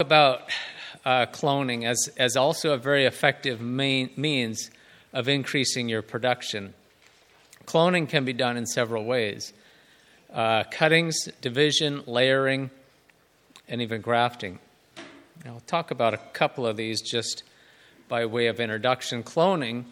about 0.00 0.50
uh, 1.04 1.26
cloning 1.26 1.84
as, 1.84 2.08
as 2.16 2.36
also 2.36 2.72
a 2.72 2.78
very 2.78 3.04
effective 3.04 3.60
means 3.60 4.70
of 5.12 5.28
increasing 5.28 5.88
your 5.88 6.02
production. 6.02 6.74
Cloning 7.66 8.08
can 8.08 8.24
be 8.24 8.32
done 8.32 8.56
in 8.56 8.66
several 8.66 9.04
ways 9.04 9.52
uh, 10.32 10.64
cuttings, 10.70 11.28
division, 11.40 12.02
layering, 12.06 12.70
and 13.68 13.82
even 13.82 14.00
grafting. 14.00 14.58
I'll 15.44 15.60
talk 15.66 15.90
about 15.90 16.14
a 16.14 16.18
couple 16.32 16.66
of 16.66 16.76
these 16.76 17.02
just 17.02 17.42
by 18.08 18.26
way 18.26 18.46
of 18.46 18.60
introduction. 18.60 19.22
Cloning, 19.22 19.84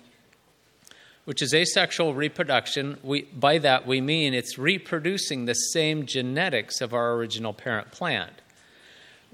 which 1.25 1.43
is 1.43 1.53
asexual 1.53 2.15
reproduction, 2.15 2.99
we, 3.03 3.23
by 3.23 3.59
that 3.59 3.87
we 3.87 4.01
mean 4.01 4.33
it's 4.33 4.59
reproducing 4.59 5.45
the 5.45 5.55
same 5.55 6.07
genetics 6.07 6.81
of 6.81 6.95
our 6.95 7.15
original 7.15 7.53
parent 7.53 7.91
plant. 7.91 8.33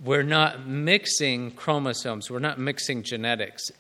We're 0.03 0.23
not 0.23 0.67
mixing 0.67 1.53
chromosomes, 1.53 2.31
we're 2.31 2.39
not 2.41 2.59
mixing 2.59 3.03
genetics. 3.03 3.71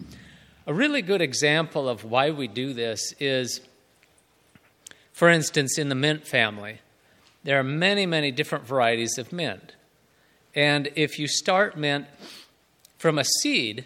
a 0.66 0.74
really 0.74 1.02
good 1.02 1.20
example 1.20 1.88
of 1.88 2.04
why 2.04 2.30
we 2.30 2.48
do 2.48 2.72
this 2.72 3.14
is, 3.20 3.60
for 5.12 5.28
instance, 5.28 5.78
in 5.78 5.88
the 5.88 5.94
mint 5.94 6.26
family. 6.26 6.80
There 7.44 7.58
are 7.58 7.64
many, 7.64 8.06
many 8.06 8.30
different 8.30 8.66
varieties 8.66 9.18
of 9.18 9.32
mint. 9.32 9.74
And 10.54 10.90
if 10.94 11.18
you 11.18 11.26
start 11.28 11.76
mint 11.76 12.06
from 12.98 13.18
a 13.18 13.24
seed, 13.24 13.84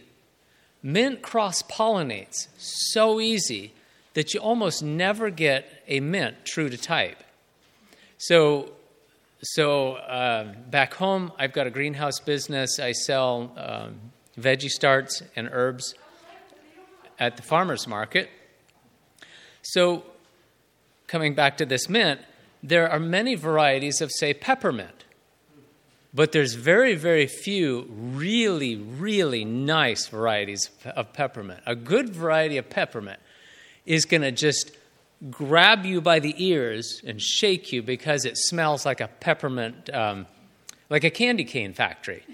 mint 0.83 1.23
cross 1.23 1.63
pollinates 1.63 2.49
so 2.57 3.21
easy 3.21 3.73
that 4.15 4.33
you 4.35 4.41
almost 4.41 4.83
never 4.83 5.31
get 5.31 5.83
a 5.87 6.01
mint 6.01 6.45
true 6.45 6.69
to 6.69 6.77
type. 6.77 7.23
So, 8.19 8.73
so 9.43 9.95
uh, 9.95 10.55
back 10.71 10.95
home, 10.95 11.33
I've 11.39 11.53
got 11.53 11.67
a 11.67 11.71
greenhouse 11.71 12.21
business. 12.21 12.79
I 12.79 12.93
sell 12.93 13.53
um, 13.57 14.01
veggie 14.39 14.71
starts 14.71 15.23
and 15.35 15.49
herbs 15.53 15.95
at 17.19 17.37
the 17.37 17.43
farmer's 17.43 17.87
market. 17.87 18.31
So, 19.63 20.05
coming 21.07 21.35
back 21.35 21.57
to 21.59 21.67
this 21.67 21.89
mint, 21.89 22.21
there 22.63 22.91
are 22.91 23.01
many 23.01 23.35
varieties 23.35 24.01
of, 24.01 24.11
say, 24.11 24.33
peppermint. 24.33 25.05
But 26.15 26.33
there's 26.33 26.55
very, 26.55 26.95
very 26.95 27.27
few 27.27 27.87
really, 27.91 28.77
really 28.77 29.45
nice 29.45 30.07
varieties 30.07 30.71
of 30.85 31.13
peppermint. 31.13 31.61
A 31.67 31.77
good 31.77 32.09
variety 32.09 32.57
of 32.57 32.71
peppermint 32.71 33.21
is 33.85 34.07
going 34.07 34.23
to 34.23 34.33
just 34.33 34.71
grab 35.31 35.85
you 35.85 36.01
by 36.01 36.19
the 36.19 36.35
ears 36.37 37.01
and 37.07 37.21
shake 37.21 37.73
you 37.73 37.83
because 37.83 38.25
it 38.25 38.37
smells 38.37 38.85
like 38.85 39.01
a 39.01 39.09
peppermint, 39.09 39.93
um, 39.93 40.27
like 40.91 41.05
a 41.05 41.11
candy 41.11 41.45
cane 41.45 41.73
factory. 41.73 42.25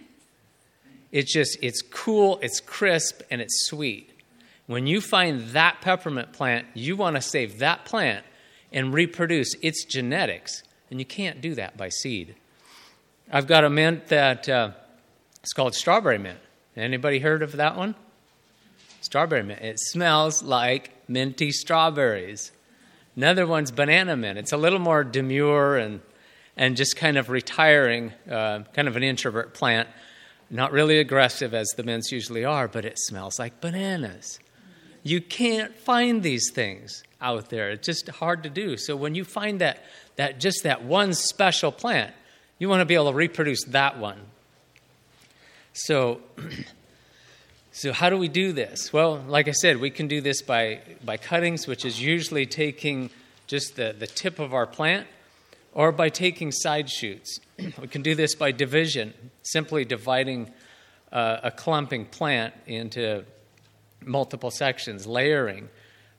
It's 1.11 1.33
just, 1.33 1.59
it's 1.63 1.83
cool, 1.83 2.39
it's 2.43 2.61
crisp, 2.61 3.21
and 3.31 3.41
it's 3.41 3.67
sweet. 3.67 4.11
When 4.67 4.87
you 4.87 5.01
find 5.01 5.49
that 5.49 5.81
peppermint 5.81 6.33
plant, 6.33 6.67
you 6.75 6.97
want 6.97 7.17
to 7.17 7.23
save 7.23 7.59
that 7.59 7.85
plant 7.85 8.25
and 8.73 8.95
reproduce 8.95 9.55
its 9.63 9.85
genetics. 9.85 10.63
And 10.91 10.99
you 10.99 11.05
can't 11.05 11.41
do 11.41 11.55
that 11.55 11.77
by 11.77 11.89
seed. 11.89 12.35
I've 13.31 13.47
got 13.47 13.65
a 13.65 13.71
mint 13.71 14.09
that 14.09 14.49
uh, 14.49 14.71
it's 15.43 15.53
called 15.53 15.75
strawberry 15.75 16.19
mint. 16.19 16.39
Anybody 16.77 17.19
heard 17.19 17.43
of 17.43 17.53
that 17.53 17.77
one? 17.77 17.95
Strawberry 19.01 19.43
mint. 19.43 19.61
It 19.61 19.79
smells 19.79 20.43
like 20.43 20.91
minty 21.09 21.51
strawberries. 21.51 22.52
Another 23.17 23.47
one's 23.47 23.71
banana 23.71 24.17
mint. 24.17 24.39
It's 24.39 24.53
a 24.53 24.57
little 24.57 24.79
more 24.79 25.05
demure 25.05 25.77
and 25.77 26.01
and 26.57 26.77
just 26.77 26.97
kind 26.97 27.17
of 27.17 27.31
retiring, 27.31 28.13
uh, 28.31 28.61
kind 28.75 28.87
of 28.87 28.97
an 28.97 29.03
introvert 29.03 29.55
plant. 29.55 29.89
Not 30.51 30.71
really 30.71 30.99
aggressive 30.99 31.55
as 31.55 31.67
the 31.77 31.83
mints 31.83 32.13
usually 32.13 32.45
are, 32.45 32.69
but 32.69 32.85
it 32.85 32.99
smells 32.99 33.39
like 33.39 33.61
bananas. 33.63 34.39
You 35.03 35.23
can't 35.23 35.75
find 35.75 36.23
these 36.23 36.51
things 36.53 37.03
out 37.23 37.49
there. 37.49 37.71
It's 37.71 37.87
just 37.87 38.09
hard 38.09 38.43
to 38.43 38.51
do. 38.51 38.77
So 38.77 38.95
when 38.95 39.15
you 39.15 39.25
find 39.25 39.61
that 39.61 39.83
that 40.17 40.41
just 40.41 40.65
that 40.65 40.85
one 40.85 41.15
special 41.15 41.73
plant, 41.73 42.15
you 42.59 42.69
want 42.69 42.81
to 42.81 42.85
be 42.85 42.95
able 42.95 43.11
to 43.11 43.17
reproduce 43.17 43.65
that 43.69 43.99
one. 43.99 44.21
So, 45.73 46.21
so 47.75 47.91
how 47.91 48.11
do 48.11 48.19
we 48.19 48.29
do 48.29 48.53
this? 48.53 48.93
Well, 48.93 49.25
like 49.27 49.49
I 49.49 49.53
said, 49.53 49.79
we 49.79 49.89
can 49.89 50.07
do 50.07 50.21
this 50.21 50.43
by, 50.43 50.81
by 51.03 51.17
cuttings, 51.17 51.67
which 51.67 51.87
is 51.87 51.99
usually 51.99 52.45
taking 52.45 53.09
just 53.47 53.77
the, 53.77 53.97
the 53.99 54.07
tip 54.07 54.39
of 54.39 54.53
our 54.53 54.67
plant, 54.67 55.07
or 55.73 55.91
by 55.91 56.11
taking 56.11 56.53
side 56.53 56.91
shoots. 56.91 57.41
we 57.81 57.89
can 57.89 58.03
do 58.03 58.15
this 58.15 58.35
by 58.35 58.53
division, 58.53 59.15
simply 59.43 59.87
dividing 59.87 60.51
uh, 61.13 61.39
a 61.45 61.51
clumping 61.51 62.05
plant 62.05 62.53
into 62.67 63.25
multiple 64.05 64.51
sections, 64.51 65.07
layering. 65.07 65.71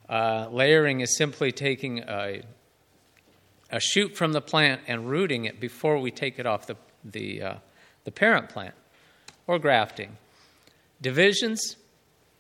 Uh, 0.10 0.48
layering 0.52 1.02
is 1.02 1.16
simply 1.16 1.52
taking 1.52 2.00
a, 2.00 2.42
a 3.72 3.80
shoot 3.80 4.18
from 4.18 4.34
the 4.34 4.42
plant 4.42 4.82
and 4.88 5.08
rooting 5.08 5.46
it 5.46 5.60
before 5.60 6.00
we 6.00 6.10
take 6.10 6.40
it 6.40 6.48
off 6.48 6.66
the, 6.66 6.76
the, 7.06 7.44
uh, 7.44 7.56
the 8.06 8.12
parent 8.12 8.50
plant, 8.50 8.74
or 9.46 9.60
grafting. 9.60 10.18
Divisions, 11.04 11.76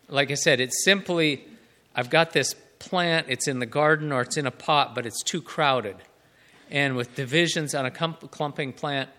like 0.08 0.32
I 0.32 0.36
said, 0.36 0.62
it's 0.62 0.86
simply 0.86 1.46
I've 1.94 2.10
got 2.10 2.32
this 2.32 2.56
plant, 2.80 3.28
it's 3.30 3.48
in 3.50 3.60
the 3.60 3.66
garden 3.66 4.14
or 4.14 4.22
it's 4.22 4.38
in 4.38 4.48
a 4.48 4.52
pot, 4.52 4.96
but 4.96 5.06
it's 5.06 5.22
too 5.22 5.42
crowded. 5.42 5.98
And 6.72 6.96
with 6.96 7.14
divisions 7.14 7.76
on 7.76 7.86
a 7.86 7.92
clumping 7.92 8.72
plant, 8.72 9.10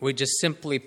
we 0.00 0.14
just 0.14 0.40
simply 0.40 0.82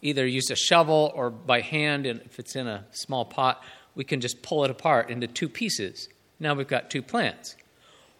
either 0.00 0.24
use 0.24 0.50
a 0.50 0.56
shovel 0.56 1.10
or 1.14 1.30
by 1.30 1.62
hand, 1.62 2.06
and 2.06 2.20
if 2.22 2.38
it's 2.38 2.54
in 2.54 2.68
a 2.68 2.86
small 2.92 3.24
pot, 3.24 3.60
we 3.96 4.04
can 4.04 4.20
just 4.20 4.40
pull 4.40 4.64
it 4.64 4.70
apart 4.70 5.10
into 5.10 5.26
two 5.26 5.48
pieces. 5.48 6.08
Now 6.38 6.54
we've 6.54 6.68
got 6.68 6.90
two 6.90 7.02
plants. 7.02 7.56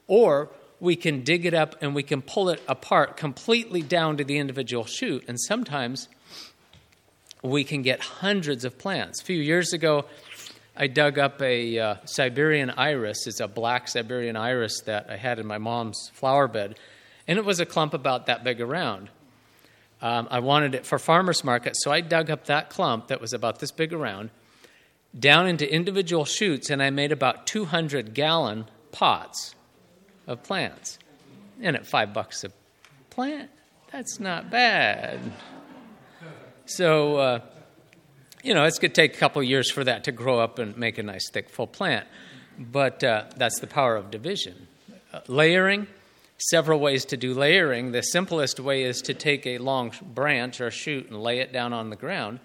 Or 0.08 0.50
we 0.80 0.96
can 0.96 1.22
dig 1.22 1.46
it 1.46 1.54
up 1.54 1.76
and 1.80 1.94
we 1.94 2.02
can 2.02 2.22
pull 2.22 2.48
it 2.48 2.60
apart 2.66 3.16
completely 3.16 3.82
down 3.82 4.16
to 4.16 4.24
the 4.24 4.38
individual 4.38 4.84
shoot. 4.84 5.24
And 5.28 5.40
sometimes 5.40 6.08
we 7.42 7.64
can 7.64 7.82
get 7.82 8.00
hundreds 8.00 8.64
of 8.64 8.78
plants. 8.78 9.20
A 9.20 9.24
few 9.24 9.40
years 9.40 9.72
ago, 9.72 10.04
I 10.76 10.86
dug 10.86 11.18
up 11.18 11.40
a 11.42 11.78
uh, 11.78 11.94
Siberian 12.04 12.70
iris. 12.70 13.26
It's 13.26 13.40
a 13.40 13.48
black 13.48 13.88
Siberian 13.88 14.36
iris 14.36 14.80
that 14.82 15.10
I 15.10 15.16
had 15.16 15.38
in 15.38 15.46
my 15.46 15.58
mom's 15.58 16.10
flower 16.14 16.48
bed, 16.48 16.78
and 17.26 17.38
it 17.38 17.44
was 17.44 17.60
a 17.60 17.66
clump 17.66 17.94
about 17.94 18.26
that 18.26 18.44
big 18.44 18.60
around. 18.60 19.10
Um, 20.02 20.28
I 20.30 20.40
wanted 20.40 20.74
it 20.74 20.86
for 20.86 20.98
farmers 20.98 21.44
market, 21.44 21.74
so 21.76 21.90
I 21.90 22.00
dug 22.00 22.30
up 22.30 22.46
that 22.46 22.70
clump 22.70 23.08
that 23.08 23.20
was 23.20 23.32
about 23.32 23.58
this 23.58 23.70
big 23.70 23.92
around 23.92 24.30
down 25.18 25.46
into 25.46 25.70
individual 25.70 26.24
shoots, 26.24 26.70
and 26.70 26.82
I 26.82 26.90
made 26.90 27.12
about 27.12 27.46
200 27.46 28.14
gallon 28.14 28.66
pots 28.92 29.54
of 30.26 30.42
plants. 30.42 30.98
And 31.60 31.76
at 31.76 31.86
five 31.86 32.14
bucks 32.14 32.44
a 32.44 32.50
plant, 33.10 33.50
that's 33.92 34.20
not 34.20 34.50
bad. 34.50 35.20
So, 36.70 37.16
uh, 37.16 37.40
you 38.44 38.54
know, 38.54 38.64
it's 38.64 38.78
going 38.78 38.92
to 38.92 38.94
take 38.94 39.16
a 39.16 39.18
couple 39.18 39.42
years 39.42 39.70
for 39.70 39.82
that 39.82 40.04
to 40.04 40.12
grow 40.12 40.38
up 40.38 40.60
and 40.60 40.76
make 40.76 40.98
a 40.98 41.02
nice, 41.02 41.28
thick, 41.30 41.50
full 41.50 41.66
plant. 41.66 42.06
But 42.58 43.02
uh, 43.02 43.24
that's 43.36 43.58
the 43.58 43.66
power 43.66 43.96
of 43.96 44.10
division. 44.12 44.68
Uh, 45.12 45.20
layering, 45.26 45.88
several 46.38 46.78
ways 46.78 47.04
to 47.06 47.16
do 47.16 47.34
layering. 47.34 47.90
The 47.90 48.02
simplest 48.02 48.60
way 48.60 48.84
is 48.84 49.02
to 49.02 49.14
take 49.14 49.46
a 49.46 49.58
long 49.58 49.92
branch 50.00 50.60
or 50.60 50.70
shoot 50.70 51.10
and 51.10 51.20
lay 51.20 51.40
it 51.40 51.52
down 51.52 51.72
on 51.72 51.90
the 51.90 51.96
ground, 51.96 52.38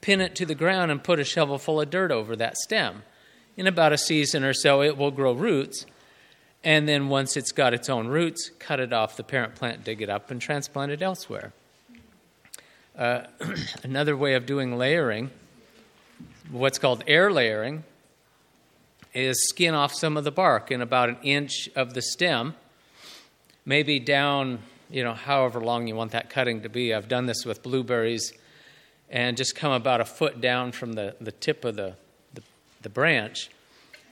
pin 0.00 0.20
it 0.20 0.34
to 0.34 0.46
the 0.46 0.56
ground, 0.56 0.90
and 0.90 1.02
put 1.02 1.20
a 1.20 1.24
shovel 1.24 1.58
full 1.58 1.80
of 1.80 1.90
dirt 1.90 2.10
over 2.10 2.34
that 2.34 2.56
stem. 2.56 3.04
In 3.56 3.68
about 3.68 3.92
a 3.92 3.98
season 3.98 4.42
or 4.42 4.52
so, 4.52 4.82
it 4.82 4.96
will 4.96 5.12
grow 5.12 5.32
roots 5.32 5.86
and 6.64 6.88
then 6.88 7.08
once 7.08 7.36
it's 7.36 7.52
got 7.52 7.74
its 7.74 7.90
own 7.90 8.08
roots, 8.08 8.50
cut 8.58 8.80
it 8.80 8.92
off 8.92 9.18
the 9.18 9.22
parent 9.22 9.54
plant, 9.54 9.84
dig 9.84 10.00
it 10.00 10.08
up, 10.08 10.30
and 10.30 10.40
transplant 10.40 10.90
it 10.90 11.02
elsewhere. 11.02 11.52
Uh, 12.96 13.24
another 13.82 14.16
way 14.16 14.34
of 14.34 14.46
doing 14.46 14.78
layering, 14.78 15.28
what's 16.52 16.78
called 16.78 17.02
air 17.08 17.32
layering, 17.32 17.82
is 19.12 19.48
skin 19.48 19.74
off 19.74 19.92
some 19.92 20.16
of 20.16 20.22
the 20.22 20.30
bark 20.30 20.70
in 20.70 20.80
about 20.80 21.08
an 21.08 21.16
inch 21.24 21.68
of 21.74 21.94
the 21.94 22.02
stem, 22.02 22.54
maybe 23.66 23.98
down, 23.98 24.60
you 24.90 25.02
know, 25.02 25.12
however 25.12 25.60
long 25.60 25.88
you 25.88 25.96
want 25.96 26.12
that 26.12 26.30
cutting 26.30 26.62
to 26.62 26.68
be. 26.68 26.94
I've 26.94 27.08
done 27.08 27.26
this 27.26 27.44
with 27.44 27.64
blueberries 27.64 28.32
and 29.10 29.36
just 29.36 29.56
come 29.56 29.72
about 29.72 30.00
a 30.00 30.04
foot 30.04 30.40
down 30.40 30.70
from 30.70 30.92
the, 30.92 31.16
the 31.20 31.32
tip 31.32 31.64
of 31.64 31.74
the, 31.74 31.94
the, 32.34 32.42
the 32.82 32.88
branch, 32.88 33.50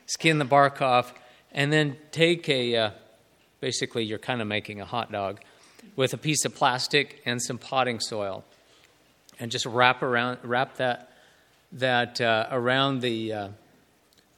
skin 0.07 0.39
the 0.39 0.45
bark 0.45 0.83
off, 0.83 1.15
and 1.53 1.73
then 1.73 1.97
take 2.11 2.49
a 2.49 2.75
uh, 2.75 2.91
basically 3.61 4.03
you're 4.03 4.19
kind 4.19 4.41
of 4.41 4.49
making 4.49 4.81
a 4.81 4.85
hot 4.85 5.13
dog 5.13 5.41
with 5.95 6.13
a 6.13 6.19
piece 6.19 6.45
of 6.45 6.53
plastic 6.53 7.23
and 7.25 7.41
some 7.41 7.59
potting 7.59 8.01
soil 8.01 8.43
and 9.43 9.51
just 9.51 9.67
wrap 9.67 10.03
around 10.03 10.39
wrap 10.43 10.77
that 10.77 11.11
that 11.73 12.21
uh, 12.21 12.47
around 12.51 13.01
the 13.01 13.33
uh, 13.33 13.49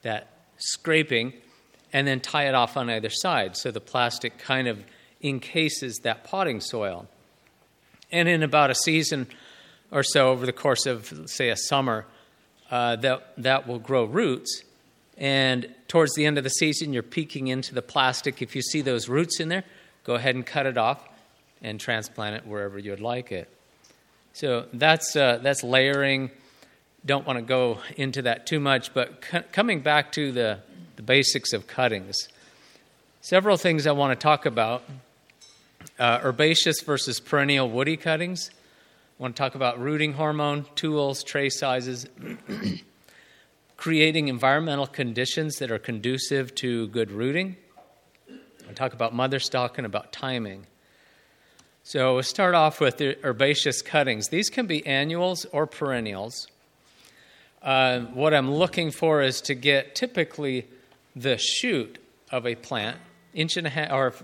that 0.03 0.29
scraping 0.57 1.33
and 1.93 2.09
then 2.09 2.19
tie 2.19 2.49
it 2.49 2.55
off 2.55 2.77
on 2.77 2.89
either 2.89 3.11
side 3.11 3.57
so 3.57 3.71
the 3.71 3.81
plastic 3.81 4.39
kind 4.39 4.67
of 4.67 4.83
encases 5.23 5.99
that 5.99 6.25
potting 6.25 6.61
soil 6.61 7.07
and 8.11 8.29
in 8.29 8.43
about 8.43 8.71
a 8.71 8.75
season 8.75 9.27
or 9.91 10.03
so 10.03 10.31
over 10.31 10.45
the 10.45 10.53
course 10.53 10.87
of, 10.87 11.13
say, 11.27 11.51
a 11.51 11.57
summer, 11.57 12.05
uh, 12.71 12.97
that, 12.97 13.33
that 13.39 13.67
will 13.67 13.79
grow 13.79 14.05
roots. 14.05 14.63
And 15.17 15.73
towards 15.87 16.15
the 16.15 16.27
end 16.27 16.37
of 16.37 16.45
the 16.45 16.51
season, 16.51 16.93
you're 16.93 17.05
peeking 17.05 17.47
into 17.47 17.75
the 17.75 17.83
plastic. 17.83 18.43
If 18.43 18.57
you 18.57 18.63
see 18.63 18.81
those 18.81 19.09
roots 19.09 19.39
in 19.39 19.49
there, 19.49 19.65
go 20.03 20.15
ahead 20.15 20.35
and 20.35 20.45
cut 20.45 20.67
it 20.67 20.77
off 20.77 21.09
and 21.63 21.79
transplant 21.79 22.37
it 22.37 22.47
wherever 22.47 22.79
you'd 22.79 23.01
like 23.01 23.31
it. 23.31 23.49
So 24.35 24.67
that's, 24.73 25.15
uh, 25.15 25.39
that's 25.41 25.63
layering. 25.63 26.33
Don't 27.07 27.25
want 27.25 27.39
to 27.39 27.45
go 27.45 27.79
into 27.97 28.23
that 28.23 28.49
too 28.49 28.59
much, 28.59 28.93
but 28.93 29.23
coming 29.53 29.79
back 29.79 30.11
to 30.13 30.33
the, 30.33 30.59
the 30.97 31.03
basics 31.03 31.53
of 31.53 31.69
cuttings, 31.69 32.29
several 33.21 33.57
things 33.57 33.87
I 33.87 33.93
want 33.93 34.19
to 34.19 34.21
talk 34.21 34.45
about 34.45 34.83
uh, 36.01 36.19
herbaceous 36.21 36.81
versus 36.81 37.21
perennial 37.21 37.71
woody 37.71 37.97
cuttings. 37.97 38.51
I 39.21 39.23
want 39.23 39.37
to 39.37 39.41
talk 39.41 39.55
about 39.55 39.79
rooting 39.79 40.15
hormone, 40.15 40.67
tools, 40.75 41.23
tray 41.23 41.49
sizes, 41.49 42.09
creating 43.77 44.27
environmental 44.27 44.89
conditions 44.89 45.59
that 45.59 45.71
are 45.71 45.79
conducive 45.79 46.53
to 46.57 46.89
good 46.89 47.13
rooting. 47.13 47.55
I 48.69 48.73
talk 48.73 48.95
about 48.95 49.15
mother 49.15 49.39
stock 49.39 49.79
and 49.79 49.87
about 49.87 50.13
timing. 50.13 50.67
So 51.87 52.15
we'll 52.15 52.23
start 52.23 52.55
off 52.55 52.81
with 52.81 52.97
the 52.97 53.19
herbaceous 53.23 53.83
cuttings. 53.83 54.31
These 54.31 54.49
can 54.49 54.67
be 54.67 54.87
annuals 54.87 55.45
or 55.53 55.67
perennials. 55.67 56.49
Uh, 57.63 58.01
what 58.15 58.33
I'm 58.33 58.51
looking 58.51 58.91
for 58.91 59.21
is 59.21 59.43
to 59.43 59.55
get 59.55 59.95
typically 59.95 60.67
the 61.15 61.37
shoot 61.37 61.99
of 62.33 62.47
a 62.47 62.55
plant, 62.55 62.97
inch 63.35 63.59
and 63.59 63.67
a 63.67 63.71
half, 63.71 63.93
or 63.93 64.15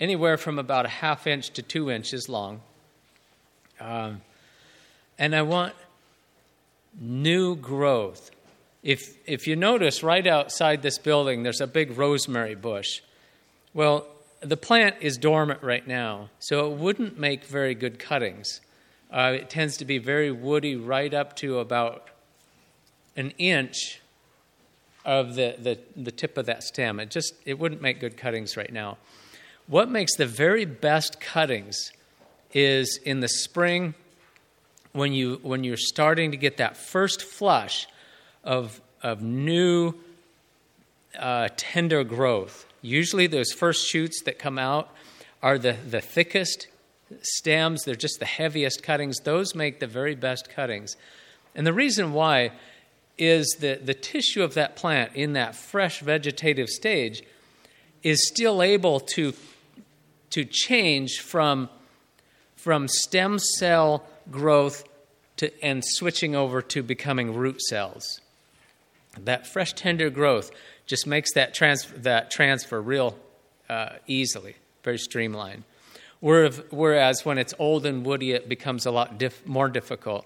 anywhere 0.00 0.36
from 0.36 0.58
about 0.58 0.86
a 0.86 0.88
half 0.88 1.28
inch 1.28 1.50
to 1.50 1.62
two 1.62 1.88
inches 1.88 2.28
long. 2.28 2.62
Um, 3.80 4.22
and 5.16 5.36
I 5.36 5.42
want 5.42 5.72
new 7.00 7.54
growth. 7.54 8.32
If, 8.82 9.16
if 9.24 9.46
you 9.46 9.54
notice 9.54 10.02
right 10.02 10.26
outside 10.26 10.82
this 10.82 10.98
building, 10.98 11.44
there's 11.44 11.60
a 11.60 11.68
big 11.68 11.96
rosemary 11.96 12.56
bush. 12.56 13.02
Well, 13.72 14.04
the 14.44 14.56
plant 14.56 14.96
is 15.00 15.16
dormant 15.16 15.62
right 15.62 15.86
now, 15.86 16.28
so 16.38 16.70
it 16.70 16.78
wouldn't 16.78 17.18
make 17.18 17.44
very 17.44 17.74
good 17.74 17.98
cuttings. 17.98 18.60
Uh, 19.10 19.32
it 19.34 19.48
tends 19.48 19.76
to 19.78 19.84
be 19.84 19.98
very 19.98 20.30
woody 20.30 20.76
right 20.76 21.12
up 21.14 21.36
to 21.36 21.58
about 21.58 22.08
an 23.16 23.32
inch 23.38 24.00
of 25.04 25.34
the, 25.34 25.56
the, 25.58 25.78
the 25.96 26.10
tip 26.10 26.36
of 26.36 26.46
that 26.46 26.62
stem. 26.62 26.98
It 27.00 27.10
just 27.10 27.34
it 27.44 27.58
wouldn't 27.58 27.80
make 27.80 28.00
good 28.00 28.16
cuttings 28.16 28.56
right 28.56 28.72
now. 28.72 28.98
What 29.66 29.90
makes 29.90 30.16
the 30.16 30.26
very 30.26 30.64
best 30.64 31.20
cuttings 31.20 31.92
is 32.52 32.98
in 33.04 33.20
the 33.20 33.28
spring 33.28 33.94
when 34.92 35.12
you 35.12 35.40
when 35.42 35.64
you're 35.64 35.76
starting 35.76 36.30
to 36.30 36.36
get 36.36 36.58
that 36.58 36.76
first 36.76 37.22
flush 37.22 37.86
of 38.42 38.80
of 39.02 39.22
new 39.22 39.94
uh, 41.18 41.48
tender 41.56 42.04
growth. 42.04 42.66
Usually, 42.84 43.26
those 43.26 43.50
first 43.50 43.88
shoots 43.88 44.20
that 44.24 44.38
come 44.38 44.58
out 44.58 44.90
are 45.42 45.56
the, 45.56 45.72
the 45.88 46.02
thickest 46.02 46.66
stems. 47.22 47.84
They're 47.84 47.94
just 47.94 48.20
the 48.20 48.26
heaviest 48.26 48.82
cuttings. 48.82 49.20
Those 49.20 49.54
make 49.54 49.80
the 49.80 49.86
very 49.86 50.14
best 50.14 50.50
cuttings. 50.50 50.98
And 51.54 51.66
the 51.66 51.72
reason 51.72 52.12
why 52.12 52.52
is 53.16 53.56
that 53.60 53.86
the 53.86 53.94
tissue 53.94 54.42
of 54.42 54.52
that 54.54 54.76
plant 54.76 55.12
in 55.14 55.32
that 55.32 55.54
fresh 55.54 56.00
vegetative 56.00 56.68
stage 56.68 57.22
is 58.02 58.28
still 58.28 58.60
able 58.60 59.00
to, 59.00 59.32
to 60.28 60.44
change 60.44 61.20
from, 61.20 61.70
from 62.54 62.86
stem 62.86 63.38
cell 63.38 64.04
growth 64.30 64.84
to, 65.38 65.64
and 65.64 65.82
switching 65.82 66.36
over 66.36 66.60
to 66.60 66.82
becoming 66.82 67.34
root 67.34 67.62
cells. 67.62 68.20
That 69.18 69.46
fresh, 69.46 69.72
tender 69.72 70.10
growth 70.10 70.50
just 70.86 71.06
makes 71.06 71.32
that, 71.34 71.54
trans- 71.54 71.90
that 71.96 72.30
transfer 72.30 72.80
real 72.80 73.16
uh, 73.68 73.90
easily, 74.06 74.56
very 74.82 74.98
streamlined. 74.98 75.64
Whereas 76.20 77.24
when 77.24 77.36
it's 77.36 77.52
old 77.58 77.84
and 77.84 78.04
woody, 78.04 78.32
it 78.32 78.48
becomes 78.48 78.86
a 78.86 78.90
lot 78.90 79.22
more 79.46 79.68
difficult 79.68 80.24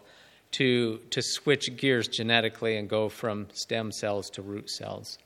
to, 0.52 0.98
to 1.10 1.22
switch 1.22 1.76
gears 1.76 2.08
genetically 2.08 2.76
and 2.76 2.88
go 2.88 3.08
from 3.08 3.48
stem 3.52 3.90
cells 3.92 4.30
to 4.30 4.42
root 4.42 4.70
cells. 4.70 5.18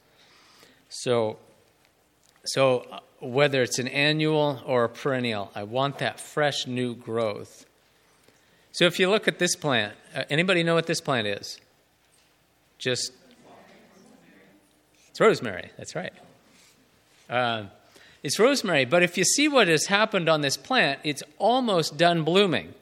So, 0.88 1.38
so 2.44 2.86
uh, 2.90 3.00
whether 3.20 3.62
it's 3.62 3.78
an 3.78 3.88
annual 3.88 4.62
or 4.66 4.84
a 4.84 4.88
perennial, 4.88 5.50
I 5.54 5.62
want 5.62 5.98
that 5.98 6.18
fresh 6.18 6.66
new 6.66 6.94
growth. 6.94 7.66
So 8.72 8.86
if 8.86 8.98
you 8.98 9.10
look 9.10 9.28
at 9.28 9.38
this 9.38 9.54
plant, 9.54 9.94
uh, 10.14 10.24
anybody 10.30 10.62
know 10.62 10.74
what 10.74 10.86
this 10.86 11.00
plant 11.00 11.26
is? 11.26 11.60
Just 12.78 13.12
it's 15.12 15.20
rosemary. 15.20 15.70
That's 15.76 15.94
right. 15.94 16.12
Uh, 17.28 17.64
it's 18.22 18.38
rosemary, 18.38 18.86
but 18.86 19.02
if 19.02 19.18
you 19.18 19.24
see 19.24 19.46
what 19.46 19.68
has 19.68 19.84
happened 19.84 20.26
on 20.30 20.40
this 20.40 20.56
plant, 20.56 21.00
it's 21.04 21.22
almost 21.36 21.98
done 21.98 22.22
blooming. 22.24 22.72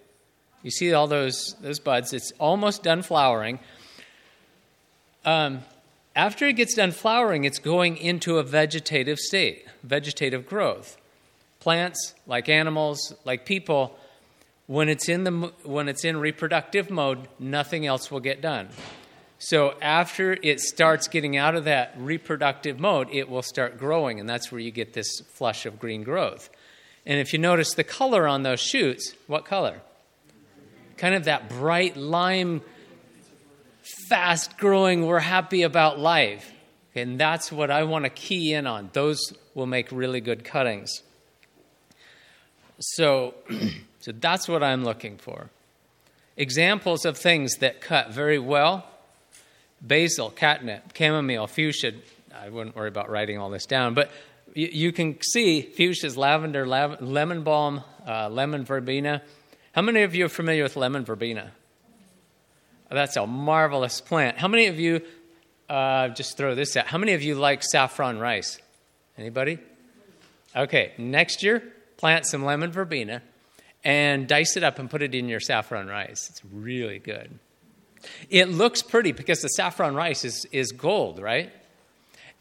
You 0.62 0.70
see 0.70 0.92
all 0.92 1.08
those, 1.08 1.56
those 1.60 1.80
buds, 1.80 2.12
it's 2.12 2.30
almost 2.38 2.84
done 2.84 3.02
flowering. 3.02 3.58
Um, 5.24 5.64
after 6.14 6.46
it 6.46 6.52
gets 6.52 6.74
done 6.74 6.92
flowering, 6.92 7.42
it's 7.42 7.58
going 7.58 7.96
into 7.96 8.38
a 8.38 8.44
vegetative 8.44 9.18
state, 9.18 9.66
vegetative 9.82 10.46
growth. 10.48 10.96
Plants, 11.58 12.14
like 12.28 12.48
animals, 12.48 13.12
like 13.24 13.44
people, 13.44 13.98
when 14.68 14.88
it's 14.88 15.08
in, 15.08 15.24
the, 15.24 15.52
when 15.64 15.88
it's 15.88 16.04
in 16.04 16.18
reproductive 16.18 16.90
mode, 16.90 17.26
nothing 17.40 17.86
else 17.86 18.08
will 18.08 18.20
get 18.20 18.40
done. 18.40 18.68
So 19.42 19.72
after 19.80 20.36
it 20.42 20.60
starts 20.60 21.08
getting 21.08 21.38
out 21.38 21.54
of 21.54 21.64
that 21.64 21.94
reproductive 21.96 22.78
mode, 22.78 23.08
it 23.10 23.30
will 23.30 23.40
start 23.40 23.78
growing, 23.78 24.20
and 24.20 24.28
that's 24.28 24.52
where 24.52 24.60
you 24.60 24.70
get 24.70 24.92
this 24.92 25.20
flush 25.32 25.64
of 25.64 25.78
green 25.80 26.02
growth. 26.02 26.50
And 27.06 27.18
if 27.18 27.32
you 27.32 27.38
notice 27.38 27.72
the 27.72 27.82
color 27.82 28.28
on 28.28 28.42
those 28.42 28.60
shoots, 28.60 29.14
what 29.28 29.46
color? 29.46 29.80
Kind 30.98 31.14
of 31.14 31.24
that 31.24 31.48
bright 31.48 31.96
lime, 31.96 32.60
fast 34.10 34.58
growing, 34.58 35.06
we're 35.06 35.20
happy 35.20 35.62
about 35.62 35.98
life. 35.98 36.52
And 36.94 37.18
that's 37.18 37.50
what 37.50 37.70
I 37.70 37.84
want 37.84 38.04
to 38.04 38.10
key 38.10 38.52
in 38.52 38.66
on. 38.66 38.90
Those 38.92 39.32
will 39.54 39.64
make 39.64 39.90
really 39.90 40.20
good 40.20 40.44
cuttings. 40.44 41.02
So, 42.78 43.32
so 44.00 44.12
that's 44.12 44.48
what 44.48 44.62
I'm 44.62 44.84
looking 44.84 45.16
for. 45.16 45.48
Examples 46.36 47.06
of 47.06 47.16
things 47.16 47.56
that 47.60 47.80
cut 47.80 48.12
very 48.12 48.38
well 48.38 48.84
basil, 49.80 50.30
catnip, 50.30 50.96
chamomile, 50.96 51.46
fuchsia. 51.46 51.92
I 52.34 52.48
wouldn't 52.48 52.76
worry 52.76 52.88
about 52.88 53.10
writing 53.10 53.38
all 53.38 53.50
this 53.50 53.66
down, 53.66 53.94
but 53.94 54.10
you, 54.54 54.68
you 54.72 54.92
can 54.92 55.20
see 55.22 55.62
fuchsias, 55.62 56.16
lavender, 56.16 56.66
lav- 56.66 57.00
lemon 57.02 57.42
balm, 57.42 57.82
uh, 58.06 58.28
lemon 58.28 58.64
verbena. 58.64 59.22
How 59.72 59.82
many 59.82 60.02
of 60.02 60.14
you 60.14 60.26
are 60.26 60.30
familiar 60.30 60.62
with 60.62 60.76
lemon 60.76 61.04
verbena? 61.04 61.52
That's 62.90 63.16
a 63.16 63.26
marvelous 63.26 64.00
plant. 64.00 64.38
How 64.38 64.48
many 64.48 64.66
of 64.66 64.80
you, 64.80 65.02
uh, 65.68 66.08
just 66.08 66.36
throw 66.36 66.54
this 66.54 66.76
out, 66.76 66.86
how 66.86 66.98
many 66.98 67.12
of 67.12 67.22
you 67.22 67.36
like 67.36 67.62
saffron 67.62 68.18
rice? 68.18 68.58
Anybody? 69.16 69.58
Okay, 70.56 70.92
next 70.98 71.42
year, 71.42 71.62
plant 71.96 72.26
some 72.26 72.44
lemon 72.44 72.72
verbena 72.72 73.22
and 73.84 74.26
dice 74.26 74.56
it 74.56 74.64
up 74.64 74.78
and 74.78 74.90
put 74.90 75.02
it 75.02 75.14
in 75.14 75.28
your 75.28 75.40
saffron 75.40 75.86
rice. 75.86 76.28
It's 76.30 76.42
really 76.52 76.98
good. 76.98 77.38
It 78.28 78.48
looks 78.48 78.82
pretty 78.82 79.12
because 79.12 79.42
the 79.42 79.48
saffron 79.48 79.94
rice 79.94 80.24
is, 80.24 80.46
is 80.52 80.72
gold, 80.72 81.20
right? 81.20 81.52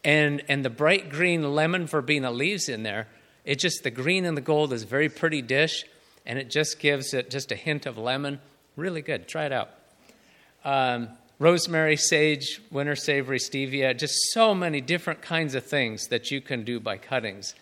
And, 0.02 0.42
and 0.48 0.64
the 0.64 0.70
bright 0.70 1.10
green 1.10 1.54
lemon 1.54 1.86
verbena 1.86 2.30
leaves 2.30 2.68
in 2.68 2.82
there, 2.82 3.08
it 3.44 3.58
just, 3.58 3.82
the 3.82 3.90
green 3.90 4.24
and 4.24 4.36
the 4.36 4.42
gold 4.42 4.72
is 4.72 4.82
a 4.82 4.86
very 4.86 5.08
pretty 5.08 5.42
dish, 5.42 5.84
and 6.26 6.38
it 6.38 6.50
just 6.50 6.78
gives 6.78 7.14
it 7.14 7.30
just 7.30 7.52
a 7.52 7.56
hint 7.56 7.86
of 7.86 7.98
lemon. 7.98 8.40
Really 8.76 9.02
good. 9.02 9.28
Try 9.28 9.46
it 9.46 9.52
out. 9.52 9.70
Um, 10.64 11.08
rosemary, 11.38 11.96
sage, 11.96 12.60
winter 12.70 12.96
savory, 12.96 13.38
stevia, 13.38 13.96
just 13.98 14.14
so 14.32 14.54
many 14.54 14.80
different 14.80 15.22
kinds 15.22 15.54
of 15.54 15.64
things 15.66 16.06
that 16.08 16.30
you 16.30 16.40
can 16.40 16.64
do 16.64 16.78
by 16.78 16.98
cuttings. 16.98 17.54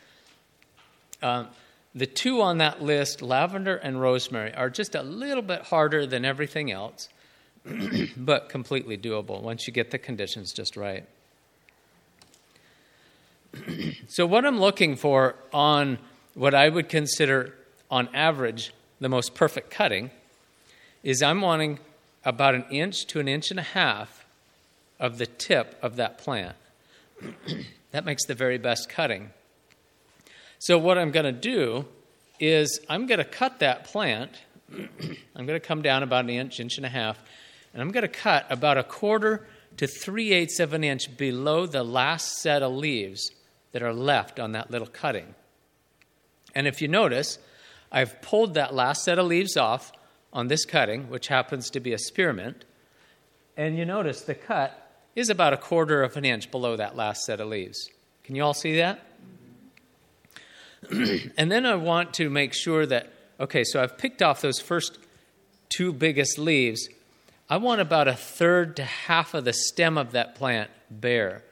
Um, 1.22 1.48
the 1.94 2.06
two 2.06 2.42
on 2.42 2.58
that 2.58 2.82
list, 2.82 3.22
lavender 3.22 3.76
and 3.76 4.00
rosemary, 4.00 4.52
are 4.54 4.70
just 4.70 4.94
a 4.94 5.02
little 5.02 5.42
bit 5.42 5.62
harder 5.62 6.06
than 6.06 6.24
everything 6.24 6.70
else. 6.70 7.08
but 8.16 8.48
completely 8.48 8.96
doable 8.96 9.42
once 9.42 9.66
you 9.66 9.72
get 9.72 9.90
the 9.90 9.98
conditions 9.98 10.52
just 10.52 10.76
right. 10.76 11.04
so, 14.08 14.26
what 14.26 14.44
I'm 14.44 14.58
looking 14.58 14.96
for 14.96 15.34
on 15.52 15.98
what 16.34 16.54
I 16.54 16.68
would 16.68 16.88
consider, 16.88 17.54
on 17.90 18.08
average, 18.14 18.72
the 19.00 19.08
most 19.08 19.34
perfect 19.34 19.70
cutting 19.70 20.10
is 21.02 21.22
I'm 21.22 21.40
wanting 21.40 21.78
about 22.24 22.54
an 22.54 22.64
inch 22.70 23.06
to 23.06 23.20
an 23.20 23.28
inch 23.28 23.50
and 23.50 23.58
a 23.58 23.64
half 23.64 24.26
of 25.00 25.18
the 25.18 25.26
tip 25.26 25.78
of 25.82 25.96
that 25.96 26.18
plant. 26.18 26.56
that 27.92 28.04
makes 28.04 28.26
the 28.26 28.34
very 28.34 28.58
best 28.58 28.88
cutting. 28.88 29.30
So, 30.58 30.78
what 30.78 30.98
I'm 30.98 31.10
going 31.10 31.26
to 31.26 31.32
do 31.32 31.86
is 32.40 32.80
I'm 32.88 33.06
going 33.06 33.18
to 33.18 33.24
cut 33.24 33.58
that 33.60 33.84
plant 33.84 34.30
I'm 34.70 35.46
going 35.46 35.58
to 35.58 35.60
come 35.60 35.82
down 35.82 36.02
about 36.02 36.24
an 36.24 36.30
inch, 36.30 36.60
inch 36.60 36.76
and 36.76 36.86
a 36.86 36.90
half, 36.90 37.18
and 37.72 37.82
I'm 37.82 37.90
going 37.90 38.02
to 38.02 38.08
cut 38.08 38.46
about 38.50 38.78
a 38.78 38.82
quarter 38.82 39.46
to 39.76 39.86
three 39.86 40.32
eighths 40.32 40.60
of 40.60 40.72
an 40.72 40.84
inch 40.84 41.16
below 41.16 41.66
the 41.66 41.84
last 41.84 42.38
set 42.38 42.62
of 42.62 42.72
leaves 42.72 43.30
that 43.72 43.82
are 43.82 43.92
left 43.92 44.40
on 44.40 44.52
that 44.52 44.70
little 44.70 44.86
cutting. 44.86 45.34
And 46.54 46.66
if 46.66 46.82
you 46.82 46.88
notice, 46.88 47.38
I've 47.92 48.20
pulled 48.22 48.54
that 48.54 48.74
last 48.74 49.04
set 49.04 49.18
of 49.18 49.26
leaves 49.26 49.56
off 49.56 49.92
on 50.32 50.48
this 50.48 50.64
cutting, 50.64 51.08
which 51.10 51.28
happens 51.28 51.70
to 51.70 51.80
be 51.80 51.92
a 51.92 51.98
spearmint. 51.98 52.64
And 53.56 53.76
you 53.76 53.84
notice 53.84 54.22
the 54.22 54.34
cut 54.34 54.88
is 55.14 55.30
about 55.30 55.52
a 55.52 55.56
quarter 55.56 56.02
of 56.02 56.16
an 56.16 56.24
inch 56.24 56.50
below 56.50 56.76
that 56.76 56.96
last 56.96 57.24
set 57.24 57.40
of 57.40 57.48
leaves. 57.48 57.90
Can 58.24 58.36
you 58.36 58.44
all 58.44 58.54
see 58.54 58.76
that? 58.76 59.04
and 61.36 61.50
then 61.50 61.66
I 61.66 61.74
want 61.74 62.14
to 62.14 62.30
make 62.30 62.54
sure 62.54 62.86
that, 62.86 63.12
okay, 63.40 63.64
so 63.64 63.82
I've 63.82 63.98
picked 63.98 64.22
off 64.22 64.40
those 64.40 64.60
first 64.60 64.98
two 65.68 65.92
biggest 65.92 66.38
leaves. 66.38 66.88
I 67.50 67.56
want 67.56 67.80
about 67.80 68.08
a 68.08 68.14
third 68.14 68.76
to 68.76 68.84
half 68.84 69.34
of 69.34 69.44
the 69.44 69.52
stem 69.52 69.96
of 69.96 70.12
that 70.12 70.34
plant 70.34 70.70
bare 70.90 71.42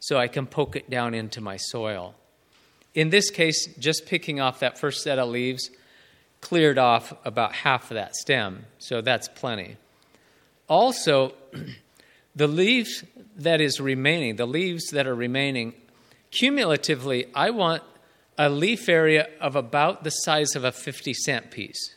so 0.00 0.18
I 0.18 0.28
can 0.28 0.46
poke 0.46 0.76
it 0.76 0.90
down 0.90 1.14
into 1.14 1.40
my 1.40 1.56
soil. 1.56 2.14
In 2.94 3.10
this 3.10 3.30
case, 3.30 3.66
just 3.78 4.06
picking 4.06 4.40
off 4.40 4.60
that 4.60 4.78
first 4.78 5.02
set 5.02 5.18
of 5.18 5.28
leaves 5.28 5.70
cleared 6.40 6.78
off 6.78 7.12
about 7.24 7.52
half 7.52 7.90
of 7.90 7.94
that 7.94 8.14
stem, 8.14 8.64
so 8.78 9.00
that's 9.00 9.28
plenty. 9.28 9.76
Also, 10.68 11.34
the 12.36 12.48
leaves 12.48 13.04
that 13.36 13.60
is 13.60 13.80
remaining, 13.80 14.36
the 14.36 14.46
leaves 14.46 14.90
that 14.90 15.06
are 15.06 15.14
remaining, 15.14 15.74
cumulatively, 16.30 17.26
I 17.34 17.50
want 17.50 17.82
a 18.36 18.48
leaf 18.48 18.88
area 18.88 19.28
of 19.40 19.56
about 19.56 20.04
the 20.04 20.10
size 20.10 20.54
of 20.54 20.64
a 20.64 20.72
50 20.72 21.12
cent 21.14 21.50
piece. 21.50 21.94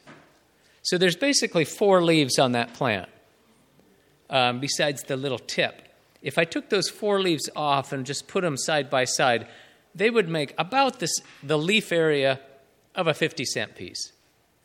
So 0.81 0.97
there's 0.97 1.15
basically 1.15 1.65
four 1.65 2.03
leaves 2.03 2.39
on 2.39 2.53
that 2.53 2.73
plant, 2.73 3.09
um, 4.31 4.59
besides 4.59 5.03
the 5.03 5.15
little 5.15 5.37
tip. 5.37 5.87
If 6.21 6.37
I 6.37 6.45
took 6.45 6.69
those 6.69 6.89
four 6.89 7.19
leaves 7.19 7.49
off 7.55 7.91
and 7.91 8.05
just 8.05 8.27
put 8.27 8.41
them 8.41 8.57
side 8.57 8.89
by 8.89 9.05
side, 9.05 9.47
they 9.93 10.09
would 10.09 10.29
make 10.29 10.53
about 10.57 10.99
this, 10.99 11.13
the 11.43 11.57
leaf 11.57 11.91
area 11.91 12.39
of 12.95 13.07
a 13.07 13.13
50 13.13 13.45
cent 13.45 13.75
piece. 13.75 14.11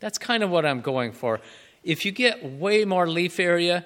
That's 0.01 0.19
kind 0.19 0.43
of 0.43 0.51
what 0.51 0.65
I'm 0.65 0.81
going 0.81 1.13
for. 1.13 1.41
If 1.83 2.05
you 2.05 2.13
get 2.13 2.45
way 2.45 2.85
more 2.85 3.09
leaf 3.09 3.41
area, 3.41 3.85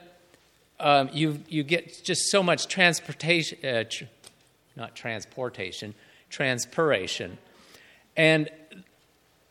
um, 0.79 1.11
you, 1.13 1.41
you 1.49 1.63
get 1.63 2.03
just 2.03 2.31
so 2.31 2.43
much 2.43 2.67
transportation, 2.69 3.65
uh, 3.65 3.85
tr- 3.89 4.05
not 4.77 4.95
transportation, 4.95 5.95
transpiration. 6.31 7.39
And 8.17 8.49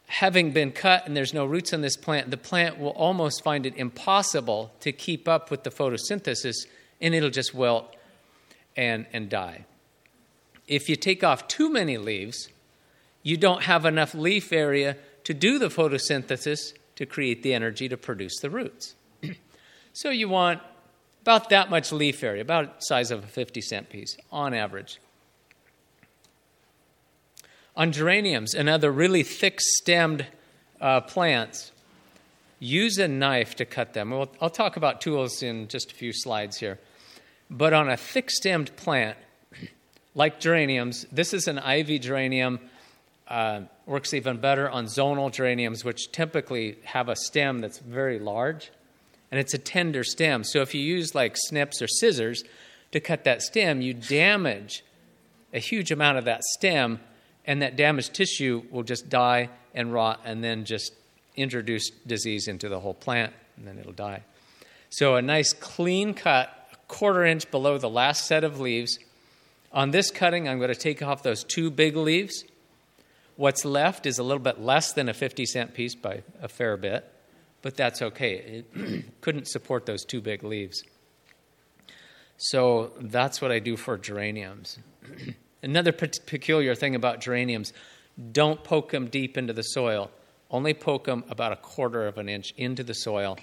having 0.10 0.52
been 0.52 0.72
cut 0.72 1.08
and 1.08 1.16
there's 1.16 1.34
no 1.34 1.46
roots 1.46 1.74
on 1.74 1.82
this 1.82 1.96
plant, 1.98 2.30
the 2.30 2.38
plant 2.38 2.78
will 2.78 2.90
almost 2.90 3.44
find 3.44 3.66
it 3.66 3.76
impossible 3.78 4.72
to 4.82 4.92
keep 4.92 5.28
up 5.28 5.50
with 5.50 5.64
the 5.64 5.70
photosynthesis 5.70 6.68
and 7.00 7.16
it'll 7.16 7.30
just 7.30 7.54
wilt 7.54 7.96
and, 8.76 9.06
and 9.14 9.30
die 9.30 9.66
if 10.70 10.88
you 10.88 10.96
take 10.96 11.24
off 11.24 11.48
too 11.48 11.70
many 11.70 11.98
leaves, 11.98 12.48
you 13.24 13.36
don't 13.36 13.64
have 13.64 13.86
enough 13.86 14.14
leaf 14.14 14.54
area 14.54 14.96
to 15.26 15.34
do 15.34 15.60
the 15.60 15.68
photosynthesis 15.68 16.74
to 16.96 17.06
create 17.06 17.44
the 17.44 17.54
energy 17.54 17.90
to 17.90 17.98
produce 17.98 18.40
the 18.40 18.50
roots. 18.50 18.96
so 19.94 20.10
you 20.12 20.30
want 20.30 20.62
about 21.24 21.50
that 21.50 21.70
much 21.70 21.92
leaf 21.92 22.24
area, 22.24 22.42
about 22.42 22.84
size 22.84 23.12
of 23.12 23.24
a 23.24 23.28
50 23.28 23.62
cent 23.62 23.90
piece 23.90 24.16
on 24.32 24.54
average. 24.54 25.02
On 27.80 27.94
geraniums 27.94 28.54
and 28.54 28.68
other 28.68 28.92
really 28.92 29.24
thick 29.24 29.62
stemmed 29.62 30.26
uh, 30.82 31.00
plants, 31.00 31.72
use 32.60 32.98
a 32.98 33.08
knife 33.08 33.56
to 33.56 33.64
cut 33.64 33.94
them. 33.94 34.10
Well, 34.10 34.30
I'll 34.42 34.50
talk 34.50 34.76
about 34.76 35.00
tools 35.00 35.42
in 35.42 35.70
just 35.70 35.94
a 35.94 35.96
few 35.96 36.12
slides 36.12 36.58
here. 36.58 36.78
But 37.50 37.72
on 37.72 37.90
a 37.90 37.96
thick 37.96 38.32
stemmed 38.32 38.76
plant, 38.76 39.18
like 40.14 40.42
geraniums, 40.42 41.06
this 41.10 41.34
is 41.34 41.48
an 41.48 41.58
ivy 41.58 42.00
geranium. 42.00 42.60
Uh, 43.26 43.62
works 43.86 44.14
even 44.14 44.42
better 44.42 44.70
on 44.70 44.88
zonal 44.88 45.32
geraniums, 45.32 45.86
which 45.86 46.12
typically 46.12 46.80
have 46.84 47.08
a 47.08 47.16
stem 47.16 47.62
that's 47.62 47.80
very 47.80 48.20
large, 48.20 48.72
and 49.32 49.40
it's 49.40 49.54
a 49.54 49.58
tender 49.58 50.04
stem. 50.04 50.44
So 50.44 50.60
if 50.60 50.76
you 50.76 50.82
use 50.82 51.16
like 51.16 51.38
snips 51.38 51.82
or 51.82 51.88
scissors 51.88 52.44
to 52.92 53.00
cut 53.00 53.24
that 53.24 53.42
stem, 53.42 53.82
you 53.82 53.94
damage 53.94 54.84
a 55.54 55.60
huge 55.60 55.92
amount 55.92 56.18
of 56.18 56.26
that 56.26 56.44
stem, 56.44 57.00
and 57.50 57.64
that 57.64 57.76
damaged 57.76 58.14
tissue 58.14 58.62
will 58.70 58.84
just 58.84 59.10
die 59.10 59.50
and 59.74 59.92
rot, 59.92 60.20
and 60.24 60.44
then 60.44 60.66
just 60.66 60.94
introduce 61.36 61.90
disease 61.90 62.48
into 62.48 62.70
the 62.70 62.80
whole 62.80 62.94
plant, 62.94 63.34
and 63.58 63.66
then 63.68 63.80
it'll 63.80 63.92
die. 63.92 64.22
So 64.92 65.16
a 65.16 65.22
nice 65.24 65.52
clean 65.52 66.14
cut, 66.14 66.54
a 66.72 66.76
quarter 66.88 67.26
inch 67.26 67.50
below 67.50 67.80
the 67.80 67.90
last 67.90 68.28
set 68.28 68.44
of 68.44 68.60
leaves 68.60 69.00
on 69.72 69.90
this 69.90 70.12
cutting, 70.12 70.48
I'm 70.48 70.60
going 70.60 70.74
to 70.74 70.80
take 70.80 71.02
off 71.02 71.24
those 71.24 71.44
two 71.44 71.72
big 71.72 71.96
leaves. 71.96 72.44
What's 73.36 73.66
left 73.66 74.06
is 74.06 74.20
a 74.20 74.24
little 74.24 74.44
bit 74.44 74.60
less 74.60 74.94
than 74.94 75.10
a 75.10 75.14
50 75.14 75.46
cent 75.48 75.74
piece 75.74 75.96
by 75.96 76.22
a 76.42 76.48
fair 76.48 76.78
bit, 76.78 77.12
but 77.64 77.76
that's 77.76 78.04
okay. 78.04 78.64
It 78.76 79.06
couldn't 79.22 79.48
support 79.48 79.88
those 79.88 80.06
two 80.06 80.22
big 80.22 80.44
leaves. 80.44 80.84
So 82.38 82.92
that's 83.02 83.42
what 83.42 83.52
I 83.52 83.58
do 83.58 83.76
for 83.76 83.98
geraniums. 83.98 84.78
Another 85.62 85.92
peculiar 85.92 86.74
thing 86.76 86.96
about 86.96 87.20
geraniums 87.20 87.74
don't 88.32 88.64
poke 88.64 88.92
them 88.92 89.08
deep 89.08 89.38
into 89.38 89.54
the 89.54 89.64
soil, 89.64 90.10
only 90.52 90.74
poke 90.74 91.06
them 91.06 91.24
about 91.30 91.52
a 91.52 91.56
quarter 91.58 92.08
of 92.08 92.18
an 92.18 92.30
inch 92.30 92.54
into 92.58 92.84
the 92.84 92.94
soil. 92.94 93.38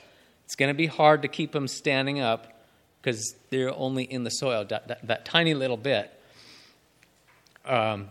It's 0.44 0.54
going 0.54 0.70
to 0.70 0.75
be 0.75 0.87
hard 0.87 1.23
to 1.23 1.28
keep 1.28 1.52
them 1.52 1.68
standing 1.68 2.20
up 2.20 2.52
because 3.00 3.35
they're 3.50 3.75
only 3.75 4.04
in 4.04 4.25
the 4.25 4.30
soil, 4.30 4.64
that, 4.66 4.88
that, 4.88 5.06
that 5.06 5.25
tiny 5.25 5.54
little 5.54 5.76
bit. 5.76 6.12
Um, 7.64 8.08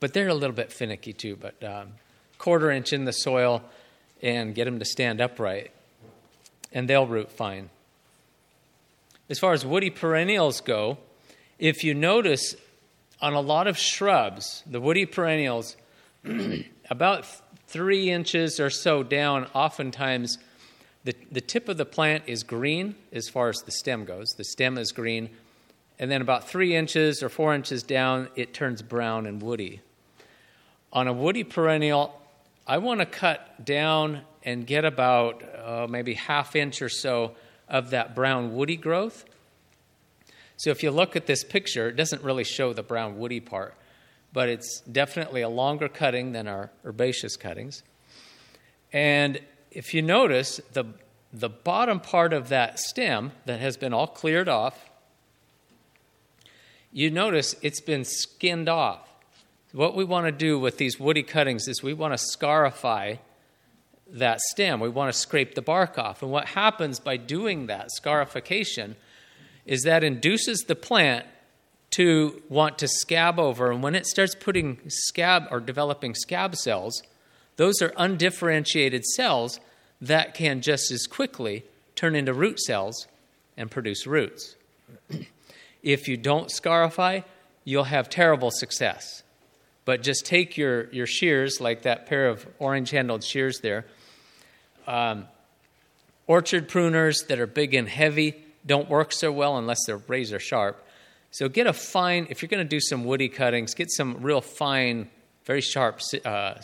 but 0.00 0.12
they're 0.12 0.28
a 0.28 0.34
little 0.34 0.56
bit 0.56 0.72
finicky 0.72 1.12
too. 1.12 1.36
But 1.36 1.62
um, 1.62 1.92
quarter 2.38 2.70
inch 2.70 2.92
in 2.92 3.04
the 3.04 3.12
soil 3.12 3.62
and 4.20 4.54
get 4.54 4.64
them 4.64 4.78
to 4.78 4.84
stand 4.84 5.20
upright, 5.20 5.70
and 6.72 6.88
they'll 6.88 7.06
root 7.06 7.30
fine. 7.30 7.70
As 9.30 9.38
far 9.38 9.52
as 9.52 9.64
woody 9.64 9.90
perennials 9.90 10.60
go, 10.60 10.98
if 11.58 11.84
you 11.84 11.94
notice 11.94 12.54
on 13.22 13.34
a 13.34 13.40
lot 13.40 13.68
of 13.68 13.78
shrubs, 13.78 14.64
the 14.66 14.80
woody 14.80 15.06
perennials, 15.06 15.76
about 16.90 17.24
three 17.68 18.10
inches 18.10 18.58
or 18.58 18.68
so 18.68 19.04
down, 19.04 19.46
oftentimes 19.54 20.38
the, 21.04 21.14
the 21.30 21.40
tip 21.40 21.68
of 21.68 21.76
the 21.76 21.86
plant 21.86 22.24
is 22.26 22.42
green 22.42 22.96
as 23.12 23.28
far 23.28 23.48
as 23.48 23.62
the 23.62 23.70
stem 23.72 24.04
goes. 24.04 24.34
The 24.36 24.44
stem 24.44 24.76
is 24.76 24.92
green, 24.92 25.30
and 25.98 26.10
then 26.10 26.20
about 26.20 26.48
three 26.48 26.74
inches 26.74 27.22
or 27.22 27.28
four 27.28 27.54
inches 27.54 27.84
down, 27.84 28.28
it 28.34 28.52
turns 28.52 28.82
brown 28.82 29.26
and 29.26 29.40
woody. 29.40 29.80
On 30.92 31.06
a 31.06 31.12
woody 31.12 31.44
perennial, 31.44 32.20
I 32.66 32.78
want 32.78 33.00
to 33.00 33.06
cut 33.06 33.64
down 33.64 34.22
and 34.44 34.66
get 34.66 34.84
about 34.84 35.42
uh, 35.42 35.86
maybe 35.88 36.14
half 36.14 36.54
inch 36.56 36.82
or 36.82 36.88
so 36.88 37.36
of 37.68 37.90
that 37.90 38.14
brown 38.14 38.54
woody 38.54 38.76
growth. 38.76 39.24
So 40.62 40.70
if 40.70 40.84
you 40.84 40.92
look 40.92 41.16
at 41.16 41.26
this 41.26 41.42
picture, 41.42 41.88
it 41.88 41.96
doesn't 41.96 42.22
really 42.22 42.44
show 42.44 42.72
the 42.72 42.84
brown 42.84 43.18
woody 43.18 43.40
part, 43.40 43.74
but 44.32 44.48
it's 44.48 44.80
definitely 44.80 45.40
a 45.40 45.48
longer 45.48 45.88
cutting 45.88 46.30
than 46.30 46.46
our 46.46 46.70
herbaceous 46.86 47.36
cuttings. 47.36 47.82
And 48.92 49.40
if 49.72 49.92
you 49.92 50.02
notice, 50.02 50.60
the, 50.72 50.84
the 51.32 51.48
bottom 51.48 51.98
part 51.98 52.32
of 52.32 52.48
that 52.50 52.78
stem 52.78 53.32
that 53.44 53.58
has 53.58 53.76
been 53.76 53.92
all 53.92 54.06
cleared 54.06 54.48
off 54.48 54.88
you 56.92 57.10
notice 57.10 57.56
it's 57.62 57.80
been 57.80 58.04
skinned 58.04 58.68
off. 58.68 59.08
What 59.72 59.96
we 59.96 60.04
want 60.04 60.26
to 60.26 60.32
do 60.32 60.58
with 60.58 60.76
these 60.76 61.00
woody 61.00 61.22
cuttings 61.22 61.66
is 61.66 61.82
we 61.82 61.94
want 61.94 62.12
to 62.12 62.18
scarify 62.18 63.14
that 64.10 64.42
stem. 64.42 64.78
We 64.78 64.90
want 64.90 65.10
to 65.10 65.18
scrape 65.18 65.54
the 65.54 65.62
bark 65.62 65.98
off. 65.98 66.22
And 66.22 66.30
what 66.30 66.48
happens 66.48 67.00
by 67.00 67.16
doing 67.16 67.66
that 67.66 67.90
scarification 67.90 68.96
is 69.66 69.82
that 69.82 70.04
induces 70.04 70.60
the 70.66 70.74
plant 70.74 71.26
to 71.92 72.42
want 72.48 72.78
to 72.78 72.88
scab 72.88 73.38
over. 73.38 73.70
And 73.70 73.82
when 73.82 73.94
it 73.94 74.06
starts 74.06 74.34
putting 74.34 74.78
scab 74.88 75.44
or 75.50 75.60
developing 75.60 76.14
scab 76.14 76.56
cells, 76.56 77.02
those 77.56 77.80
are 77.82 77.92
undifferentiated 77.96 79.04
cells 79.04 79.60
that 80.00 80.34
can 80.34 80.62
just 80.62 80.90
as 80.90 81.06
quickly 81.06 81.64
turn 81.94 82.16
into 82.16 82.32
root 82.32 82.58
cells 82.60 83.06
and 83.56 83.70
produce 83.70 84.06
roots. 84.06 84.56
If 85.82 86.06
you 86.06 86.16
don't 86.16 86.48
scarify, 86.48 87.22
you'll 87.64 87.82
have 87.82 88.08
terrible 88.08 88.52
success. 88.52 89.24
But 89.84 90.04
just 90.04 90.24
take 90.24 90.56
your, 90.56 90.88
your 90.92 91.06
shears, 91.06 91.60
like 91.60 91.82
that 91.82 92.06
pair 92.06 92.28
of 92.28 92.46
orange 92.60 92.90
handled 92.90 93.24
shears 93.24 93.58
there. 93.62 93.84
Um, 94.86 95.26
orchard 96.28 96.68
pruners 96.68 97.26
that 97.26 97.40
are 97.40 97.48
big 97.48 97.74
and 97.74 97.88
heavy 97.88 98.44
don't 98.66 98.88
work 98.88 99.12
so 99.12 99.32
well 99.32 99.58
unless 99.58 99.78
they're 99.86 99.96
razor 99.96 100.38
sharp. 100.38 100.86
So 101.30 101.48
get 101.48 101.66
a 101.66 101.72
fine, 101.72 102.26
if 102.30 102.42
you're 102.42 102.48
going 102.48 102.64
to 102.64 102.68
do 102.68 102.80
some 102.80 103.04
woody 103.04 103.28
cuttings, 103.28 103.74
get 103.74 103.90
some 103.90 104.22
real 104.22 104.40
fine, 104.40 105.08
very 105.44 105.62
sharp 105.62 106.00
uh, 106.24 106.54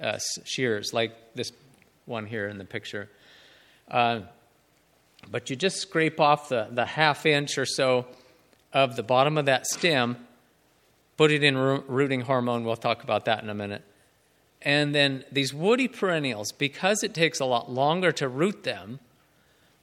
uh, 0.00 0.18
shears, 0.44 0.92
like 0.92 1.12
this 1.34 1.52
one 2.04 2.26
here 2.26 2.46
in 2.48 2.58
the 2.58 2.64
picture. 2.64 3.08
Uh, 3.90 4.20
but 5.30 5.50
you 5.50 5.56
just 5.56 5.78
scrape 5.78 6.20
off 6.20 6.48
the, 6.48 6.68
the 6.70 6.84
half 6.84 7.26
inch 7.26 7.58
or 7.58 7.66
so 7.66 8.06
of 8.72 8.96
the 8.96 9.02
bottom 9.02 9.38
of 9.38 9.46
that 9.46 9.66
stem, 9.66 10.16
put 11.16 11.32
it 11.32 11.42
in 11.42 11.56
rooting 11.56 12.20
hormone. 12.20 12.64
We'll 12.64 12.76
talk 12.76 13.02
about 13.02 13.24
that 13.24 13.42
in 13.42 13.48
a 13.48 13.54
minute. 13.54 13.82
And 14.62 14.94
then 14.94 15.24
these 15.32 15.54
woody 15.54 15.88
perennials, 15.88 16.52
because 16.52 17.02
it 17.02 17.14
takes 17.14 17.40
a 17.40 17.44
lot 17.44 17.70
longer 17.70 18.12
to 18.12 18.28
root 18.28 18.64
them, 18.64 19.00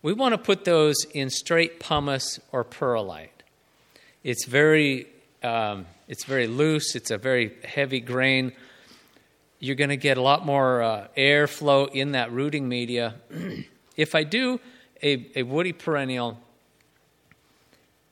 we 0.04 0.12
want 0.12 0.34
to 0.34 0.38
put 0.38 0.66
those 0.66 1.06
in 1.14 1.30
straight 1.30 1.80
pumice 1.80 2.40
or 2.52 2.66
perlite. 2.66 3.42
It's 4.22 4.46
very, 4.46 5.08
um, 5.42 5.86
it's 6.10 6.26
very 6.26 6.46
loose. 6.46 6.94
It's 6.96 7.10
a 7.10 7.18
very 7.18 7.54
heavy 7.64 8.02
grain. 8.02 8.52
You're 9.60 9.78
going 9.78 9.92
to 9.92 9.98
get 9.98 10.18
a 10.18 10.22
lot 10.22 10.46
more 10.46 10.84
uh, 10.84 11.08
airflow 11.18 11.90
in 11.90 12.12
that 12.12 12.34
rooting 12.34 12.68
media. 12.68 13.16
if 13.98 14.14
I 14.14 14.26
do 14.26 14.60
a, 15.02 15.26
a 15.38 15.44
woody 15.44 15.72
perennial 15.72 16.38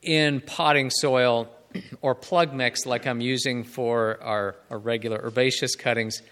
in 0.00 0.40
potting 0.40 0.88
soil 0.88 1.48
or 2.00 2.14
plug 2.14 2.54
mix 2.54 2.86
like 2.86 3.06
I'm 3.06 3.20
using 3.20 3.64
for 3.64 4.18
our, 4.22 4.56
our 4.70 4.78
regular 4.78 5.20
herbaceous 5.22 5.76
cuttings, 5.76 6.22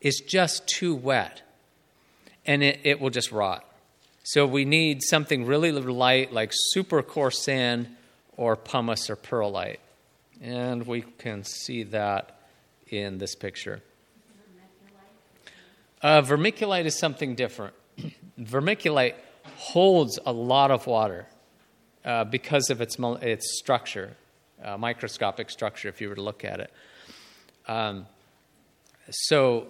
is 0.00 0.20
just 0.26 0.66
too 0.66 0.96
wet 0.96 1.42
and 2.44 2.64
it, 2.64 2.80
it 2.82 3.00
will 3.00 3.10
just 3.10 3.30
rot. 3.30 3.64
So 4.26 4.46
we 4.46 4.64
need 4.64 5.02
something 5.02 5.44
really 5.44 5.70
light 5.70 6.32
like 6.32 6.50
super 6.54 7.02
coarse 7.02 7.38
sand 7.38 7.94
or 8.38 8.56
pumice 8.56 9.10
or 9.10 9.16
perlite. 9.16 9.80
And 10.40 10.86
we 10.86 11.02
can 11.02 11.44
see 11.44 11.82
that 11.84 12.40
in 12.88 13.18
this 13.18 13.34
picture. 13.34 13.82
Uh, 16.00 16.22
vermiculite 16.22 16.86
is 16.86 16.98
something 16.98 17.34
different. 17.34 17.74
vermiculite 18.40 19.14
holds 19.56 20.18
a 20.24 20.32
lot 20.32 20.70
of 20.70 20.86
water 20.86 21.26
uh, 22.06 22.24
because 22.24 22.70
of 22.70 22.80
its, 22.80 22.96
its 22.98 23.58
structure, 23.58 24.16
uh, 24.64 24.78
microscopic 24.78 25.50
structure, 25.50 25.88
if 25.90 26.00
you 26.00 26.08
were 26.08 26.14
to 26.14 26.22
look 26.22 26.46
at 26.46 26.60
it. 26.60 26.72
Um, 27.68 28.06
so 29.10 29.66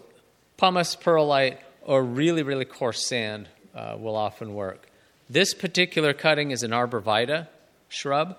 pumice, 0.56 0.94
perlite, 0.94 1.58
or 1.82 2.04
really, 2.04 2.44
really 2.44 2.64
coarse 2.64 3.04
sand 3.04 3.48
uh, 3.74 3.96
will 3.98 4.16
often 4.16 4.54
work. 4.54 4.88
This 5.28 5.54
particular 5.54 6.12
cutting 6.12 6.50
is 6.50 6.62
an 6.62 6.70
arborvitae 6.70 7.48
shrub, 7.88 8.36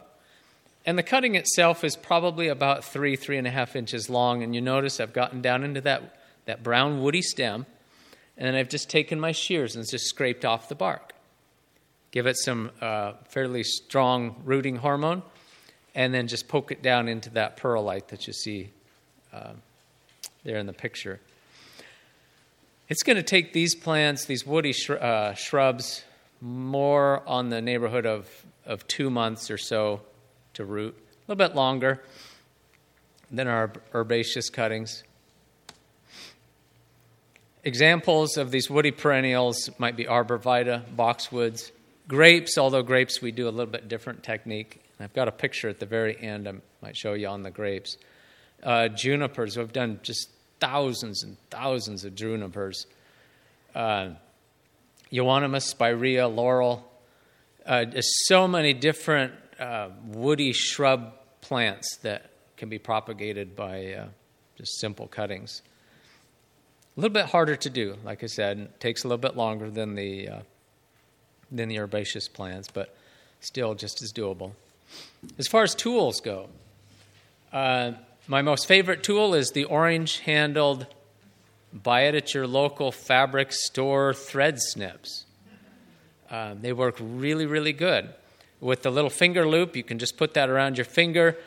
and 0.86 0.98
the 0.98 1.04
cutting 1.04 1.36
itself 1.36 1.84
is 1.84 1.96
probably 1.96 2.48
about 2.48 2.84
three, 2.84 3.16
three 3.16 3.38
and 3.38 3.48
a 3.48 3.52
half 3.52 3.76
inches 3.76 4.10
long. 4.10 4.44
And 4.44 4.54
you 4.54 4.62
notice 4.62 5.00
I've 5.00 5.14
gotten 5.14 5.42
down 5.42 5.64
into 5.64 5.82
that, 5.82 6.20
that 6.46 6.62
brown 6.62 7.02
woody 7.02 7.24
stem, 7.24 7.66
and 8.38 8.48
then 8.48 8.56
I've 8.56 8.70
just 8.70 8.90
taken 8.90 9.20
my 9.20 9.32
shears 9.32 9.76
and 9.76 9.88
just 9.90 10.06
scraped 10.06 10.46
off 10.46 10.70
the 10.70 10.76
bark. 10.76 11.14
Give 12.12 12.28
it 12.28 12.38
some 12.38 12.72
uh, 12.82 13.14
fairly 13.30 13.64
strong 13.64 14.42
rooting 14.46 14.76
hormone, 14.78 15.24
and 15.96 16.14
then 16.14 16.28
just 16.28 16.48
poke 16.48 16.72
it 16.72 16.84
down 16.84 17.08
into 17.08 17.32
that 17.32 17.58
perlite 17.58 18.10
that 18.10 18.28
you 18.28 18.34
see 18.34 18.70
uh, 19.34 19.54
there 20.44 20.58
in 20.58 20.68
the 20.68 20.74
picture. 20.74 21.20
It's 22.88 23.02
going 23.02 23.18
to 23.18 23.24
take 23.24 23.52
these 23.52 23.74
plants, 23.74 24.26
these 24.26 24.46
woody 24.46 24.72
uh, 24.88 25.34
shrubs, 25.34 26.04
more 26.40 27.28
on 27.28 27.50
the 27.50 27.60
neighborhood 27.60 28.06
of, 28.06 28.30
of 28.64 28.88
two 28.88 29.10
months 29.10 29.50
or 29.50 29.58
so 29.58 30.02
to 30.54 30.66
root, 30.66 30.96
a 30.96 31.32
little 31.32 31.48
bit 31.48 31.56
longer 31.56 32.04
than 33.32 33.48
our 33.48 33.72
herbaceous 33.94 34.52
cuttings. 34.52 35.04
Examples 37.64 38.38
of 38.38 38.52
these 38.52 38.70
woody 38.70 38.92
perennials 38.92 39.72
might 39.80 39.98
be 39.98 40.06
arborvitae, 40.06 40.84
boxwoods, 40.96 41.72
grapes, 42.08 42.56
although 42.56 42.84
grapes 42.84 43.20
we 43.20 43.32
do 43.32 43.48
a 43.48 43.50
little 43.50 43.72
bit 43.72 43.88
different 43.88 44.22
technique. 44.22 44.80
I've 45.00 45.14
got 45.14 45.28
a 45.28 45.32
picture 45.32 45.70
at 45.70 45.80
the 45.80 45.88
very 45.88 46.16
end 46.22 46.48
I 46.48 46.54
might 46.84 46.96
show 46.96 47.14
you 47.14 47.30
on 47.30 47.42
the 47.42 47.50
grapes. 47.50 47.98
Uh, 48.62 48.90
junipers, 48.90 49.58
we've 49.58 49.74
done 49.74 50.00
just 50.04 50.30
thousands 50.60 51.24
and 51.24 51.38
thousands 51.50 52.06
of 52.06 52.16
junipers. 52.16 52.86
Uh, 53.74 54.10
Euonymus, 55.12 55.66
spirea, 55.66 56.28
laurel. 56.28 56.90
Uh, 57.66 57.86
there's 57.86 58.28
so 58.28 58.48
many 58.48 58.74
different 58.74 59.34
uh, 59.60 59.90
woody 60.08 60.54
shrub 60.54 61.14
plants 61.42 61.98
that 61.98 62.30
can 62.58 62.70
be 62.70 62.80
propagated 62.80 63.56
by 63.56 63.94
uh, 63.94 64.06
just 64.58 64.80
simple 64.80 65.08
cuttings. 65.08 65.62
A 66.96 67.02
little 67.02 67.14
bit 67.14 67.26
harder 67.26 67.56
to 67.58 67.70
do, 67.70 67.98
like 68.04 68.24
I 68.24 68.28
said. 68.28 68.60
It 68.60 68.80
takes 68.80 69.04
a 69.04 69.08
little 69.08 69.22
bit 69.22 69.36
longer 69.36 69.70
than 69.70 69.96
the 69.96 70.30
uh, 70.30 70.40
than 71.52 71.70
the 71.70 71.80
herbaceous 71.80 72.28
plants, 72.28 72.70
but 72.74 72.96
still 73.42 73.76
just 73.76 74.02
as 74.02 74.12
doable. 74.12 74.52
As 75.38 75.48
far 75.48 75.64
as 75.64 75.76
tools 75.76 76.22
go, 76.22 76.50
uh, 77.52 77.92
my 78.28 78.42
most 78.42 78.68
favorite 78.68 79.04
tool 79.04 79.34
is 79.34 79.52
the 79.52 79.66
orange 79.66 80.20
handled, 80.20 80.88
buy 81.72 82.02
it 82.04 82.16
at 82.16 82.34
your 82.34 82.48
local 82.48 82.92
fabric 82.92 83.52
store 83.52 84.14
thread 84.14 84.60
snips. 84.60 85.26
Uh, 86.30 86.56
they 86.60 86.74
work 86.74 86.96
really, 87.00 87.46
really 87.46 87.74
good. 87.74 88.14
With 88.60 88.82
the 88.82 88.90
little 88.90 89.10
finger 89.10 89.48
loop, 89.48 89.76
you 89.76 89.84
can 89.84 90.00
just 90.00 90.18
put 90.18 90.34
that 90.34 90.50
around 90.50 90.78
your 90.78 90.86
finger 90.86 91.38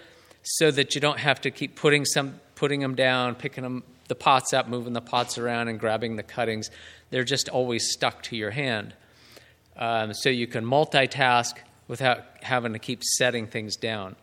so 0.43 0.71
that 0.71 0.95
you 0.95 1.01
don't 1.01 1.19
have 1.19 1.41
to 1.41 1.51
keep 1.51 1.75
putting, 1.75 2.05
some, 2.05 2.38
putting 2.55 2.81
them 2.81 2.95
down, 2.95 3.35
picking 3.35 3.64
them, 3.64 3.83
the 4.07 4.14
pots 4.14 4.53
up, 4.53 4.69
moving 4.69 4.93
the 4.93 5.01
pots 5.01 5.37
around, 5.37 5.69
and 5.69 5.81
grabbing 5.81 6.17
the 6.17 6.23
cuttings. 6.23 6.71
They're 7.11 7.25
just 7.25 7.49
always 7.49 7.91
stuck 7.91 8.23
to 8.25 8.37
your 8.37 8.53
hand. 8.53 8.95
Um, 9.77 10.14
so 10.14 10.29
you 10.29 10.47
can 10.47 10.64
multitask 10.64 11.57
without 11.88 12.25
having 12.43 12.73
to 12.73 12.79
keep 12.79 13.03
setting 13.03 13.47
things 13.47 13.77
down. 13.77 14.17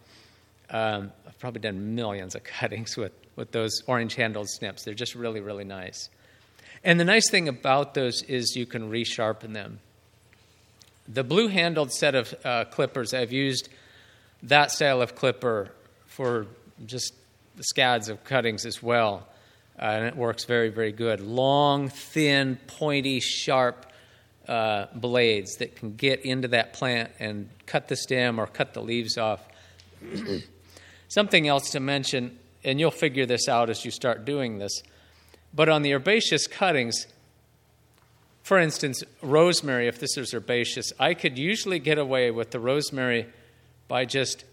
Um, 0.69 1.11
I've 1.35 1.39
probably 1.39 1.61
done 1.61 1.95
millions 1.95 2.33
of 2.33 2.43
cuttings 2.59 2.95
with, 2.95 3.11
with 3.35 3.51
those 3.51 3.81
orange 3.87 4.15
handled 4.15 4.49
snips. 4.49 4.83
They're 4.83 4.93
just 4.93 5.15
really, 5.15 5.41
really 5.41 5.65
nice. 5.65 6.09
And 6.83 6.99
the 6.99 7.03
nice 7.03 7.29
thing 7.29 7.47
about 7.49 7.93
those 7.93 8.21
is 8.23 8.55
you 8.55 8.65
can 8.65 8.89
resharpen 8.89 9.53
them. 9.53 9.79
The 11.07 11.23
blue 11.23 11.49
handled 11.49 11.91
set 11.91 12.15
of 12.15 12.33
uh, 12.45 12.65
clippers, 12.65 13.13
I've 13.13 13.33
used 13.33 13.69
that 14.43 14.71
style 14.71 15.01
of 15.01 15.15
clipper 15.15 15.71
for 16.07 16.47
just 16.85 17.13
the 17.57 17.63
scads 17.63 18.09
of 18.09 18.23
cuttings 18.23 18.65
as 18.65 18.81
well. 18.81 19.27
Uh, 19.77 19.85
and 19.85 20.05
it 20.05 20.15
works 20.15 20.45
very, 20.45 20.69
very 20.69 20.91
good. 20.91 21.19
Long, 21.19 21.89
thin, 21.89 22.57
pointy, 22.67 23.19
sharp 23.19 23.91
uh, 24.47 24.85
blades 24.95 25.55
that 25.57 25.75
can 25.75 25.95
get 25.95 26.23
into 26.25 26.47
that 26.49 26.73
plant 26.73 27.11
and 27.19 27.49
cut 27.65 27.87
the 27.87 27.95
stem 27.95 28.39
or 28.39 28.47
cut 28.47 28.73
the 28.73 28.81
leaves 28.81 29.17
off. 29.17 29.41
Something 31.07 31.47
else 31.47 31.69
to 31.71 31.79
mention, 31.79 32.37
and 32.63 32.79
you'll 32.79 32.91
figure 32.91 33.25
this 33.25 33.47
out 33.47 33.69
as 33.69 33.85
you 33.85 33.91
start 33.91 34.25
doing 34.25 34.57
this, 34.57 34.83
but 35.53 35.69
on 35.69 35.81
the 35.81 35.93
herbaceous 35.93 36.47
cuttings, 36.47 37.07
for 38.43 38.59
instance, 38.59 39.03
rosemary, 39.21 39.87
if 39.87 39.99
this 39.99 40.17
is 40.17 40.33
herbaceous, 40.33 40.93
I 40.99 41.13
could 41.13 41.37
usually 41.37 41.79
get 41.79 41.97
away 41.97 42.29
with 42.29 42.51
the 42.51 42.59
rosemary 42.59 43.27
by 43.87 44.05
just 44.05 44.43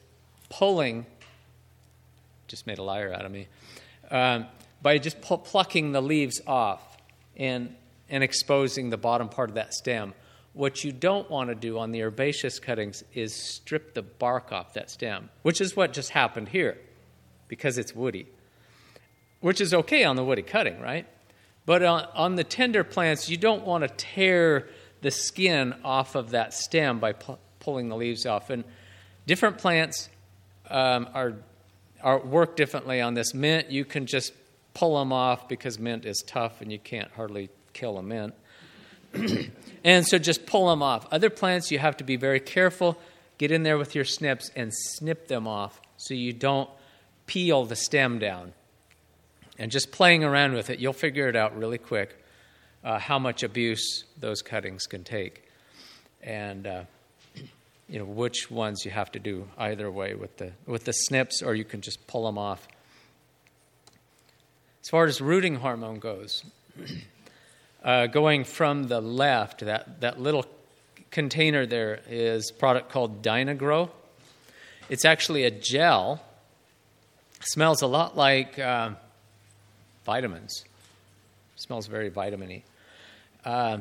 pulling, 0.48 1.04
just 2.48 2.66
made 2.66 2.78
a 2.78 2.82
liar 2.82 3.12
out 3.12 3.26
of 3.26 3.32
me, 3.32 3.48
um, 4.10 4.46
by 4.80 4.98
just 4.98 5.20
pu- 5.20 5.38
plucking 5.38 5.92
the 5.92 6.00
leaves 6.00 6.40
off 6.46 6.96
and, 7.36 7.74
and 8.08 8.22
exposing 8.22 8.90
the 8.90 8.96
bottom 8.96 9.28
part 9.28 9.48
of 9.48 9.56
that 9.56 9.74
stem. 9.74 10.14
What 10.54 10.84
you 10.84 10.92
don't 10.92 11.30
want 11.30 11.48
to 11.48 11.54
do 11.54 11.78
on 11.78 11.92
the 11.92 12.02
herbaceous 12.02 12.58
cuttings 12.58 13.04
is 13.14 13.34
strip 13.34 13.94
the 13.94 14.02
bark 14.02 14.52
off 14.52 14.74
that 14.74 14.90
stem, 14.90 15.30
which 15.42 15.60
is 15.60 15.74
what 15.74 15.92
just 15.92 16.10
happened 16.10 16.48
here 16.48 16.78
because 17.48 17.78
it's 17.78 17.94
woody, 17.94 18.26
which 19.40 19.60
is 19.60 19.72
okay 19.72 20.04
on 20.04 20.16
the 20.16 20.24
woody 20.24 20.42
cutting, 20.42 20.80
right? 20.80 21.06
But 21.64 21.82
on, 21.82 22.06
on 22.14 22.34
the 22.34 22.44
tender 22.44 22.84
plants, 22.84 23.28
you 23.28 23.36
don't 23.36 23.64
want 23.64 23.82
to 23.82 23.88
tear 23.88 24.68
the 25.00 25.10
skin 25.10 25.74
off 25.84 26.14
of 26.14 26.30
that 26.30 26.54
stem 26.54 26.98
by 26.98 27.12
pu- 27.12 27.38
pulling 27.60 27.88
the 27.88 27.96
leaves 27.96 28.26
off. 28.26 28.50
And 28.50 28.64
different 29.26 29.58
plants 29.58 30.08
um, 30.70 31.08
are, 31.14 31.34
are 32.02 32.18
work 32.20 32.56
differently 32.56 33.00
on 33.00 33.14
this. 33.14 33.34
Mint, 33.34 33.70
you 33.70 33.84
can 33.84 34.06
just 34.06 34.32
pull 34.74 34.98
them 34.98 35.12
off 35.12 35.48
because 35.48 35.78
mint 35.78 36.04
is 36.04 36.22
tough 36.26 36.60
and 36.60 36.72
you 36.72 36.78
can't 36.78 37.10
hardly 37.12 37.50
kill 37.72 37.98
a 37.98 38.02
mint. 38.02 38.34
and 39.84 40.06
so 40.06 40.18
just 40.18 40.46
pull 40.46 40.68
them 40.68 40.82
off. 40.82 41.06
Other 41.12 41.30
plants, 41.30 41.70
you 41.70 41.78
have 41.78 41.96
to 41.98 42.04
be 42.04 42.16
very 42.16 42.40
careful. 42.40 42.98
Get 43.38 43.50
in 43.50 43.62
there 43.62 43.78
with 43.78 43.94
your 43.94 44.04
snips 44.04 44.50
and 44.54 44.72
snip 44.72 45.28
them 45.28 45.46
off 45.46 45.80
so 45.96 46.14
you 46.14 46.32
don't 46.32 46.70
peel 47.26 47.64
the 47.64 47.76
stem 47.76 48.18
down. 48.18 48.52
And 49.58 49.70
just 49.70 49.92
playing 49.92 50.24
around 50.24 50.54
with 50.54 50.70
it, 50.70 50.78
you'll 50.78 50.92
figure 50.92 51.28
it 51.28 51.36
out 51.36 51.56
really 51.56 51.78
quick 51.78 52.16
uh, 52.84 52.98
how 52.98 53.18
much 53.18 53.42
abuse 53.42 54.04
those 54.18 54.42
cuttings 54.42 54.86
can 54.86 55.04
take. 55.04 55.44
And 56.22 56.66
uh, 56.66 56.84
you 57.88 57.98
know 57.98 58.04
which 58.04 58.50
ones 58.50 58.84
you 58.84 58.90
have 58.90 59.12
to 59.12 59.18
do 59.18 59.48
either 59.58 59.90
way 59.90 60.14
with 60.14 60.36
the 60.38 60.52
with 60.66 60.84
the 60.84 60.92
snips, 60.92 61.42
or 61.42 61.54
you 61.54 61.64
can 61.64 61.80
just 61.80 62.06
pull 62.06 62.26
them 62.26 62.38
off. 62.38 62.66
As 64.82 64.88
far 64.88 65.04
as 65.04 65.20
rooting 65.20 65.56
hormone 65.56 65.98
goes, 65.98 66.44
Uh, 67.82 68.06
going 68.06 68.44
from 68.44 68.84
the 68.84 69.00
left, 69.00 69.60
that, 69.60 70.00
that 70.00 70.20
little 70.20 70.46
container 71.10 71.66
there 71.66 72.00
is 72.08 72.52
product 72.52 72.90
called 72.90 73.22
Dynagrow. 73.22 73.90
It's 74.88 75.04
actually 75.04 75.44
a 75.44 75.50
gel. 75.50 76.22
smells 77.40 77.82
a 77.82 77.88
lot 77.88 78.16
like 78.16 78.58
uh, 78.58 78.90
vitamins. 80.04 80.64
smells 81.56 81.86
very 81.88 82.08
vitamin 82.08 82.62
uh, 83.44 83.78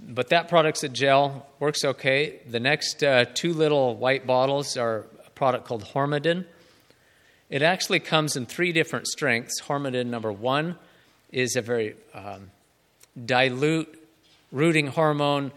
but 0.00 0.28
that 0.28 0.48
product's 0.48 0.82
a 0.84 0.88
gel, 0.88 1.46
works 1.58 1.84
okay. 1.84 2.40
The 2.48 2.60
next 2.60 3.02
uh, 3.02 3.24
two 3.24 3.52
little 3.52 3.96
white 3.96 4.26
bottles 4.26 4.76
are 4.76 5.06
a 5.26 5.30
product 5.30 5.64
called 5.64 5.84
Hormodin. 5.84 6.44
It 7.50 7.62
actually 7.62 8.00
comes 8.00 8.36
in 8.36 8.46
three 8.46 8.72
different 8.72 9.06
strengths. 9.06 9.60
Hormodin 9.62 10.06
number 10.06 10.32
one 10.32 10.76
is 11.30 11.56
a 11.56 11.62
very 11.62 11.94
um, 12.14 12.50
dilute 13.26 13.98
rooting 14.50 14.88
hormone. 14.88 15.52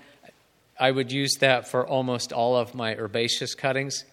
I 0.79 0.91
would 0.91 1.11
use 1.11 1.35
that 1.39 1.67
for 1.67 1.85
almost 1.87 2.33
all 2.33 2.55
of 2.55 2.75
my 2.75 2.95
herbaceous 2.95 3.55
cuttings, 3.55 4.03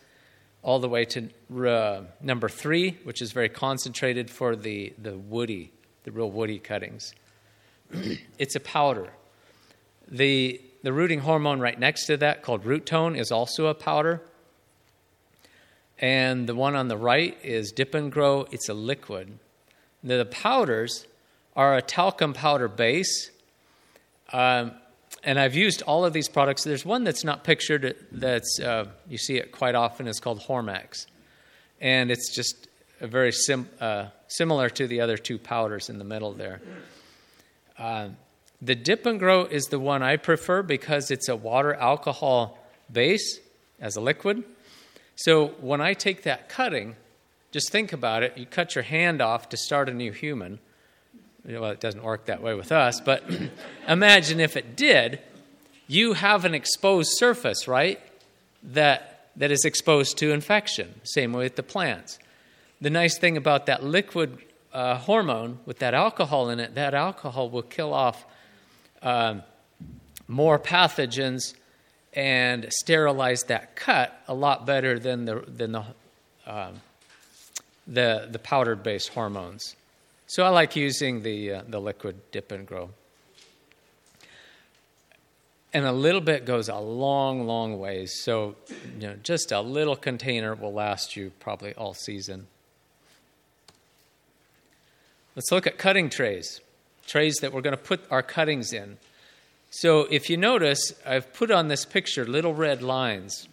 all 0.62 0.78
the 0.78 0.88
way 0.88 1.05
to 1.07 1.28
uh, 1.66 2.02
number 2.20 2.48
three, 2.48 2.98
which 3.05 3.20
is 3.20 3.33
very 3.33 3.48
concentrated 3.48 4.31
for 4.31 4.55
the, 4.55 4.92
the 4.98 5.16
woody, 5.16 5.72
the 6.05 6.12
real 6.12 6.31
woody 6.31 6.59
cuttings. 6.59 7.14
it's 8.38 8.55
a 8.55 8.61
powder. 8.61 9.11
The, 10.09 10.61
the 10.83 10.92
rooting 10.92 11.20
hormone 11.20 11.61
right 11.61 11.78
next 11.78 12.07
to 12.07 12.16
that, 12.18 12.42
called 12.42 12.64
Rootone, 12.64 13.18
is 13.18 13.33
also 13.33 13.66
a 13.66 13.74
powder. 13.74 14.22
And 15.98 16.48
the 16.48 16.55
one 16.55 16.74
on 16.74 16.88
the 16.88 16.96
right 16.96 17.37
is 17.42 17.72
Dip 17.72 17.94
and 17.94 18.11
Grow, 18.11 18.46
it's 18.50 18.68
a 18.68 18.74
liquid. 18.74 19.38
The 20.02 20.24
powders 20.26 21.07
are 21.55 21.76
a 21.76 21.83
talcum 21.83 22.33
powder 22.33 22.68
base. 22.68 23.31
Um, 24.32 24.72
and 25.24 25.38
I've 25.38 25.54
used 25.54 25.82
all 25.82 26.04
of 26.04 26.12
these 26.12 26.28
products. 26.28 26.64
There's 26.64 26.84
one 26.84 27.04
that's 27.04 27.24
not 27.24 27.44
pictured 27.44 27.96
that's 28.10 28.58
uh, 28.60 28.86
you 29.08 29.18
see 29.18 29.36
it 29.36 29.52
quite 29.52 29.74
often. 29.74 30.08
It's 30.08 30.20
called 30.20 30.40
Hormex, 30.40 31.06
and 31.80 32.10
it's 32.10 32.34
just 32.34 32.68
very 33.00 33.32
sim, 33.32 33.68
uh, 33.80 34.06
similar 34.28 34.68
to 34.70 34.86
the 34.86 35.00
other 35.00 35.16
two 35.16 35.38
powders 35.38 35.88
in 35.88 35.98
the 35.98 36.04
middle 36.04 36.32
there. 36.32 36.60
Uh, 37.78 38.08
the 38.60 38.74
Dip 38.74 39.06
and 39.06 39.18
Grow 39.18 39.44
is 39.44 39.64
the 39.66 39.78
one 39.78 40.02
I 40.02 40.16
prefer 40.16 40.62
because 40.62 41.10
it's 41.10 41.28
a 41.28 41.36
water 41.36 41.74
alcohol 41.74 42.58
base 42.90 43.40
as 43.80 43.96
a 43.96 44.00
liquid. 44.00 44.44
So 45.16 45.48
when 45.60 45.80
I 45.80 45.94
take 45.94 46.22
that 46.22 46.48
cutting, 46.48 46.96
just 47.50 47.70
think 47.70 47.92
about 47.92 48.22
it. 48.22 48.38
You 48.38 48.46
cut 48.46 48.74
your 48.74 48.84
hand 48.84 49.20
off 49.20 49.48
to 49.50 49.56
start 49.56 49.88
a 49.88 49.94
new 49.94 50.12
human. 50.12 50.60
Well, 51.44 51.70
it 51.70 51.81
doesn't 51.81 52.02
work 52.02 52.26
that 52.26 52.42
way 52.42 52.55
with 52.55 52.70
us, 52.70 53.00
but 53.00 53.24
imagine 53.88 54.40
if 54.40 54.57
it 54.57 54.76
did. 54.76 55.20
You 55.88 56.12
have 56.12 56.44
an 56.44 56.55
exposed 56.55 57.12
surface, 57.14 57.66
right? 57.66 58.00
That, 58.62 59.28
that 59.37 59.50
is 59.50 59.64
exposed 59.64 60.18
to 60.18 60.31
infection. 60.31 61.00
Same 61.02 61.33
way 61.33 61.44
with 61.44 61.57
the 61.57 61.62
plants. 61.62 62.18
The 62.81 62.90
nice 62.90 63.18
thing 63.18 63.37
about 63.37 63.66
that 63.66 63.83
liquid 63.83 64.38
uh, 64.72 64.96
hormone 64.96 65.59
with 65.66 65.81
that 65.81 65.94
alcohol 65.94 66.48
in 66.50 66.61
it, 66.61 66.74
that 66.76 66.94
alcohol 66.94 67.50
will 67.50 67.62
kill 67.62 67.92
off 67.92 68.24
um, 69.02 69.42
more 70.28 70.59
pathogens 70.59 71.55
and 72.14 72.66
sterilize 72.70 73.44
that 73.44 73.74
cut 73.74 74.22
a 74.28 74.35
lot 74.35 74.66
better 74.66 74.98
than 74.98 75.24
the 75.24 75.44
than 75.46 75.72
the 75.72 75.85
um, 76.46 76.81
the, 77.87 78.28
the 78.31 78.38
powdered 78.38 78.83
based 78.83 79.11
hormones. 79.11 79.76
So 80.32 80.44
I 80.44 80.48
like 80.48 80.76
using 80.76 81.22
the 81.22 81.52
uh, 81.52 81.62
the 81.68 81.78
liquid 81.78 82.16
dip 82.30 82.52
and 82.52 82.66
grow. 82.66 82.88
And 85.74 85.84
a 85.84 85.92
little 85.92 86.22
bit 86.22 86.46
goes 86.46 86.70
a 86.70 86.78
long, 86.78 87.46
long 87.46 87.78
ways. 87.78 88.18
So, 88.24 88.56
you 88.98 89.08
know, 89.08 89.16
just 89.22 89.52
a 89.52 89.60
little 89.60 89.94
container 89.94 90.54
will 90.54 90.72
last 90.72 91.16
you 91.16 91.32
probably 91.38 91.74
all 91.74 91.92
season. 91.92 92.46
Let's 95.36 95.52
look 95.52 95.66
at 95.66 95.76
cutting 95.76 96.08
trays 96.08 96.62
trays 97.06 97.34
that 97.42 97.52
we're 97.52 97.60
going 97.60 97.76
to 97.76 97.82
put 97.82 98.00
our 98.10 98.22
cuttings 98.22 98.72
in. 98.72 98.96
So 99.68 100.06
if 100.10 100.30
you 100.30 100.38
notice, 100.38 100.94
I've 101.04 101.34
put 101.34 101.50
on 101.50 101.68
this 101.68 101.84
picture 101.84 102.24
little 102.24 102.54
red 102.54 102.82
lines, 102.82 103.48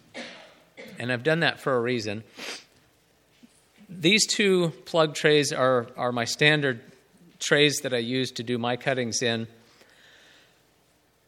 and 0.98 1.12
I've 1.12 1.24
done 1.24 1.40
that 1.40 1.60
for 1.60 1.76
a 1.76 1.80
reason. 1.80 2.24
These 3.90 4.28
two 4.28 4.70
plug 4.84 5.16
trays 5.16 5.52
are, 5.52 5.88
are 5.96 6.12
my 6.12 6.24
standard 6.24 6.80
trays 7.40 7.80
that 7.82 7.92
I 7.92 7.98
use 7.98 8.30
to 8.32 8.44
do 8.44 8.56
my 8.56 8.76
cuttings 8.76 9.20
in. 9.20 9.48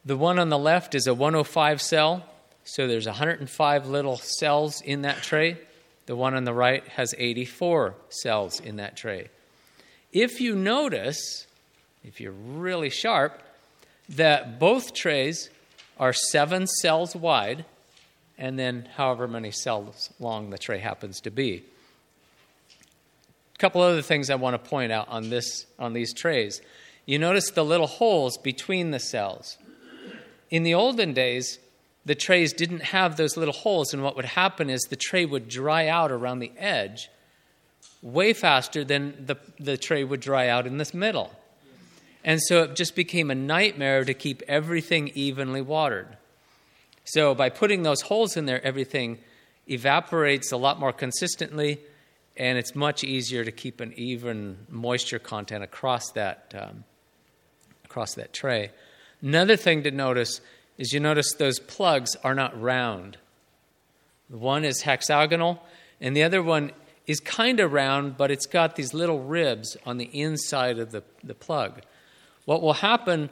The 0.05 0.15
one 0.15 0.39
on 0.39 0.47
the 0.47 0.57
left 0.57 0.95
is 0.95 1.05
a 1.05 1.13
105 1.13 1.81
cell, 1.81 2.25
so 2.63 2.87
there's 2.87 3.05
105 3.05 3.87
little 3.87 4.15
cells 4.15 4.79
in 4.81 5.01
that 5.01 5.21
tray. 5.21 5.57
The 6.05 6.15
one 6.15 6.35
on 6.35 6.45
the 6.45 6.53
right 6.53 6.87
has 6.89 7.13
84 7.17 7.95
cells 8.07 8.61
in 8.61 8.77
that 8.77 8.95
tray. 8.95 9.27
If 10.13 10.39
you 10.39 10.55
notice, 10.55 11.47
if 12.03 12.21
you're 12.21 12.31
really 12.31 12.89
sharp, 12.89 13.41
that 14.07 14.57
both 14.57 14.93
trays 14.93 15.49
are 15.99 16.13
seven 16.13 16.67
cells 16.67 17.13
wide, 17.13 17.65
and 18.37 18.57
then 18.57 18.87
however 18.95 19.27
many 19.27 19.51
cells 19.51 20.13
long 20.17 20.49
the 20.49 20.57
tray 20.57 20.79
happens 20.79 21.19
to 21.21 21.29
be. 21.31 21.63
Couple 23.59 23.81
other 23.81 24.01
things 24.01 24.29
I 24.29 24.35
want 24.35 24.61
to 24.61 24.69
point 24.69 24.91
out 24.91 25.07
on 25.09 25.29
this 25.29 25.65
on 25.79 25.93
these 25.93 26.13
trays. 26.13 26.61
You 27.05 27.19
notice 27.19 27.51
the 27.51 27.63
little 27.63 27.87
holes 27.87 28.37
between 28.37 28.91
the 28.91 28.99
cells. 28.99 29.57
In 30.49 30.63
the 30.63 30.73
olden 30.73 31.13
days, 31.13 31.59
the 32.05 32.15
trays 32.15 32.53
didn't 32.53 32.83
have 32.83 33.15
those 33.15 33.37
little 33.37 33.53
holes, 33.53 33.93
and 33.93 34.03
what 34.03 34.15
would 34.15 34.25
happen 34.25 34.69
is 34.69 34.81
the 34.83 34.95
tray 34.95 35.25
would 35.25 35.47
dry 35.47 35.87
out 35.87 36.11
around 36.11 36.39
the 36.39 36.51
edge 36.57 37.09
way 38.03 38.33
faster 38.33 38.83
than 38.83 39.25
the, 39.25 39.37
the 39.59 39.77
tray 39.77 40.03
would 40.03 40.19
dry 40.19 40.49
out 40.49 40.67
in 40.67 40.77
the 40.77 40.91
middle. 40.93 41.31
And 42.23 42.41
so 42.41 42.63
it 42.63 42.75
just 42.75 42.95
became 42.95 43.31
a 43.31 43.35
nightmare 43.35 44.05
to 44.05 44.13
keep 44.13 44.43
everything 44.47 45.09
evenly 45.15 45.61
watered. 45.61 46.17
So 47.05 47.33
by 47.33 47.49
putting 47.49 47.83
those 47.83 48.01
holes 48.01 48.37
in 48.37 48.45
there, 48.45 48.63
everything 48.63 49.19
evaporates 49.69 50.51
a 50.51 50.57
lot 50.57 50.79
more 50.79 50.93
consistently, 50.93 51.79
and 52.35 52.57
it's 52.57 52.75
much 52.75 53.03
easier 53.03 53.43
to 53.43 53.51
keep 53.51 53.79
an 53.79 53.93
even 53.95 54.57
moisture 54.69 55.19
content 55.19 55.63
across 55.63 56.11
that 56.11 56.53
um, 56.57 56.83
across 57.85 58.15
that 58.15 58.33
tray. 58.33 58.71
Another 59.21 59.55
thing 59.55 59.83
to 59.83 59.91
notice 59.91 60.41
is 60.77 60.91
you 60.91 60.99
notice 60.99 61.33
those 61.33 61.59
plugs 61.59 62.15
are 62.23 62.33
not 62.33 62.59
round. 62.59 63.17
One 64.29 64.65
is 64.65 64.81
hexagonal, 64.81 65.61
and 66.01 66.15
the 66.15 66.23
other 66.23 66.41
one 66.41 66.71
is 67.05 67.19
kind 67.19 67.59
of 67.59 67.73
round, 67.73 68.17
but 68.17 68.31
it's 68.31 68.45
got 68.45 68.75
these 68.75 68.93
little 68.93 69.19
ribs 69.19 69.77
on 69.85 69.97
the 69.97 70.05
inside 70.05 70.79
of 70.79 70.91
the, 70.91 71.03
the 71.23 71.35
plug. 71.35 71.81
What 72.45 72.61
will 72.61 72.73
happen 72.73 73.29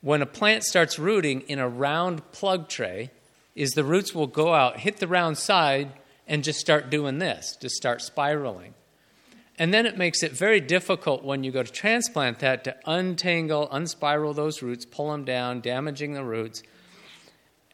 when 0.00 0.22
a 0.22 0.26
plant 0.26 0.64
starts 0.64 0.98
rooting 0.98 1.42
in 1.42 1.58
a 1.58 1.68
round 1.68 2.32
plug 2.32 2.68
tray 2.68 3.10
is 3.54 3.70
the 3.72 3.84
roots 3.84 4.14
will 4.14 4.26
go 4.26 4.54
out, 4.54 4.80
hit 4.80 4.98
the 4.98 5.08
round 5.08 5.38
side, 5.38 5.92
and 6.28 6.44
just 6.44 6.60
start 6.60 6.90
doing 6.90 7.18
this, 7.18 7.56
just 7.60 7.74
start 7.74 8.02
spiraling. 8.02 8.74
And 9.58 9.74
then 9.74 9.86
it 9.86 9.98
makes 9.98 10.22
it 10.22 10.30
very 10.32 10.60
difficult 10.60 11.24
when 11.24 11.42
you 11.42 11.50
go 11.50 11.64
to 11.64 11.72
transplant 11.72 12.38
that 12.40 12.62
to 12.64 12.76
untangle, 12.86 13.68
unspiral 13.72 14.34
those 14.34 14.62
roots, 14.62 14.84
pull 14.84 15.10
them 15.10 15.24
down, 15.24 15.60
damaging 15.60 16.12
the 16.12 16.22
roots. 16.22 16.62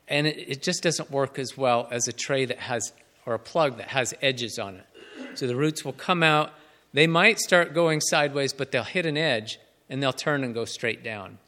And 0.09 0.27
it, 0.27 0.39
it 0.49 0.63
just 0.63 0.83
doesn't 0.83 1.11
work 1.11 1.39
as 1.39 1.59
well 1.59 1.89
as 1.91 2.09
a 2.09 2.13
tray 2.13 2.47
that 2.47 2.59
has, 2.59 2.93
or 3.27 3.35
a 3.35 3.39
plug 3.39 3.77
that 3.77 3.89
has 3.89 4.15
edges 4.23 4.59
on 4.59 4.77
it. 4.77 4.87
So 5.35 5.47
the 5.47 5.57
roots 5.57 5.85
will 5.85 5.93
come 5.93 6.23
out. 6.23 6.53
They 6.95 7.07
might 7.07 7.39
start 7.39 7.75
going 7.75 8.01
sideways, 8.01 8.55
but 8.55 8.71
they'll 8.71 8.85
hit 8.85 9.05
an 9.05 9.19
edge 9.19 9.59
and 9.91 10.03
they'll 10.03 10.13
turn 10.13 10.43
and 10.43 10.55
go 10.55 10.65
straight 10.65 11.05
down. 11.05 11.39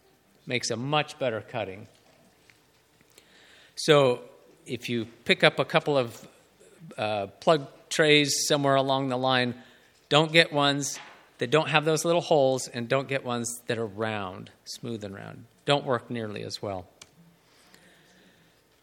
Makes 0.47 0.71
a 0.71 0.77
much 0.77 1.19
better 1.19 1.41
cutting. 1.41 1.89
So 3.75 4.21
if 4.67 4.89
you 4.89 5.07
pick 5.25 5.43
up 5.43 5.59
a 5.59 5.65
couple 5.65 5.97
of 5.97 6.27
uh, 6.97 7.27
plug 7.41 7.67
trays 7.89 8.47
somewhere 8.47 8.75
along 8.75 9.09
the 9.09 9.17
line, 9.17 9.55
don't 10.09 10.33
get 10.33 10.53
ones 10.53 10.99
that 11.39 11.51
don't 11.51 11.69
have 11.69 11.85
those 11.85 12.05
little 12.05 12.21
holes 12.21 12.69
and 12.69 12.89
don't 12.89 13.09
get 13.09 13.25
ones 13.25 13.61
that 13.67 13.79
are 13.79 13.87
round, 13.87 14.51
smooth 14.65 15.05
and 15.05 15.15
round. 15.15 15.45
Don't 15.65 15.85
work 15.85 16.11
nearly 16.11 16.43
as 16.43 16.63
well. 16.63 16.87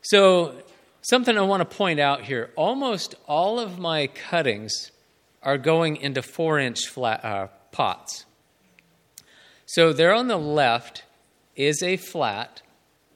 So, 0.01 0.55
something 1.01 1.37
I 1.37 1.41
want 1.41 1.67
to 1.67 1.77
point 1.77 1.99
out 1.99 2.23
here 2.23 2.51
almost 2.55 3.15
all 3.27 3.59
of 3.59 3.79
my 3.79 4.07
cuttings 4.07 4.91
are 5.41 5.57
going 5.57 5.97
into 5.97 6.21
four 6.21 6.59
inch 6.59 6.87
flat, 6.87 7.23
uh, 7.23 7.47
pots. 7.71 8.25
So 9.65 9.91
there 9.91 10.13
on 10.13 10.27
the 10.27 10.37
left 10.37 11.03
is 11.55 11.81
a 11.83 11.97
flat 11.97 12.61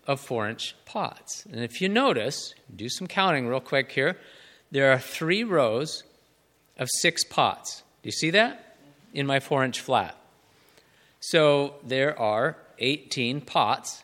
of 0.05 0.19
four 0.19 0.49
inch 0.49 0.75
pots. 0.85 1.45
And 1.51 1.63
if 1.63 1.81
you 1.81 1.89
notice, 1.89 2.53
do 2.75 2.89
some 2.89 3.07
counting 3.07 3.47
real 3.47 3.59
quick 3.59 3.91
here, 3.91 4.17
there 4.71 4.91
are 4.91 4.99
three 4.99 5.43
rows 5.43 6.03
of 6.77 6.87
six 6.99 7.23
pots. 7.23 7.83
Do 8.01 8.07
you 8.07 8.11
see 8.11 8.29
that? 8.31 8.75
In 9.13 9.25
my 9.25 9.39
four 9.39 9.63
inch 9.63 9.79
flat. 9.79 10.15
So 11.19 11.75
there 11.83 12.17
are 12.19 12.57
18 12.79 13.41
pots 13.41 14.03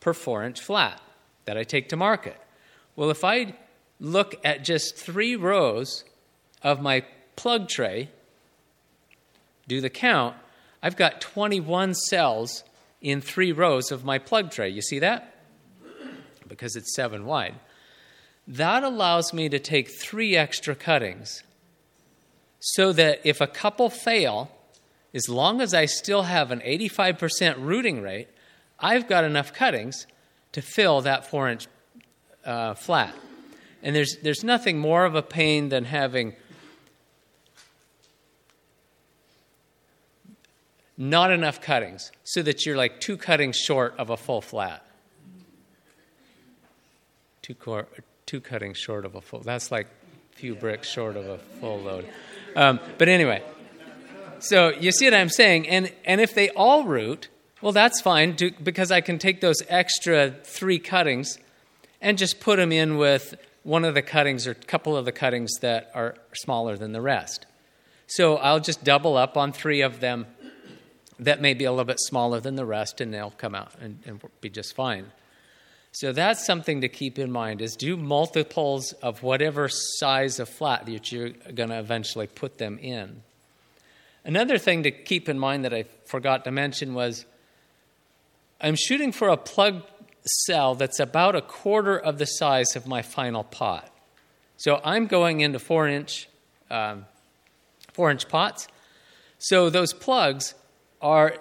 per 0.00 0.12
four 0.12 0.44
inch 0.44 0.60
flat 0.60 1.00
that 1.44 1.56
I 1.56 1.64
take 1.64 1.88
to 1.90 1.96
market. 1.96 2.36
Well, 2.94 3.10
if 3.10 3.24
I 3.24 3.54
look 4.00 4.34
at 4.44 4.64
just 4.64 4.96
three 4.96 5.36
rows 5.36 6.04
of 6.62 6.80
my 6.80 7.04
plug 7.34 7.68
tray, 7.68 8.10
do 9.68 9.80
the 9.80 9.90
count, 9.90 10.36
I've 10.82 10.96
got 10.96 11.20
21 11.20 11.94
cells 11.94 12.64
in 13.00 13.20
three 13.20 13.52
rows 13.52 13.90
of 13.90 14.04
my 14.04 14.18
plug 14.18 14.50
tray. 14.50 14.68
You 14.68 14.82
see 14.82 15.00
that? 15.00 15.34
Because 16.48 16.76
it's 16.76 16.94
seven 16.94 17.26
wide. 17.26 17.54
That 18.46 18.84
allows 18.84 19.32
me 19.32 19.48
to 19.48 19.58
take 19.58 19.88
three 19.88 20.36
extra 20.36 20.74
cuttings 20.74 21.42
so 22.60 22.92
that 22.92 23.20
if 23.24 23.40
a 23.40 23.46
couple 23.46 23.90
fail, 23.90 24.50
as 25.14 25.28
long 25.28 25.60
as 25.60 25.74
I 25.74 25.86
still 25.86 26.22
have 26.22 26.50
an 26.50 26.60
85% 26.60 27.56
rooting 27.58 28.02
rate, 28.02 28.28
I've 28.78 29.08
got 29.08 29.24
enough 29.24 29.52
cuttings 29.52 30.06
to 30.52 30.62
fill 30.62 31.00
that 31.02 31.28
four 31.28 31.48
inch 31.48 31.66
uh, 32.44 32.74
flat. 32.74 33.14
And 33.82 33.94
there's, 33.94 34.16
there's 34.22 34.44
nothing 34.44 34.78
more 34.78 35.04
of 35.04 35.14
a 35.14 35.22
pain 35.22 35.68
than 35.68 35.84
having 35.84 36.34
not 40.96 41.30
enough 41.30 41.60
cuttings 41.60 42.10
so 42.24 42.42
that 42.42 42.64
you're 42.64 42.76
like 42.76 43.00
two 43.00 43.16
cuttings 43.16 43.56
short 43.56 43.94
of 43.98 44.10
a 44.10 44.16
full 44.16 44.40
flat. 44.40 44.84
Two, 47.42 47.54
cor- 47.54 47.88
two 48.26 48.40
cuttings 48.40 48.76
short 48.76 49.04
of 49.04 49.14
a 49.14 49.20
full. 49.20 49.40
That's 49.40 49.70
like 49.70 49.86
a 49.86 50.36
few 50.36 50.54
bricks 50.54 50.88
short 50.88 51.16
of 51.16 51.26
a 51.26 51.38
full 51.38 51.78
load. 51.78 52.06
Um, 52.54 52.80
but 52.98 53.08
anyway, 53.08 53.42
so 54.40 54.68
you 54.68 54.92
see 54.92 55.06
what 55.06 55.14
I'm 55.14 55.28
saying? 55.28 55.68
And, 55.68 55.92
and 56.04 56.20
if 56.20 56.34
they 56.34 56.50
all 56.50 56.84
root, 56.84 57.28
well, 57.62 57.72
that's 57.72 58.00
fine 58.00 58.36
to, 58.36 58.50
because 58.62 58.90
I 58.90 59.00
can 59.00 59.18
take 59.18 59.40
those 59.40 59.62
extra 59.68 60.34
three 60.44 60.78
cuttings 60.78 61.38
and 62.00 62.18
just 62.18 62.40
put 62.40 62.56
them 62.56 62.72
in 62.72 62.98
with 62.98 63.34
one 63.62 63.84
of 63.84 63.94
the 63.94 64.02
cuttings 64.02 64.46
or 64.46 64.52
a 64.52 64.54
couple 64.54 64.96
of 64.96 65.04
the 65.04 65.12
cuttings 65.12 65.52
that 65.60 65.90
are 65.94 66.16
smaller 66.34 66.76
than 66.76 66.92
the 66.92 67.00
rest. 67.00 67.46
So 68.06 68.36
I'll 68.36 68.60
just 68.60 68.84
double 68.84 69.16
up 69.16 69.36
on 69.36 69.52
three 69.52 69.80
of 69.80 70.00
them 70.00 70.26
that 71.18 71.40
may 71.40 71.54
be 71.54 71.64
a 71.64 71.70
little 71.70 71.84
bit 71.84 71.98
smaller 72.00 72.40
than 72.40 72.56
the 72.56 72.66
rest, 72.66 73.00
and 73.00 73.12
they'll 73.12 73.30
come 73.30 73.54
out 73.54 73.72
and, 73.80 73.98
and 74.04 74.22
be 74.40 74.50
just 74.50 74.74
fine. 74.74 75.06
So 75.98 76.12
that's 76.12 76.44
something 76.44 76.82
to 76.82 76.90
keep 76.90 77.18
in 77.18 77.32
mind 77.32 77.62
is 77.62 77.74
do 77.74 77.96
multiples 77.96 78.92
of 79.00 79.22
whatever 79.22 79.66
size 79.70 80.38
of 80.38 80.46
flat 80.46 80.84
that 80.84 81.10
you're 81.10 81.30
going 81.30 81.70
to 81.70 81.78
eventually 81.78 82.26
put 82.26 82.58
them 82.58 82.78
in. 82.78 83.22
Another 84.22 84.58
thing 84.58 84.82
to 84.82 84.90
keep 84.90 85.26
in 85.26 85.38
mind 85.38 85.64
that 85.64 85.72
I 85.72 85.86
forgot 86.04 86.44
to 86.44 86.50
mention 86.50 86.92
was 86.92 87.24
I'm 88.60 88.74
shooting 88.74 89.10
for 89.10 89.30
a 89.30 89.38
plug 89.38 89.84
cell 90.44 90.74
that's 90.74 91.00
about 91.00 91.34
a 91.34 91.40
quarter 91.40 91.98
of 91.98 92.18
the 92.18 92.26
size 92.26 92.76
of 92.76 92.86
my 92.86 93.00
final 93.00 93.42
pot. 93.42 93.90
So 94.58 94.82
I'm 94.84 95.06
going 95.06 95.40
into 95.40 95.58
four 95.58 95.88
inch, 95.88 96.28
um, 96.70 97.06
four 97.94 98.10
inch 98.10 98.28
pots. 98.28 98.68
So 99.38 99.70
those 99.70 99.94
plugs 99.94 100.52
are 101.00 101.38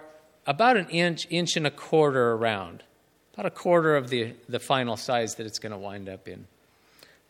about 0.48 0.78
an 0.78 0.88
inch, 0.88 1.28
inch 1.30 1.58
and 1.58 1.68
a 1.68 1.72
quarter 1.72 2.32
around, 2.32 2.84
about 3.36 3.46
a 3.46 3.52
quarter 3.52 3.98
of 3.98 4.10
the, 4.10 4.34
the 4.48 4.60
final 4.60 4.96
size 4.96 5.36
that 5.36 5.46
it's 5.46 5.60
going 5.60 5.74
to 5.74 5.78
wind 5.78 6.08
up 6.08 6.26
in. 6.28 6.48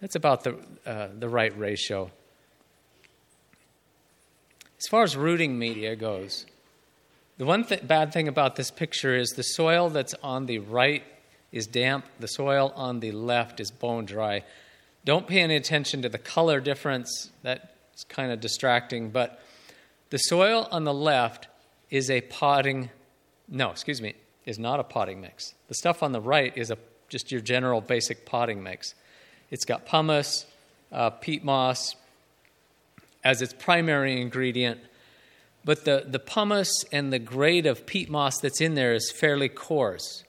That's 0.02 0.16
about 0.16 0.44
the, 0.44 0.56
uh, 0.86 1.08
the 1.18 1.28
right 1.28 1.58
ratio. 1.58 2.12
As 4.78 4.88
far 4.88 5.02
as 5.02 5.18
rooting 5.18 5.58
media 5.58 5.96
goes, 5.96 6.46
the 7.40 7.46
one 7.46 7.66
th- 7.66 7.88
bad 7.88 8.14
thing 8.14 8.28
about 8.28 8.56
this 8.56 8.70
picture 8.70 9.16
is 9.16 9.30
the 9.32 9.42
soil 9.42 9.90
that's 9.90 10.14
on 10.22 10.46
the 10.46 10.60
right 10.60 11.04
is 11.52 11.66
damp, 11.66 12.06
the 12.20 12.28
soil 12.28 12.72
on 12.76 13.00
the 13.00 13.12
left 13.12 13.60
is 13.60 13.72
bone 13.72 14.06
dry. 14.06 14.44
Don't 15.06 15.26
pay 15.26 15.40
any 15.40 15.56
attention 15.56 16.04
to 16.04 16.10
the 16.10 16.20
color 16.20 16.60
difference, 16.60 17.32
that's 17.42 18.04
kind 18.10 18.32
of 18.32 18.40
distracting, 18.40 19.10
but 19.10 19.42
the 20.12 20.18
soil 20.18 20.68
on 20.72 20.84
the 20.84 20.94
left 20.94 21.48
is 21.90 22.12
a 22.12 22.22
potting, 22.22 22.92
no, 23.48 23.72
excuse 23.72 24.02
me, 24.02 24.14
is 24.46 24.60
not 24.60 24.80
a 24.80 24.84
potting 24.84 25.22
mix. 25.22 25.54
The 25.68 25.76
stuff 25.76 26.04
on 26.04 26.12
the 26.12 26.22
right 26.22 26.56
is 26.58 26.72
a, 26.72 26.78
just 27.10 27.32
your 27.32 27.42
general 27.42 27.82
basic 27.82 28.26
potting 28.26 28.62
mix. 28.64 28.94
It's 29.52 29.66
got 29.66 29.86
pumice, 29.86 30.46
uh, 30.92 31.10
peat 31.12 31.44
moss 31.44 31.96
as 33.24 33.42
its 33.42 33.54
primary 33.54 34.22
ingredient 34.22 34.80
but 35.66 35.84
the, 35.84 36.06
the 36.08 36.20
pumice 36.20 36.86
and 36.92 37.12
the 37.12 37.20
grade 37.20 37.66
of 37.66 37.88
peat 37.88 38.08
moss 38.08 38.40
that's 38.40 38.62
in 38.62 38.76
there 38.76 38.94
is 38.94 39.12
fairly 39.12 39.50
coarse. 39.50 40.24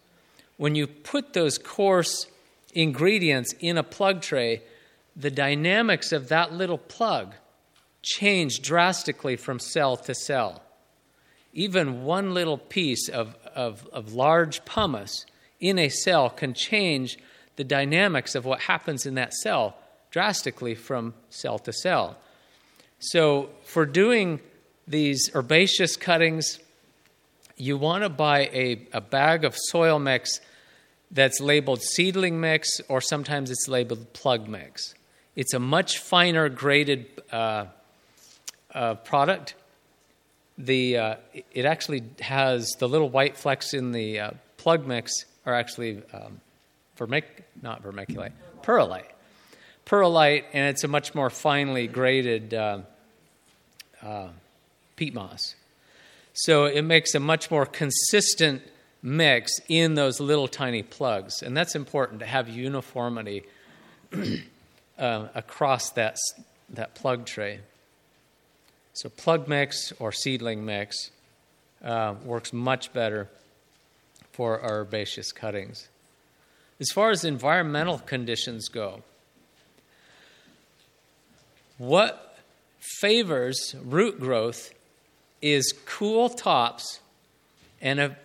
When 0.57 0.75
you 0.75 0.87
put 0.87 1.35
those 1.35 1.59
coarse 1.59 2.27
ingredients 2.73 3.53
in 3.61 3.77
a 3.77 3.83
plug 3.83 4.23
tray, 4.23 4.63
the 5.15 5.31
dynamics 5.31 6.11
of 6.11 6.29
that 6.29 6.55
little 6.55 6.79
plug 6.79 7.35
change 8.03 8.63
drastically 8.63 9.37
from 9.37 9.59
cell 9.59 9.97
to 9.99 10.15
cell. 10.15 10.63
Even 11.53 12.05
one 12.05 12.33
little 12.33 12.59
piece 12.59 13.09
of, 13.09 13.37
of, 13.57 13.89
of 13.93 14.13
large 14.13 14.65
pumice 14.65 15.27
in 15.59 15.79
a 15.79 15.89
cell 15.89 16.31
can 16.31 16.55
change 16.55 17.19
the 17.57 17.65
dynamics 17.65 18.35
of 18.35 18.45
what 18.45 18.61
happens 18.61 19.07
in 19.07 19.15
that 19.15 19.33
cell 19.33 19.77
drastically 20.11 20.75
from 20.75 21.15
cell 21.31 21.59
to 21.59 21.73
cell. 21.73 22.17
So, 22.99 23.51
for 23.65 23.85
doing 23.85 24.41
these 24.87 25.31
herbaceous 25.35 25.97
cuttings, 25.97 26.59
you 27.57 27.77
want 27.77 28.05
to 28.05 28.09
buy 28.09 28.51
a, 28.53 28.87
a 28.93 29.01
bag 29.01 29.45
of 29.45 29.55
soil 29.57 29.99
mix 29.99 30.41
that's 31.11 31.41
labeled 31.41 31.83
seedling 31.83 32.41
mix, 32.41 32.81
or 32.89 33.01
sometimes 33.01 33.51
it's 33.51 33.69
labeled 33.69 34.13
plug 34.13 34.49
mix. 34.49 34.95
It's 35.35 35.55
a 35.55 35.59
much 35.59 35.99
finer 35.99 36.49
graded 36.49 37.07
uh, 37.31 37.67
uh, 38.75 38.95
product. 38.95 39.55
The, 40.59 40.97
uh, 40.97 41.15
it 41.53 41.65
actually 41.65 42.05
has 42.21 42.71
the 42.79 42.89
little 42.89 43.11
white 43.11 43.37
flecks 43.37 43.75
in 43.75 43.93
the 43.93 44.21
uh, 44.21 44.31
plug 44.57 44.87
mix 44.87 45.13
are 45.45 45.55
actually 45.55 46.03
um, 46.13 46.41
vermic, 46.97 47.25
not 47.63 47.83
vermiculite, 47.83 48.33
perlite. 48.63 49.11
Perlite, 49.85 50.45
and 50.53 50.69
it's 50.71 50.83
a 50.83 50.89
much 50.89 51.15
more 51.15 51.31
finely 51.31 51.87
graded 51.87 52.53
uh, 52.55 52.81
uh, 54.03 54.29
peat 54.97 55.15
moss. 55.15 55.55
So 56.33 56.65
it 56.65 56.83
makes 56.83 57.15
a 57.15 57.21
much 57.21 57.51
more 57.51 57.65
consistent 57.65 58.63
mix 59.03 59.53
in 59.69 59.95
those 59.95 60.21
little 60.21 60.49
tiny 60.49 60.83
plugs. 60.83 61.43
And 61.43 61.57
that's 61.57 61.75
important 61.75 62.21
to 62.21 62.27
have 62.27 62.49
uniformity 62.49 63.45
uh, 64.99 65.29
across 65.35 65.91
that, 65.91 66.17
that 66.71 66.95
plug 66.95 67.25
tray. 67.25 67.61
So, 68.97 69.11
plug 69.11 69.47
mix 69.47 69.93
or 69.99 70.11
seedling 70.11 70.65
mix 70.65 71.11
uh, 71.85 72.15
works 72.25 72.55
much 72.55 72.95
better 72.95 73.29
for 74.33 74.59
our 74.59 74.81
herbaceous 74.81 75.33
cuttings. 75.33 75.89
As 76.81 76.89
far 76.89 77.11
as 77.11 77.23
environmental 77.23 77.99
conditions 77.99 78.71
go, 78.71 79.03
what 81.77 82.39
favors 82.99 83.77
root 83.85 84.19
growth 84.19 84.73
is 85.43 85.75
cool 85.85 86.31
tops 86.31 87.01
and 87.83 88.01
a 88.01 88.17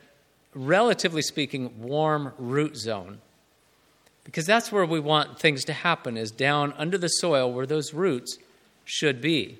relatively 0.55 1.21
speaking 1.21 1.81
warm 1.81 2.31
root 2.38 2.77
zone 2.77 3.19
because 4.23 4.45
that's 4.45 4.71
where 4.71 4.86
we 4.86 5.01
want 5.01 5.38
things 5.38 5.65
to 5.65 5.73
happen 5.73 6.15
is 6.15 6.31
down 6.31 6.73
under 6.77 6.97
the 6.97 7.10
soil 7.10 7.51
where 7.51 7.65
those 7.65 7.93
roots 7.93 8.38
should 8.86 9.19
be 9.19 9.57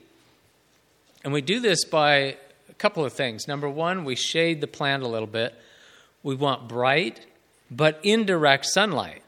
and 1.23 1.34
we 1.34 1.41
do 1.41 1.60
this 1.60 1.86
by 1.86 2.38
a 2.69 2.73
couple 2.77 3.05
of 3.05 3.13
things. 3.13 3.47
Number 3.47 3.69
one 3.69 4.05
we 4.05 4.15
shade 4.15 4.62
the 4.62 4.67
plant 4.67 5.03
a 5.03 5.07
little 5.07 5.27
bit. 5.27 5.53
We 6.23 6.36
want 6.36 6.67
bright 6.67 7.25
but 7.69 7.99
indirect 8.03 8.65
sunlight. 8.65 9.23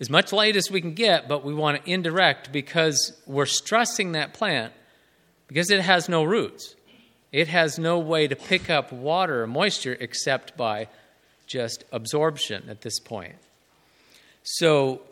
As 0.00 0.10
much 0.10 0.32
light 0.32 0.56
as 0.56 0.70
we 0.70 0.80
can 0.80 0.94
get 0.94 1.28
but 1.28 1.44
we 1.44 1.54
want 1.54 1.78
it 1.78 1.82
indirect 1.86 2.52
because 2.52 3.20
we're 3.26 3.46
stressing 3.46 4.12
that 4.12 4.34
plant 4.34 4.72
because 5.46 5.70
it 5.70 5.80
has 5.80 6.08
no 6.08 6.22
roots. 6.24 6.74
It 7.32 7.48
has 7.48 7.78
no 7.78 7.98
way 7.98 8.26
to 8.26 8.36
pick 8.36 8.70
up 8.70 8.92
water 8.92 9.42
or 9.42 9.46
moisture 9.46 9.96
except 10.00 10.56
by 10.56 10.88
just 11.46 11.84
absorption 11.92 12.68
at 12.68 12.82
this 12.82 12.98
point. 13.00 13.36
So, 14.42 15.02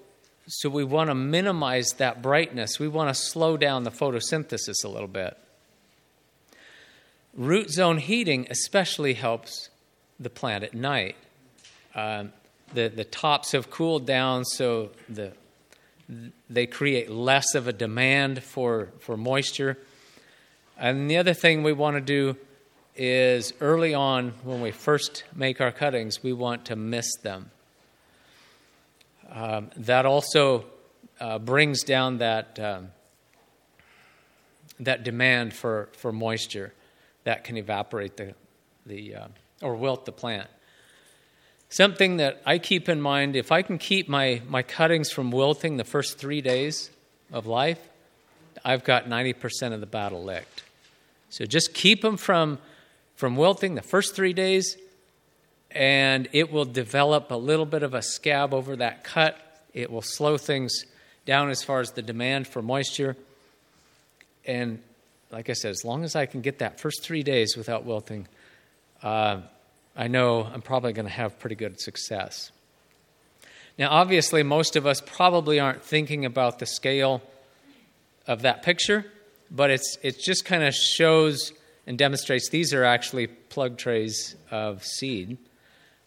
so 0.47 0.69
we 0.69 0.85
want 0.85 1.11
to 1.11 1.15
minimize 1.15 1.95
that 1.95 2.23
brightness. 2.23 2.79
We 2.79 2.89
want 2.89 3.09
to 3.09 3.15
slow 3.15 3.57
down 3.57 3.83
the 3.83 3.91
photosynthesis 3.91 4.85
a 4.85 4.89
little 4.89 5.09
bit. 5.09 5.37
Root 7.35 7.71
zone 7.71 7.99
heating 7.99 8.47
especially 8.49 9.15
helps 9.15 9.71
the 10.21 10.31
plant 10.31 10.65
at 10.65 10.73
night. 10.73 11.17
Um, 11.95 12.33
the, 12.73 12.89
the 12.89 13.05
tops 13.05 13.53
have 13.53 13.71
cooled 13.71 14.07
down, 14.07 14.45
so 14.45 14.91
the, 15.09 15.33
they 16.49 16.67
create 16.67 17.11
less 17.11 17.55
of 17.55 17.67
a 17.67 17.73
demand 17.73 18.43
for, 18.43 18.91
for 19.01 19.17
moisture. 19.17 19.77
And 20.79 21.11
the 21.11 21.17
other 21.17 21.35
thing 21.35 21.63
we 21.63 21.73
want 21.73 21.97
to 21.97 22.01
do 22.01 22.37
is 22.95 23.53
early 23.61 23.95
on 23.95 24.33
when 24.43 24.61
we 24.61 24.71
first 24.71 25.25
make 25.35 25.61
our 25.61 25.73
cuttings, 25.73 26.23
we 26.23 26.33
want 26.33 26.65
to 26.67 26.77
mist 26.77 27.19
them. 27.23 27.51
Um, 29.37 29.71
that 29.77 30.07
also 30.07 30.65
uh, 31.21 31.39
brings 31.39 31.83
down 31.83 32.19
that, 32.19 32.59
um, 32.59 32.89
that 34.81 35.05
demand 35.05 35.53
for, 35.53 35.91
for 35.93 36.11
moisture 36.11 36.73
that 37.25 37.45
can 37.45 37.59
evaporate 37.59 38.17
the, 38.17 38.35
the 38.87 39.15
uh, 39.15 39.29
or 39.61 39.77
wilt 39.77 40.07
the 40.07 40.13
plant. 40.13 40.49
Something 41.69 42.17
that 42.17 42.41
I 42.47 42.57
keep 42.57 42.89
in 42.89 42.99
mind 43.03 43.37
if 43.37 43.53
I 43.53 43.61
can 43.61 43.77
keep 43.77 44.09
my, 44.09 44.41
my 44.49 44.63
cuttings 44.63 45.11
from 45.11 45.31
wilting 45.31 45.77
the 45.77 45.85
first 45.85 46.17
three 46.17 46.41
days 46.41 46.89
of 47.31 47.47
life, 47.47 47.81
I've 48.65 48.85
got 48.85 49.05
90% 49.05 49.75
of 49.75 49.81
the 49.81 49.87
battle 49.87 50.25
licked. 50.25 50.63
So 51.29 51.45
just 51.45 51.75
keep 51.75 52.01
them 52.01 52.17
from, 52.17 52.59
from 53.17 53.37
wilting 53.37 53.75
the 53.75 53.83
first 53.83 54.17
three 54.17 54.33
days, 54.33 54.79
and 55.77 56.27
it 56.33 56.51
will 56.51 56.65
develop 56.65 57.31
a 57.31 57.35
little 57.35 57.67
bit 57.67 57.83
of 57.83 57.93
a 57.93 58.01
scab 58.01 58.55
over 58.55 58.77
that 58.77 59.05
cut. 59.05 59.39
It 59.75 59.91
will 59.91 60.01
slow 60.01 60.39
things 60.39 60.87
down 61.27 61.51
as 61.51 61.63
far 61.63 61.81
as 61.81 61.91
the 61.91 62.01
demand 62.01 62.49
for 62.49 62.63
moisture. 62.63 63.15
And 64.47 64.81
like 65.31 65.51
I 65.51 65.53
said, 65.53 65.73
as 65.73 65.85
long 65.85 66.03
as 66.03 66.17
I 66.17 66.25
can 66.25 66.41
get 66.41 66.61
that 66.61 66.81
first 66.81 67.03
three 67.03 67.23
days 67.23 67.59
without 67.59 67.85
wilting, 67.85 68.27
uh, 69.03 69.43
I 69.95 70.09
know 70.09 70.45
I'm 70.45 70.63
probably 70.63 70.95
going 70.95 71.09
to 71.09 71.13
have 71.13 71.39
pretty 71.39 71.57
good 71.57 71.79
success. 71.79 72.51
Now, 73.79 73.91
obviously, 73.91 74.43
most 74.43 74.77
of 74.77 74.87
us 74.87 75.03
probably 75.05 75.61
aren't 75.61 75.83
thinking 75.83 76.25
about 76.25 76.59
the 76.59 76.65
scale 76.65 77.21
of 78.27 78.43
that 78.43 78.63
picture, 78.63 79.05
but 79.51 79.71
it's, 79.71 79.99
it 80.03 80.19
just 80.19 80.47
kind 80.47 80.65
of 80.65 80.75
shows 80.75 81.53
and 81.87 81.99
demonstrates 81.99 82.49
these 82.49 82.73
are 82.73 82.85
actually 82.85 83.27
plug 83.27 83.77
trays 83.77 84.37
of 84.51 84.83
seed, 84.83 85.37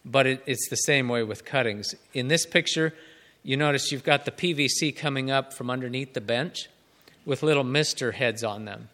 but 0.04 0.26
it, 0.26 0.42
it's 0.46 0.68
the 0.68 0.76
same 0.76 1.08
way 1.08 1.22
with 1.22 1.44
cuttings. 1.44 1.94
In 2.14 2.28
this 2.28 2.46
picture, 2.46 2.94
you 3.42 3.56
notice 3.56 3.90
you've 3.92 4.04
got 4.04 4.24
the 4.24 4.30
PVC 4.30 4.94
coming 4.94 5.30
up 5.30 5.52
from 5.52 5.70
underneath 5.70 6.14
the 6.14 6.20
bench 6.20 6.68
with 7.24 7.42
little 7.42 7.64
mister 7.64 8.12
heads 8.12 8.42
on 8.44 8.64
them. 8.64 8.88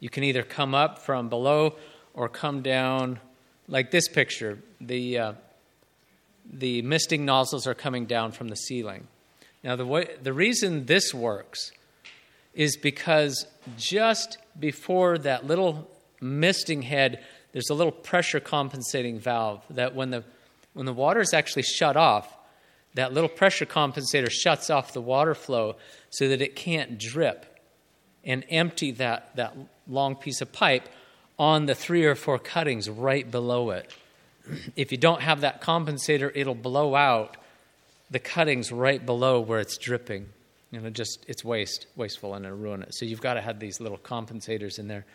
You 0.00 0.10
can 0.10 0.24
either 0.24 0.42
come 0.42 0.74
up 0.74 0.98
from 0.98 1.28
below 1.28 1.76
or 2.14 2.28
come 2.28 2.62
down 2.62 3.20
like 3.68 3.90
this 3.90 4.08
picture. 4.08 4.58
The, 4.80 5.18
uh, 5.18 5.32
the 6.50 6.82
misting 6.82 7.24
nozzles 7.24 7.66
are 7.66 7.74
coming 7.74 8.06
down 8.06 8.32
from 8.32 8.48
the 8.48 8.56
ceiling. 8.56 9.08
Now, 9.64 9.76
the, 9.76 9.86
way, 9.86 10.08
the 10.22 10.32
reason 10.32 10.86
this 10.86 11.12
works 11.12 11.72
is 12.54 12.76
because 12.76 13.46
just 13.76 14.38
before 14.58 15.18
that 15.18 15.46
little 15.46 15.90
misting 16.20 16.82
head, 16.82 17.22
there's 17.56 17.70
a 17.70 17.74
little 17.74 17.90
pressure 17.90 18.38
compensating 18.38 19.18
valve 19.18 19.64
that 19.70 19.94
when 19.94 20.10
the, 20.10 20.22
when 20.74 20.84
the 20.84 20.92
water 20.92 21.22
is 21.22 21.32
actually 21.32 21.62
shut 21.62 21.96
off, 21.96 22.36
that 22.92 23.14
little 23.14 23.30
pressure 23.30 23.64
compensator 23.64 24.30
shuts 24.30 24.68
off 24.68 24.92
the 24.92 25.00
water 25.00 25.34
flow 25.34 25.76
so 26.10 26.28
that 26.28 26.42
it 26.42 26.54
can't 26.54 26.98
drip 26.98 27.46
and 28.26 28.44
empty 28.50 28.90
that, 28.90 29.34
that 29.36 29.56
long 29.88 30.16
piece 30.16 30.42
of 30.42 30.52
pipe 30.52 30.86
on 31.38 31.64
the 31.64 31.74
three 31.74 32.04
or 32.04 32.14
four 32.14 32.38
cuttings 32.38 32.90
right 32.90 33.30
below 33.30 33.70
it. 33.70 33.90
If 34.76 34.92
you 34.92 34.98
don't 34.98 35.22
have 35.22 35.40
that 35.40 35.62
compensator, 35.62 36.30
it'll 36.34 36.54
blow 36.54 36.94
out 36.94 37.38
the 38.10 38.18
cuttings 38.18 38.70
right 38.70 39.04
below 39.04 39.40
where 39.40 39.60
it's 39.60 39.78
dripping. 39.78 40.26
You 40.72 40.82
know, 40.82 40.90
just 40.90 41.24
it's 41.26 41.42
waste, 41.42 41.86
wasteful, 41.96 42.34
and 42.34 42.44
it'll 42.44 42.58
ruin 42.58 42.82
it. 42.82 42.94
So 42.94 43.06
you've 43.06 43.22
got 43.22 43.34
to 43.34 43.40
have 43.40 43.60
these 43.60 43.80
little 43.80 43.96
compensators 43.96 44.78
in 44.78 44.88
there 44.88 45.06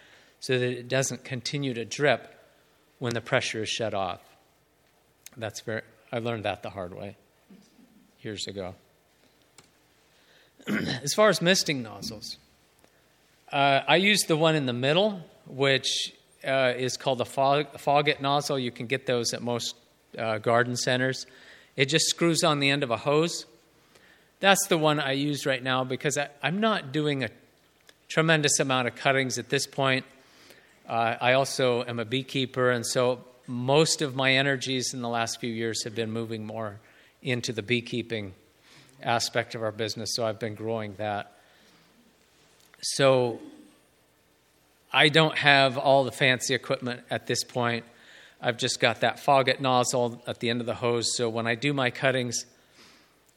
so 0.42 0.60
that 0.60 0.70
it 0.70 0.90
doesn't 0.90 1.24
continue 1.24 1.74
to 1.74 1.86
drip 1.86 2.36
when 3.00 3.14
the 3.14 3.22
pressure 3.22 3.64
is 3.64 3.70
shut 3.70 3.94
off. 3.94 4.20
That's 5.38 5.62
very. 5.62 5.84
I 6.12 6.20
learned 6.20 6.44
that 6.44 6.62
the 6.62 6.70
hard 6.70 6.94
way 6.94 7.16
years 8.22 8.48
ago. 8.48 8.76
as 10.68 11.14
far 11.14 11.30
as 11.30 11.42
misting 11.42 11.82
nozzles, 11.82 12.38
uh, 13.52 13.82
I 13.88 13.96
use 13.96 14.24
the 14.24 14.36
one 14.36 14.56
in 14.56 14.66
the 14.66 14.74
middle, 14.74 15.22
which 15.48 16.14
uh, 16.46 16.74
is 16.76 16.98
called 16.98 17.20
the 17.20 17.26
Fogg-It 17.26 18.22
nozzle. 18.22 18.60
You 18.60 18.72
can 18.72 18.88
get 18.88 19.06
those 19.06 19.34
at 19.34 19.42
most 19.42 19.76
uh, 20.18 20.40
garden 20.40 20.76
centers. 20.76 21.26
It 21.76 21.86
just 21.86 22.08
screws 22.08 22.44
on 22.44 22.60
the 22.60 22.70
end 22.70 22.84
of 22.84 22.92
a 22.92 22.98
hose. 22.98 23.46
That's 24.40 24.68
the 24.68 24.78
one 24.78 25.00
I 25.00 25.14
use 25.14 25.46
right 25.46 25.62
now 25.62 25.84
because 25.84 26.18
I, 26.18 26.30
am 26.44 26.60
not 26.60 26.92
doing 26.92 27.24
a 27.24 27.30
tremendous 28.10 28.60
amount 28.60 28.88
of 28.88 28.96
cuttings 28.96 29.38
at 29.38 29.50
this 29.50 29.66
point. 29.68 30.06
Uh, 30.92 31.16
I 31.22 31.34
also 31.34 31.86
am 31.86 32.00
a 32.00 32.06
beekeeper, 32.06 32.70
and 32.70 32.86
so 32.86 33.24
most 33.48 34.02
of 34.02 34.14
my 34.14 34.34
energies 34.34 34.94
in 34.94 35.02
the 35.02 35.08
last 35.08 35.40
few 35.40 35.50
years 35.50 35.86
have 35.86 35.96
been 35.96 36.12
moving 36.12 36.46
more 36.46 36.82
into 37.22 37.54
the 37.54 37.62
beekeeping 37.62 38.34
aspect 39.02 39.56
of 39.56 39.64
our 39.64 39.72
business, 39.72 40.14
so 40.14 40.26
I've 40.26 40.38
been 40.38 40.54
growing 40.54 40.96
that. 40.96 41.32
So 42.82 43.40
I 44.92 45.08
don't 45.08 45.38
have 45.38 45.78
all 45.78 46.04
the 46.04 46.12
fancy 46.12 46.54
equipment 46.54 47.00
at 47.10 47.26
this 47.26 47.46
point. 47.46 47.86
I've 48.42 48.58
just 48.58 48.82
got 48.82 49.00
that 49.00 49.18
Fogg-It 49.18 49.62
nozzle 49.62 50.22
at 50.28 50.42
the 50.42 50.50
end 50.50 50.60
of 50.60 50.68
the 50.68 50.76
hose, 50.76 51.16
so 51.16 51.30
when 51.30 51.48
I 51.48 51.56
do 51.56 51.72
my 51.72 51.90
cuttings, 51.90 52.46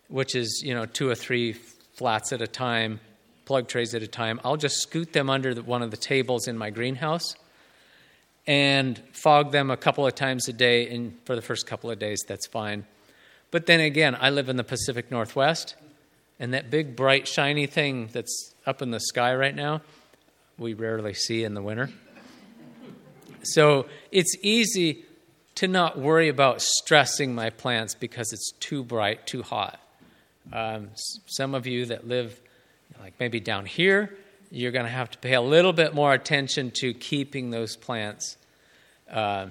which 0.09 0.35
is, 0.35 0.61
you 0.67 0.75
know, 0.75 0.87
two 0.87 1.09
or 1.09 1.15
three 1.15 1.53
flats 1.53 2.33
at 2.33 2.43
a 2.43 2.49
time, 2.49 2.99
plug 3.45 3.69
trays 3.69 3.95
at 3.95 4.03
a 4.03 4.09
time, 4.09 4.41
I'll 4.43 4.57
just 4.57 4.79
scoot 4.83 5.13
them 5.13 5.31
under 5.31 5.55
the, 5.55 5.63
one 5.63 5.83
of 5.83 5.93
the 5.93 5.97
tables 5.97 6.49
in 6.49 6.59
my 6.59 6.71
greenhouse 6.71 7.37
and 8.47 9.01
fog 9.13 9.53
them 9.53 9.71
a 9.71 9.77
couple 9.77 10.07
of 10.07 10.15
times 10.15 10.49
a 10.49 10.53
day. 10.53 10.89
And 10.89 11.19
for 11.25 11.35
the 11.35 11.43
first 11.43 11.67
couple 11.67 11.91
of 11.91 11.99
days, 11.99 12.23
that's 12.27 12.47
fine. 12.47 12.85
But 13.51 13.67
then 13.67 13.81
again, 13.81 14.17
I 14.21 14.31
live 14.31 14.49
in 14.49 14.57
the 14.57 14.65
Pacific 14.65 15.11
Northwest, 15.11 15.77
and 16.41 16.55
that 16.55 16.71
big, 16.71 16.97
bright, 16.97 17.29
shiny 17.29 17.67
thing 17.67 18.09
that's 18.13 18.55
up 18.67 18.83
in 18.83 18.91
the 18.91 19.01
sky 19.01 19.35
right 19.35 19.55
now, 19.55 19.83
we 20.59 20.75
rarely 20.75 21.15
see 21.15 21.45
in 21.45 21.55
the 21.55 21.63
winter. 21.63 21.91
So 23.43 23.87
it's 24.11 24.37
easy 24.43 25.05
to 25.57 25.69
not 25.69 25.99
worry 25.99 26.29
about 26.29 26.61
stressing 26.61 27.35
my 27.35 27.51
plants 27.51 27.95
because 27.95 28.33
it's 28.33 28.53
too 28.59 28.83
bright, 28.83 29.27
too 29.27 29.43
hot. 29.43 29.79
Um, 30.53 30.91
some 31.27 31.55
of 31.55 31.67
you 31.67 31.87
that 31.87 32.09
live, 32.09 32.41
like 33.01 33.15
maybe 33.21 33.41
down 33.41 33.67
here, 33.67 34.17
you're 34.55 34.71
going 34.71 34.85
to 34.85 34.91
have 34.91 35.11
to 35.11 35.19
pay 35.19 35.35
a 35.35 35.41
little 35.41 35.73
bit 35.73 35.95
more 35.95 36.15
attention 36.15 36.71
to 36.71 36.95
keeping 36.95 37.51
those 37.51 37.75
plants 37.75 38.37
uh, 39.11 39.49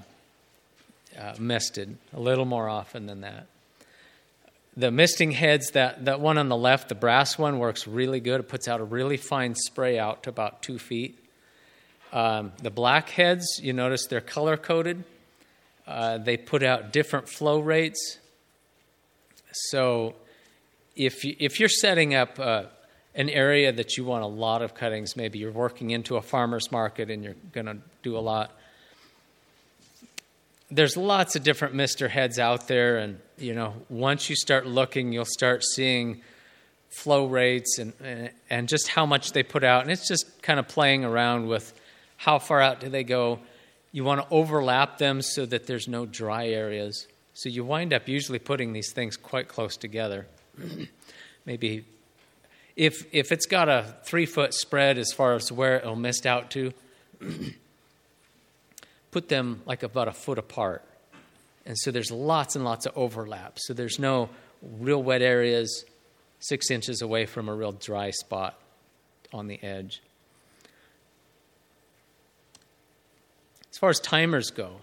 uh, 1.19 1.33
misted 1.37 1.97
a 2.13 2.19
little 2.19 2.45
more 2.45 2.69
often 2.69 3.05
than 3.05 3.21
that. 3.21 3.47
The 4.77 4.91
misting 4.91 5.31
heads, 5.31 5.71
that, 5.71 6.05
that 6.05 6.21
one 6.21 6.37
on 6.37 6.47
the 6.47 6.55
left, 6.55 6.87
the 6.87 6.95
brass 6.95 7.37
one, 7.37 7.59
works 7.59 7.85
really 7.85 8.21
good. 8.21 8.39
It 8.39 8.47
puts 8.47 8.69
out 8.69 8.79
a 8.79 8.83
really 8.85 9.17
fine 9.17 9.55
spray 9.55 9.99
out 9.99 10.23
to 10.23 10.29
about 10.29 10.63
two 10.63 10.79
feet. 10.79 11.19
Um, 12.13 12.53
the 12.61 12.71
black 12.71 13.09
heads, 13.09 13.59
you 13.61 13.73
notice 13.73 14.07
they're 14.07 14.21
color 14.21 14.55
coded. 14.55 15.03
Uh, 15.85 16.17
they 16.17 16.37
put 16.37 16.63
out 16.63 16.93
different 16.93 17.27
flow 17.27 17.59
rates. 17.59 18.19
So 19.51 20.15
if, 20.95 21.25
you, 21.25 21.35
if 21.39 21.59
you're 21.59 21.67
setting 21.67 22.15
up 22.15 22.39
an 23.15 23.29
area 23.29 23.71
that 23.71 23.97
you 23.97 24.05
want 24.05 24.23
a 24.23 24.27
lot 24.27 24.61
of 24.61 24.73
cuttings, 24.73 25.15
maybe 25.15 25.39
you're 25.39 25.51
working 25.51 25.91
into 25.91 26.15
a 26.17 26.21
farmer's 26.21 26.71
market 26.71 27.09
and 27.09 27.23
you're 27.23 27.35
going 27.51 27.67
to 27.67 27.77
do 28.01 28.17
a 28.17 28.19
lot, 28.19 28.51
there's 30.71 30.97
lots 30.97 31.35
of 31.35 31.43
different 31.43 31.75
mister 31.75 32.07
heads 32.07 32.39
out 32.39 32.67
there, 32.67 32.97
and 32.97 33.19
you 33.37 33.53
know, 33.53 33.75
once 33.89 34.29
you 34.29 34.35
start 34.35 34.65
looking, 34.65 35.11
you'll 35.13 35.25
start 35.25 35.63
seeing 35.63 36.21
flow 36.89 37.25
rates 37.25 37.79
and 37.79 37.93
and 38.49 38.67
just 38.67 38.87
how 38.87 39.05
much 39.05 39.33
they 39.33 39.43
put 39.43 39.63
out, 39.63 39.83
and 39.83 39.91
it's 39.91 40.07
just 40.07 40.41
kind 40.41 40.59
of 40.59 40.67
playing 40.67 41.05
around 41.05 41.47
with 41.47 41.73
how 42.17 42.39
far 42.39 42.61
out 42.61 42.79
do 42.79 42.89
they 42.89 43.03
go. 43.03 43.39
You 43.91 44.03
want 44.03 44.21
to 44.21 44.27
overlap 44.33 44.97
them 44.97 45.21
so 45.21 45.45
that 45.45 45.67
there's 45.67 45.87
no 45.87 46.05
dry 46.05 46.47
areas. 46.47 47.07
So 47.35 47.49
you 47.49 47.63
wind 47.63 47.93
up 47.93 48.07
usually 48.07 48.39
putting 48.39 48.73
these 48.73 48.91
things 48.91 49.17
quite 49.17 49.47
close 49.47 49.77
together. 49.77 50.25
Maybe 51.45 51.85
if 52.75 53.05
if 53.13 53.31
it's 53.31 53.45
got 53.45 53.69
a 53.69 53.95
three 54.03 54.25
foot 54.25 54.53
spread 54.53 54.97
as 54.97 55.11
far 55.11 55.33
as 55.33 55.51
where 55.51 55.77
it'll 55.77 55.95
mist 55.95 56.25
out 56.25 56.51
to. 56.51 56.73
put 59.13 59.29
them 59.29 59.61
like 59.65 59.83
about 59.83 60.07
a 60.09 60.11
foot 60.11 60.39
apart. 60.39 60.83
And 61.65 61.77
so 61.77 61.91
there's 61.91 62.11
lots 62.11 62.55
and 62.57 62.65
lots 62.65 62.85
of 62.85 62.97
overlap. 62.97 63.53
So 63.57 63.73
there's 63.73 63.99
no 63.99 64.29
real 64.61 65.01
wet 65.01 65.21
areas 65.21 65.85
six 66.39 66.69
inches 66.69 67.01
away 67.01 67.25
from 67.25 67.47
a 67.47 67.53
real 67.53 67.71
dry 67.71 68.09
spot 68.09 68.59
on 69.31 69.47
the 69.47 69.63
edge. 69.63 70.01
As 73.71 73.77
far 73.77 73.89
as 73.89 73.99
timers 73.99 74.49
go, 74.49 74.81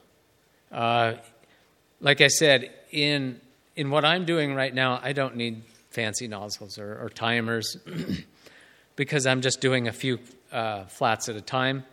uh, 0.72 1.14
like 2.01 2.22
I 2.22 2.28
said, 2.28 2.70
in 2.91 3.41
in 3.76 3.91
what 3.91 4.05
I'm 4.05 4.24
doing 4.24 4.55
right 4.55 4.74
now, 4.74 5.01
I 5.03 5.12
don't 5.12 5.36
need 5.36 5.62
fancy 6.01 6.28
nozzles 6.28 6.78
or, 6.78 6.98
or 6.98 7.11
timers 7.11 7.76
because 8.96 9.26
I'm 9.26 9.42
just 9.42 9.61
doing 9.61 9.86
a 9.86 9.92
few 9.92 10.18
uh, 10.51 10.84
flats 10.84 11.28
at 11.28 11.36
a 11.36 11.42
time. 11.42 11.84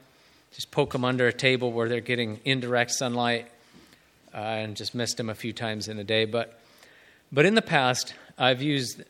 just 0.54 0.72
poke 0.72 0.94
them 0.94 1.04
under 1.04 1.28
a 1.28 1.34
table 1.34 1.74
where 1.74 1.90
they're 1.90 2.00
getting 2.00 2.40
indirect 2.46 2.92
sunlight 2.92 3.52
uh, 4.34 4.38
and 4.38 4.78
just 4.78 4.96
mist 4.96 5.18
them 5.18 5.30
a 5.30 5.36
few 5.36 5.52
times 5.52 5.90
in 5.90 6.00
a 6.00 6.06
day. 6.06 6.24
But, 6.24 6.58
but 7.34 7.46
in 7.46 7.56
the 7.56 7.62
past, 7.62 8.14
I've 8.38 8.62
used 8.62 9.04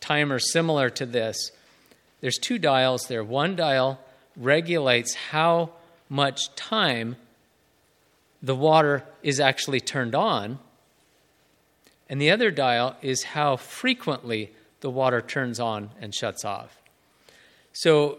timers 0.00 0.52
similar 0.52 0.90
to 0.90 1.06
this. 1.06 1.50
There's 2.20 2.36
two 2.36 2.58
dials 2.58 3.06
there. 3.08 3.24
One 3.24 3.56
dial 3.56 3.98
regulates 4.36 5.14
how 5.14 5.70
much 6.10 6.54
time 6.56 7.16
the 8.42 8.54
water 8.54 9.02
is 9.22 9.40
actually 9.40 9.80
turned 9.80 10.14
on, 10.14 10.58
and 12.08 12.20
the 12.20 12.30
other 12.30 12.50
dial 12.50 12.96
is 13.02 13.22
how 13.22 13.56
frequently 13.56 14.52
the 14.80 14.90
water 14.90 15.20
turns 15.20 15.58
on 15.58 15.90
and 16.00 16.14
shuts 16.14 16.44
off. 16.44 16.78
So, 17.72 18.18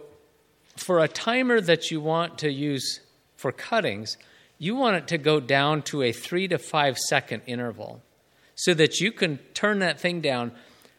for 0.75 0.99
a 0.99 1.07
timer 1.07 1.61
that 1.61 1.89
you 1.91 2.01
want 2.01 2.39
to 2.39 2.51
use 2.51 2.99
for 3.37 3.51
cuttings, 3.51 4.17
you 4.57 4.75
want 4.75 4.97
it 4.97 5.07
to 5.09 5.17
go 5.17 5.39
down 5.39 5.81
to 5.83 6.01
a 6.01 6.11
three 6.11 6.47
to 6.47 6.57
five 6.57 6.97
second 6.97 7.43
interval 7.45 8.01
so 8.55 8.73
that 8.73 8.99
you 8.99 9.11
can 9.11 9.37
turn 9.53 9.79
that 9.79 9.99
thing 9.99 10.21
down 10.21 10.51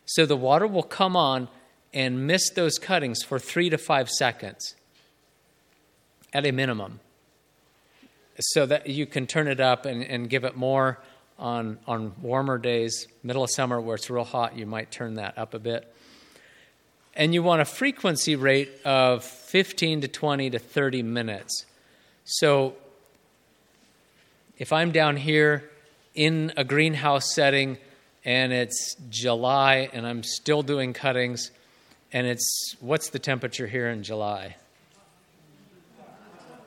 so 0.04 0.24
the 0.24 0.36
water 0.36 0.66
will 0.66 0.82
come 0.82 1.16
on 1.16 1.48
and 1.92 2.26
mist 2.26 2.54
those 2.54 2.78
cuttings 2.78 3.22
for 3.22 3.38
three 3.38 3.70
to 3.70 3.78
five 3.78 4.08
seconds 4.08 4.76
at 6.32 6.46
a 6.46 6.52
minimum 6.52 7.00
so 8.38 8.66
that 8.66 8.86
you 8.88 9.06
can 9.06 9.26
turn 9.26 9.48
it 9.48 9.60
up 9.60 9.86
and, 9.86 10.02
and 10.02 10.28
give 10.28 10.44
it 10.44 10.56
more 10.56 10.98
on, 11.38 11.78
on 11.86 12.12
warmer 12.22 12.58
days. 12.58 13.06
Middle 13.22 13.44
of 13.44 13.50
summer 13.50 13.80
where 13.80 13.96
it's 13.96 14.10
real 14.10 14.24
hot, 14.24 14.56
you 14.56 14.66
might 14.66 14.90
turn 14.90 15.14
that 15.14 15.36
up 15.38 15.54
a 15.54 15.58
bit. 15.58 15.92
And 17.14 17.32
you 17.32 17.42
want 17.42 17.62
a 17.62 17.64
frequency 17.64 18.36
rate 18.36 18.70
of 18.84 19.24
15 19.24 20.02
to 20.02 20.08
20 20.08 20.50
to 20.50 20.58
30 20.58 21.02
minutes. 21.02 21.64
So 22.24 22.74
if 24.58 24.72
I'm 24.72 24.92
down 24.92 25.16
here 25.16 25.70
in 26.14 26.52
a 26.56 26.64
greenhouse 26.64 27.34
setting 27.34 27.78
and 28.24 28.52
it's 28.52 28.96
July 29.08 29.88
and 29.92 30.06
I'm 30.06 30.22
still 30.22 30.62
doing 30.62 30.92
cuttings, 30.92 31.50
and 32.12 32.26
it's 32.26 32.76
what's 32.80 33.10
the 33.10 33.18
temperature 33.18 33.66
here 33.66 33.88
in 33.88 34.02
July? 34.02 34.56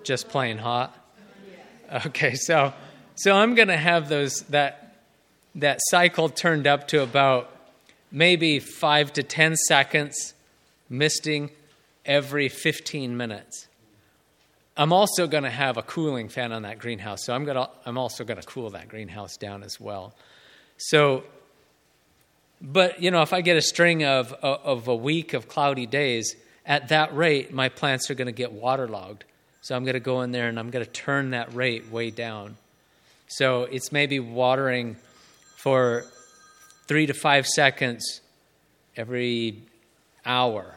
Just 0.03 0.29
plain 0.29 0.57
hot. 0.57 0.95
Okay, 2.05 2.35
so 2.35 2.73
so 3.19 3.35
I'm 3.35 3.53
going 3.53 3.67
to 3.67 3.75
have 3.75 4.07
those 4.07 4.43
that 4.43 4.95
that 5.55 5.79
cycle 5.89 6.29
turned 6.29 6.65
up 6.65 6.87
to 6.87 7.03
about 7.03 7.53
maybe 8.13 8.59
5 8.59 9.13
to 9.13 9.23
10 9.23 9.57
seconds 9.57 10.33
misting 10.89 11.49
every 12.05 12.47
15 12.47 13.17
minutes. 13.17 13.67
I'm 14.77 14.93
also 14.93 15.27
going 15.27 15.43
to 15.43 15.49
have 15.49 15.75
a 15.75 15.81
cooling 15.81 16.29
fan 16.29 16.53
on 16.53 16.61
that 16.61 16.79
greenhouse, 16.79 17.25
so 17.25 17.35
I'm 17.35 17.43
going 17.43 17.57
to 17.57 17.69
I'm 17.85 17.97
also 17.97 18.23
going 18.23 18.39
to 18.39 18.47
cool 18.47 18.69
that 18.69 18.87
greenhouse 18.87 19.35
down 19.35 19.63
as 19.63 19.81
well. 19.81 20.15
So 20.77 21.23
but 22.61 23.01
you 23.01 23.11
know, 23.11 23.21
if 23.21 23.33
I 23.33 23.41
get 23.41 23.57
a 23.57 23.61
string 23.61 24.05
of 24.05 24.31
of 24.31 24.87
a 24.87 24.95
week 24.95 25.33
of 25.33 25.49
cloudy 25.49 25.87
days, 25.87 26.37
at 26.65 26.87
that 26.87 27.13
rate 27.13 27.53
my 27.53 27.67
plants 27.67 28.09
are 28.09 28.15
going 28.15 28.27
to 28.27 28.31
get 28.31 28.53
waterlogged. 28.53 29.25
So 29.59 29.75
I'm 29.75 29.83
going 29.83 29.95
to 29.95 29.99
go 29.99 30.21
in 30.21 30.31
there 30.31 30.47
and 30.47 30.57
I'm 30.57 30.69
going 30.69 30.85
to 30.85 30.91
turn 30.91 31.31
that 31.31 31.53
rate 31.53 31.91
way 31.91 32.11
down. 32.11 32.55
So 33.29 33.63
it's 33.63 33.91
maybe 33.91 34.19
watering 34.19 34.97
for 35.55 36.03
three 36.87 37.05
to 37.05 37.13
five 37.13 37.45
seconds 37.45 38.21
every 38.97 39.61
hour. 40.25 40.75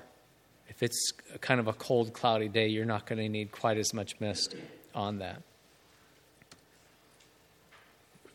If 0.68 0.82
it's 0.82 1.12
kind 1.40 1.60
of 1.60 1.66
a 1.66 1.72
cold, 1.72 2.12
cloudy 2.12 2.48
day, 2.48 2.68
you're 2.68 2.84
not 2.84 3.06
going 3.06 3.18
to 3.18 3.28
need 3.28 3.52
quite 3.52 3.78
as 3.78 3.94
much 3.94 4.20
mist 4.20 4.54
on 4.94 5.18
that. 5.18 5.42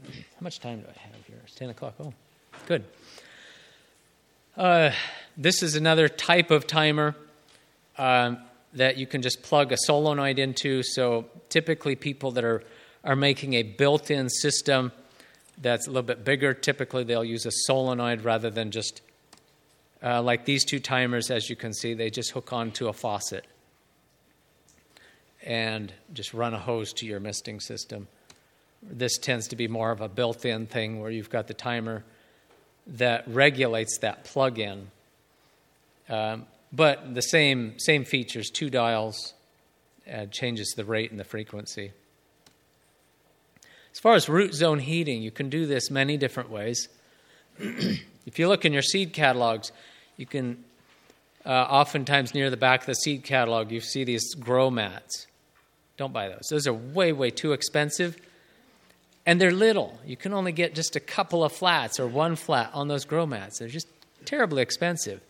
How 0.03 0.41
much 0.41 0.59
time 0.59 0.81
do 0.81 0.87
I 0.87 0.99
have 0.99 1.25
here? 1.27 1.37
It's 1.43 1.53
10 1.53 1.69
o'clock. 1.69 1.93
Oh, 1.99 2.13
good. 2.65 2.85
Uh, 4.55 4.91
this 5.37 5.61
is 5.61 5.75
another 5.75 6.09
type 6.09 6.49
of 6.49 6.65
timer. 6.65 7.15
Um, 7.97 8.39
that 8.73 8.97
you 8.97 9.07
can 9.07 9.21
just 9.21 9.41
plug 9.41 9.71
a 9.71 9.77
solenoid 9.77 10.39
into. 10.39 10.83
So 10.83 11.25
typically, 11.49 11.95
people 11.95 12.31
that 12.31 12.43
are, 12.43 12.63
are 13.07 13.15
making 13.15 13.53
a 13.53 13.63
built 13.63 14.11
in 14.11 14.29
system 14.29 14.91
that's 15.57 15.87
a 15.87 15.89
little 15.89 16.03
bit 16.03 16.25
bigger, 16.25 16.53
typically 16.53 17.05
they'll 17.05 17.23
use 17.23 17.45
a 17.45 17.51
solenoid 17.51 18.23
rather 18.23 18.49
than 18.49 18.69
just 18.69 19.01
uh, 20.03 20.21
like 20.21 20.45
these 20.45 20.63
two 20.63 20.79
timers, 20.79 21.31
as 21.31 21.49
you 21.49 21.55
can 21.55 21.73
see, 21.73 21.93
they 21.93 22.09
just 22.09 22.31
hook 22.31 22.53
onto 22.53 22.87
a 22.87 22.93
faucet 22.93 23.45
and 25.41 25.91
just 26.13 26.33
run 26.33 26.53
a 26.53 26.59
hose 26.59 26.93
to 26.93 27.05
your 27.05 27.19
misting 27.19 27.59
system. 27.59 28.07
This 28.83 29.17
tends 29.17 29.47
to 29.47 29.55
be 29.55 29.67
more 29.67 29.89
of 29.91 30.01
a 30.01 30.09
built 30.09 30.45
in 30.45 30.67
thing 30.67 30.99
where 30.99 31.09
you've 31.09 31.29
got 31.29 31.47
the 31.47 31.53
timer 31.53 32.03
that 32.87 33.23
regulates 33.27 33.99
that 33.99 34.25
plug 34.25 34.59
in. 34.59 34.91
Um, 36.09 36.45
but 36.71 37.15
the 37.15 37.21
same, 37.21 37.79
same 37.79 38.03
features, 38.03 38.49
two 38.49 38.69
dials, 38.69 39.33
uh, 40.11 40.25
changes 40.25 40.73
the 40.75 40.85
rate 40.85 41.09
and 41.09 41.19
the 41.19 41.23
frequency. 41.23 41.93
As 43.97 43.99
far 43.99 44.13
as 44.13 44.29
root 44.29 44.53
zone 44.53 44.77
heating, 44.77 45.23
you 45.23 45.31
can 45.31 45.49
do 45.49 45.65
this 45.65 45.89
many 45.89 46.17
different 46.17 46.51
ways. 46.51 46.87
if 47.57 48.37
you 48.37 48.47
look 48.47 48.63
in 48.63 48.71
your 48.71 48.83
seed 48.83 49.11
catalogs, 49.11 49.71
you 50.17 50.27
can 50.27 50.63
uh, 51.43 51.49
oftentimes 51.49 52.35
near 52.35 52.51
the 52.51 52.57
back 52.57 52.81
of 52.81 52.85
the 52.85 52.93
seed 52.93 53.23
catalog, 53.23 53.71
you 53.71 53.81
see 53.81 54.03
these 54.03 54.35
grow 54.35 54.69
mats. 54.69 55.25
Don't 55.97 56.13
buy 56.13 56.29
those. 56.29 56.45
Those 56.47 56.67
are 56.67 56.73
way, 56.75 57.11
way 57.11 57.31
too 57.31 57.53
expensive. 57.53 58.21
And 59.25 59.41
they're 59.41 59.49
little. 59.49 59.99
You 60.05 60.15
can 60.15 60.31
only 60.31 60.51
get 60.51 60.75
just 60.75 60.95
a 60.95 60.99
couple 60.99 61.43
of 61.43 61.51
flats 61.51 61.99
or 61.99 62.05
one 62.05 62.35
flat 62.35 62.69
on 62.75 62.89
those 62.89 63.03
grow 63.03 63.25
mats. 63.25 63.57
They're 63.57 63.67
just 63.67 63.87
terribly 64.25 64.61
expensive. 64.61 65.21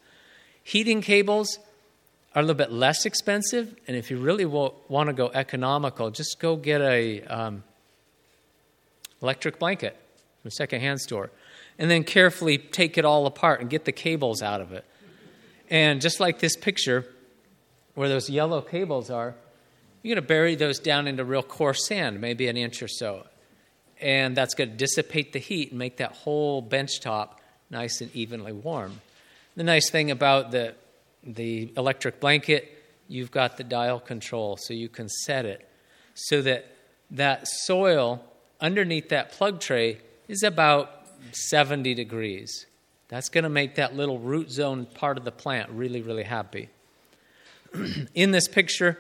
Heating 0.62 1.00
cables 1.00 1.58
are 2.36 2.42
a 2.42 2.44
little 2.44 2.54
bit 2.54 2.74
less 2.74 3.06
expensive, 3.06 3.74
and 3.88 3.96
if 3.96 4.12
you 4.12 4.18
really 4.18 4.44
want 4.44 5.08
to 5.08 5.14
go 5.14 5.32
economical, 5.34 6.12
just 6.12 6.38
go 6.42 6.58
get 6.58 6.82
a 6.82 7.22
um, 7.28 7.64
electric 9.22 9.60
blanket 9.60 9.98
from 10.42 10.50
a 10.50 10.52
secondhand 10.52 11.02
store, 11.02 11.32
and 11.78 11.90
then 11.90 12.04
carefully 12.04 12.58
take 12.58 12.98
it 12.98 13.06
all 13.06 13.26
apart 13.26 13.62
and 13.62 13.70
get 13.70 13.86
the 13.86 13.92
cables 13.92 14.42
out 14.42 14.62
of 14.62 14.72
it. 14.72 14.86
And 15.70 16.02
just 16.02 16.20
like 16.20 16.40
this 16.40 16.56
picture, 16.56 17.06
where 17.96 18.10
those 18.10 18.30
yellow 18.30 18.62
cables 18.62 19.10
are, 19.10 19.36
you're 20.02 20.16
going 20.16 20.24
to 20.24 20.28
bury 20.28 20.56
those 20.56 20.80
down 20.80 21.08
into 21.08 21.26
real 21.26 21.44
coarse 21.44 21.88
sand, 21.88 22.22
maybe 22.22 22.48
an 22.48 22.56
inch 22.56 22.82
or 22.82 22.88
so. 22.88 23.26
And 24.00 24.38
that's 24.38 24.54
going 24.54 24.70
to 24.70 24.76
dissipate 24.76 25.34
the 25.34 25.40
heat 25.40 25.72
and 25.72 25.80
make 25.80 25.98
that 25.98 26.12
whole 26.12 26.62
bench 26.62 27.00
top 27.02 27.42
nice 27.70 28.00
and 28.02 28.16
evenly 28.16 28.54
warm. 28.54 29.02
The 29.56 29.64
nice 29.64 29.90
thing 29.90 30.12
about 30.12 30.52
the, 30.52 30.76
the 31.24 31.74
electric 31.76 32.20
blanket, 32.20 32.72
you've 33.08 33.32
got 33.32 33.58
the 33.58 33.64
dial 33.64 34.00
control, 34.00 34.58
so 34.58 34.74
you 34.74 34.88
can 34.88 35.10
set 35.10 35.46
it 35.46 35.68
so 36.14 36.42
that 36.44 36.68
that 37.12 37.48
soil 37.48 38.24
underneath 38.60 39.10
that 39.10 39.32
plug 39.32 39.60
tray 39.60 40.00
is 40.28 40.44
about 40.44 41.08
70 41.32 41.94
degrees. 41.94 42.66
That's 43.10 43.30
going 43.30 43.44
to 43.44 43.50
make 43.50 43.76
that 43.76 43.96
little 43.96 44.20
root 44.20 44.52
zone 44.52 44.86
part 44.86 45.18
of 45.18 45.24
the 45.24 45.32
plant 45.32 45.70
really, 45.72 46.02
really 46.02 46.24
happy. 46.24 46.70
In 48.16 48.32
this 48.32 48.48
picture, 48.48 49.00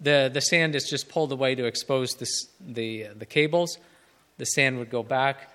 the, 0.00 0.30
the 0.32 0.40
sand 0.40 0.74
is 0.74 0.88
just 0.88 1.08
pulled 1.08 1.32
away 1.32 1.54
to 1.54 1.64
expose 1.64 2.14
this, 2.14 2.46
the, 2.60 3.08
the 3.16 3.26
cables. 3.26 3.78
The 4.38 4.44
sand 4.44 4.78
would 4.78 4.90
go 4.90 5.02
back. 5.02 5.50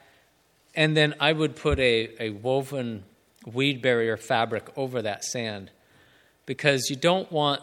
And 0.76 0.96
then 0.96 1.16
I 1.20 1.34
would 1.34 1.56
put 1.56 1.80
a, 1.80 2.10
a 2.20 2.30
woven 2.32 3.04
weed 3.46 3.82
barrier 3.82 4.18
fabric 4.18 4.70
over 4.76 5.02
that 5.02 5.24
sand 5.24 5.72
because 6.46 6.90
you 6.90 6.96
don't 6.96 7.32
want 7.32 7.62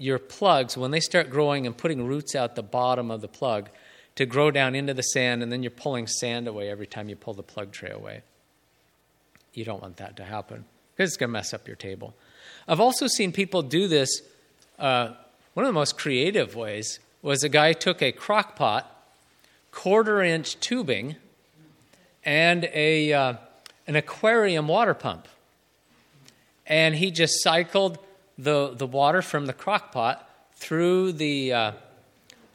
your 0.00 0.18
plugs, 0.18 0.78
when 0.78 0.90
they 0.90 1.00
start 1.00 1.28
growing 1.28 1.66
and 1.66 1.76
putting 1.76 2.06
roots 2.06 2.34
out 2.34 2.56
the 2.56 2.62
bottom 2.62 3.10
of 3.10 3.20
the 3.20 3.28
plug, 3.28 3.68
to 4.16 4.26
grow 4.26 4.50
down 4.50 4.74
into 4.74 4.94
the 4.94 5.02
sand 5.02 5.42
and 5.42 5.50
then 5.50 5.62
you're 5.62 5.70
pulling 5.70 6.06
sand 6.06 6.48
away 6.48 6.68
every 6.68 6.86
time 6.86 7.08
you 7.08 7.16
pull 7.16 7.34
the 7.34 7.42
plug 7.42 7.72
tray 7.72 7.90
away. 7.90 8.22
You 9.54 9.64
don't 9.64 9.82
want 9.82 9.96
that 9.96 10.16
to 10.16 10.24
happen 10.24 10.64
because 10.94 11.10
it's 11.10 11.16
going 11.16 11.28
to 11.28 11.32
mess 11.32 11.54
up 11.54 11.66
your 11.66 11.76
table. 11.76 12.14
I've 12.68 12.80
also 12.80 13.06
seen 13.06 13.32
people 13.32 13.62
do 13.62 13.88
this. 13.88 14.22
Uh, 14.78 15.14
one 15.54 15.64
of 15.64 15.68
the 15.68 15.78
most 15.78 15.98
creative 15.98 16.54
ways 16.54 17.00
was 17.22 17.42
a 17.42 17.48
guy 17.48 17.72
took 17.72 18.02
a 18.02 18.12
crock 18.12 18.56
pot, 18.56 18.90
quarter 19.72 20.22
inch 20.22 20.58
tubing, 20.60 21.16
and 22.24 22.68
a. 22.72 23.12
Uh, 23.12 23.34
an 23.90 23.96
aquarium 23.96 24.68
water 24.68 24.94
pump. 24.94 25.26
And 26.64 26.94
he 26.94 27.10
just 27.10 27.42
cycled 27.42 27.98
the, 28.38 28.72
the 28.72 28.86
water 28.86 29.20
from 29.20 29.46
the 29.46 29.52
crock 29.52 29.90
pot 29.90 30.30
through 30.54 31.10
the 31.10 31.52
uh, 31.52 31.72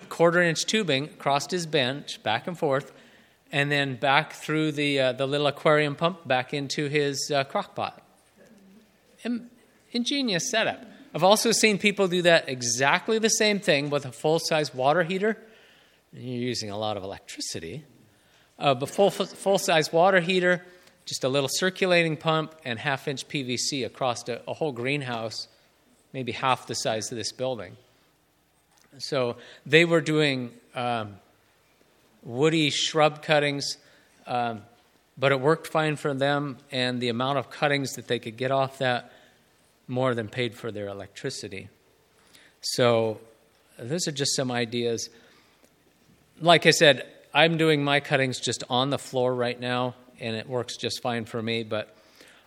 quarter 0.09 0.41
inch 0.41 0.65
tubing 0.65 1.05
across 1.05 1.49
his 1.49 1.65
bench, 1.65 2.21
back 2.23 2.47
and 2.47 2.57
forth, 2.57 2.91
and 3.51 3.71
then 3.71 3.95
back 3.95 4.33
through 4.33 4.71
the, 4.71 4.99
uh, 4.99 5.11
the 5.13 5.25
little 5.25 5.47
aquarium 5.47 5.95
pump 5.95 6.27
back 6.27 6.53
into 6.53 6.87
his 6.87 7.31
uh, 7.33 7.43
crock 7.43 7.75
pot. 7.75 8.01
ingenious 9.91 10.49
setup. 10.49 10.83
I've 11.13 11.23
also 11.23 11.51
seen 11.53 11.77
people 11.77 12.09
do 12.09 12.23
that 12.23 12.49
exactly 12.49 13.19
the 13.19 13.29
same 13.29 13.59
thing 13.59 13.89
with 13.89 14.05
a 14.05 14.11
full 14.11 14.39
size 14.39 14.73
water 14.73 15.03
heater. 15.03 15.37
You're 16.11 16.41
using 16.41 16.69
a 16.69 16.77
lot 16.77 16.97
of 16.97 17.03
electricity. 17.03 17.85
Uh, 18.59 18.73
but 18.73 18.89
full, 18.89 19.11
full 19.11 19.57
size 19.57 19.91
water 19.91 20.19
heater, 20.19 20.65
just 21.05 21.23
a 21.23 21.29
little 21.29 21.49
circulating 21.51 22.17
pump, 22.17 22.55
and 22.63 22.79
half 22.79 23.07
inch 23.07 23.27
PVC 23.27 23.85
across 23.85 24.27
a, 24.27 24.41
a 24.47 24.53
whole 24.53 24.71
greenhouse, 24.71 25.47
maybe 26.13 26.31
half 26.31 26.67
the 26.67 26.75
size 26.75 27.11
of 27.11 27.17
this 27.17 27.31
building. 27.31 27.77
So 28.99 29.37
they 29.65 29.85
were 29.85 30.01
doing 30.01 30.51
um, 30.73 31.15
woody 32.23 32.69
shrub 32.69 33.21
cuttings, 33.21 33.77
um, 34.27 34.61
but 35.17 35.31
it 35.31 35.39
worked 35.39 35.67
fine 35.67 35.95
for 35.95 36.13
them, 36.13 36.57
and 36.71 36.99
the 36.99 37.09
amount 37.09 37.37
of 37.37 37.49
cuttings 37.49 37.93
that 37.93 38.07
they 38.07 38.19
could 38.19 38.37
get 38.37 38.51
off 38.51 38.79
that 38.79 39.11
more 39.87 40.15
than 40.15 40.27
paid 40.27 40.55
for 40.55 40.71
their 40.71 40.87
electricity. 40.87 41.69
So 42.61 43.19
those 43.77 44.07
are 44.07 44.11
just 44.11 44.35
some 44.35 44.51
ideas. 44.51 45.09
Like 46.41 46.65
I 46.65 46.71
said, 46.71 47.05
I'm 47.33 47.57
doing 47.57 47.83
my 47.83 47.99
cuttings 47.99 48.39
just 48.39 48.63
on 48.69 48.89
the 48.89 48.97
floor 48.97 49.33
right 49.33 49.59
now, 49.59 49.95
and 50.19 50.35
it 50.35 50.49
works 50.49 50.77
just 50.77 51.01
fine 51.01 51.25
for 51.25 51.41
me. 51.41 51.63
But 51.63 51.95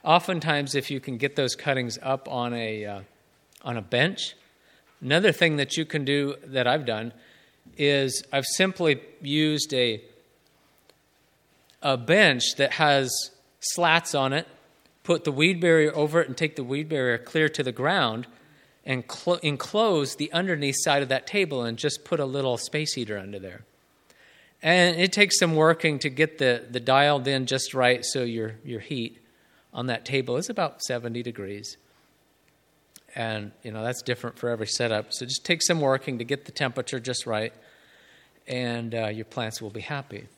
oftentimes, 0.02 0.74
if 0.74 0.90
you 0.90 1.00
can 1.00 1.16
get 1.18 1.36
those 1.36 1.54
cuttings 1.54 1.98
up 2.02 2.28
on 2.28 2.54
a 2.54 2.84
uh, 2.84 3.00
on 3.62 3.76
a 3.76 3.82
bench, 3.82 4.34
another 5.00 5.32
thing 5.32 5.56
that 5.56 5.76
you 5.76 5.84
can 5.84 6.04
do 6.04 6.36
that 6.46 6.66
I've 6.66 6.86
done 6.86 7.12
is 7.76 8.22
I've 8.32 8.46
simply 8.46 9.00
used 9.20 9.72
a 9.74 10.02
a 11.82 11.96
bench 11.96 12.56
that 12.56 12.72
has 12.72 13.30
slats 13.60 14.14
on 14.14 14.32
it, 14.32 14.46
put 15.04 15.24
the 15.24 15.32
weed 15.32 15.60
barrier 15.60 15.94
over 15.94 16.20
it, 16.20 16.28
and 16.28 16.36
take 16.36 16.56
the 16.56 16.64
weed 16.64 16.88
barrier 16.88 17.18
clear 17.18 17.48
to 17.48 17.62
the 17.62 17.72
ground, 17.72 18.26
and 18.84 19.04
cl- 19.10 19.38
enclose 19.42 20.16
the 20.16 20.32
underneath 20.32 20.76
side 20.78 21.02
of 21.02 21.08
that 21.08 21.26
table, 21.26 21.62
and 21.62 21.78
just 21.78 22.04
put 22.04 22.20
a 22.20 22.24
little 22.24 22.56
space 22.56 22.94
heater 22.94 23.18
under 23.18 23.38
there. 23.38 23.64
And 24.60 25.00
it 25.00 25.12
takes 25.12 25.38
some 25.38 25.54
working 25.54 26.00
to 26.00 26.10
get 26.10 26.38
the, 26.38 26.64
the 26.68 26.80
dialed 26.80 27.28
in 27.28 27.46
just 27.46 27.74
right 27.74 28.04
so 28.04 28.24
your, 28.24 28.56
your 28.64 28.80
heat 28.80 29.18
on 29.72 29.86
that 29.86 30.04
table 30.04 30.36
is 30.36 30.50
about 30.50 30.82
70 30.82 31.22
degrees. 31.22 31.76
And, 33.18 33.50
you 33.64 33.72
know, 33.72 33.82
that's 33.82 34.00
different 34.00 34.38
for 34.38 34.48
every 34.48 34.68
setup. 34.68 35.12
So 35.12 35.26
just 35.26 35.44
take 35.44 35.60
some 35.60 35.80
working 35.80 36.18
to 36.18 36.24
get 36.24 36.44
the 36.44 36.52
temperature 36.52 37.00
just 37.00 37.26
right, 37.26 37.52
and 38.46 38.94
uh, 38.94 39.08
your 39.08 39.24
plants 39.24 39.60
will 39.60 39.70
be 39.70 39.80
happy. 39.80 40.28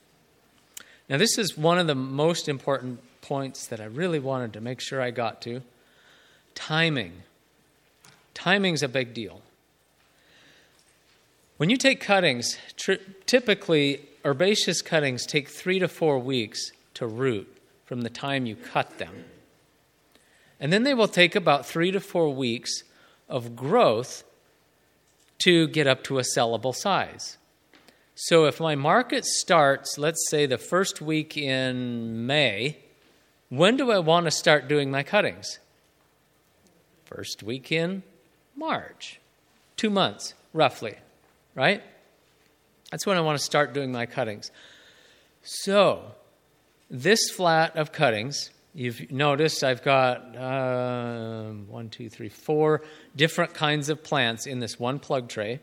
Now, 1.06 1.18
this 1.18 1.36
is 1.36 1.58
one 1.58 1.78
of 1.78 1.86
the 1.86 1.94
most 1.94 2.48
important 2.48 3.00
points 3.20 3.66
that 3.66 3.80
I 3.80 3.84
really 3.84 4.18
wanted 4.18 4.54
to 4.54 4.62
make 4.62 4.80
sure 4.80 5.02
I 5.02 5.10
got 5.10 5.42
to 5.42 5.60
timing. 6.54 7.12
Timing's 8.32 8.82
a 8.82 8.88
big 8.88 9.12
deal. 9.12 9.42
When 11.58 11.68
you 11.68 11.76
take 11.76 12.00
cuttings, 12.00 12.56
typically 13.26 14.06
herbaceous 14.24 14.80
cuttings 14.80 15.26
take 15.26 15.50
three 15.50 15.78
to 15.80 15.88
four 15.88 16.18
weeks 16.18 16.70
to 16.94 17.06
root 17.06 17.46
from 17.84 18.00
the 18.00 18.08
time 18.08 18.46
you 18.46 18.56
cut 18.56 18.96
them. 18.96 19.24
And 20.60 20.72
then 20.72 20.82
they 20.82 20.94
will 20.94 21.08
take 21.08 21.34
about 21.34 21.66
three 21.66 21.90
to 21.90 22.00
four 22.00 22.32
weeks 22.32 22.84
of 23.28 23.56
growth 23.56 24.22
to 25.44 25.66
get 25.68 25.86
up 25.86 26.04
to 26.04 26.18
a 26.18 26.22
sellable 26.22 26.74
size. 26.74 27.38
So 28.14 28.44
if 28.44 28.60
my 28.60 28.74
market 28.74 29.24
starts, 29.24 29.96
let's 29.96 30.28
say 30.28 30.44
the 30.44 30.58
first 30.58 31.00
week 31.00 31.38
in 31.38 32.26
May, 32.26 32.76
when 33.48 33.78
do 33.78 33.90
I 33.90 33.98
want 33.98 34.26
to 34.26 34.30
start 34.30 34.68
doing 34.68 34.90
my 34.90 35.02
cuttings? 35.02 35.58
First 37.06 37.42
week 37.42 37.72
in 37.72 38.02
March. 38.54 39.20
Two 39.76 39.88
months, 39.88 40.34
roughly, 40.52 40.96
right? 41.54 41.82
That's 42.90 43.06
when 43.06 43.16
I 43.16 43.22
want 43.22 43.38
to 43.38 43.44
start 43.44 43.72
doing 43.72 43.90
my 43.90 44.04
cuttings. 44.04 44.50
So, 45.42 46.12
this 46.90 47.30
flat 47.30 47.74
of 47.76 47.92
cuttings, 47.92 48.50
you've 48.74 49.10
noticed 49.10 49.64
I've 49.64 49.82
got 49.82 50.36
uh, 50.36 51.50
one, 51.68 51.88
two, 51.88 52.08
three, 52.08 52.28
four 52.28 52.82
different 53.16 53.54
kinds 53.54 53.88
of 53.88 54.02
plants 54.02 54.46
in 54.46 54.60
this 54.60 54.78
one 54.78 54.98
plug 54.98 55.28
tray. 55.28 55.60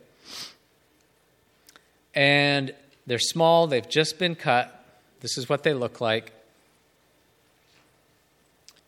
And 2.14 2.74
they're 3.06 3.20
small, 3.20 3.68
they've 3.68 3.88
just 3.88 4.20
been 4.20 4.36
cut. 4.36 4.74
This 5.22 5.38
is 5.38 5.48
what 5.48 5.64
they 5.64 5.74
look 5.74 6.02
like. 6.02 6.32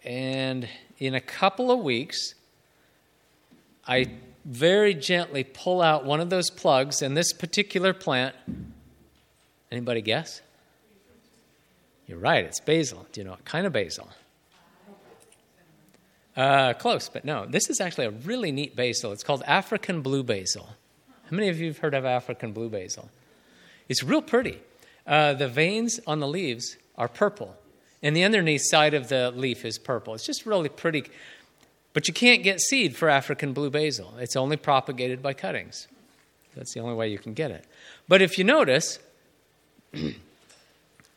And 0.04 0.68
in 0.98 1.14
a 1.14 1.22
couple 1.22 1.72
of 1.72 1.80
weeks, 1.80 2.34
I 3.88 4.12
very 4.46 4.94
gently 4.94 5.44
pull 5.44 5.82
out 5.82 6.06
one 6.06 6.20
of 6.20 6.30
those 6.30 6.50
plugs, 6.50 7.02
and 7.02 7.16
this 7.16 7.34
particular 7.34 7.94
plant, 7.94 8.36
anybody 9.72 10.02
guess? 10.02 10.42
You're 12.10 12.18
right, 12.18 12.44
it's 12.44 12.60
basil. 12.60 13.06
Do 13.12 13.22
you 13.22 13.26
know 13.26 13.32
what 13.32 13.46
kind 13.46 13.68
of 13.68 13.74
basil? 13.74 14.10
Uh, 16.36 16.74
close, 16.74 17.08
but 17.08 17.24
no. 17.24 17.46
This 17.46 17.70
is 17.70 17.80
actually 17.80 18.06
a 18.06 18.10
really 18.10 18.52
neat 18.52 18.76
basil. 18.76 19.12
It's 19.12 19.24
called 19.24 19.44
African 19.46 20.02
blue 20.02 20.24
basil. 20.24 20.70
How 21.08 21.36
many 21.36 21.50
of 21.50 21.60
you 21.60 21.68
have 21.68 21.78
heard 21.78 21.94
of 21.94 22.06
African 22.06 22.52
blue 22.52 22.68
basil? 22.68 23.12
It's 23.90 24.02
real 24.02 24.24
pretty. 24.24 24.58
Uh, 25.06 25.36
the 25.36 25.48
veins 25.48 26.00
on 26.08 26.20
the 26.20 26.28
leaves 26.28 26.78
are 26.98 27.08
purple, 27.08 27.56
and 28.02 28.16
the 28.16 28.24
underneath 28.24 28.64
side 28.64 28.96
of 28.96 29.10
the 29.10 29.30
leaf 29.30 29.64
is 29.64 29.78
purple. 29.78 30.16
It's 30.16 30.26
just 30.26 30.48
really 30.48 30.70
pretty. 30.70 31.04
But 31.94 32.08
you 32.08 32.14
can't 32.16 32.42
get 32.42 32.60
seed 32.60 32.96
for 32.96 33.08
African 33.08 33.54
blue 33.54 33.70
basil. 33.70 34.16
It's 34.18 34.36
only 34.36 34.58
propagated 34.58 35.22
by 35.22 35.34
cuttings. 35.34 35.88
That's 36.56 36.74
the 36.74 36.80
only 36.80 36.96
way 36.96 37.10
you 37.10 37.20
can 37.20 37.36
get 37.36 37.52
it. 37.52 37.66
But 38.08 38.24
if 38.24 38.40
you 38.40 38.46
notice, 38.46 38.98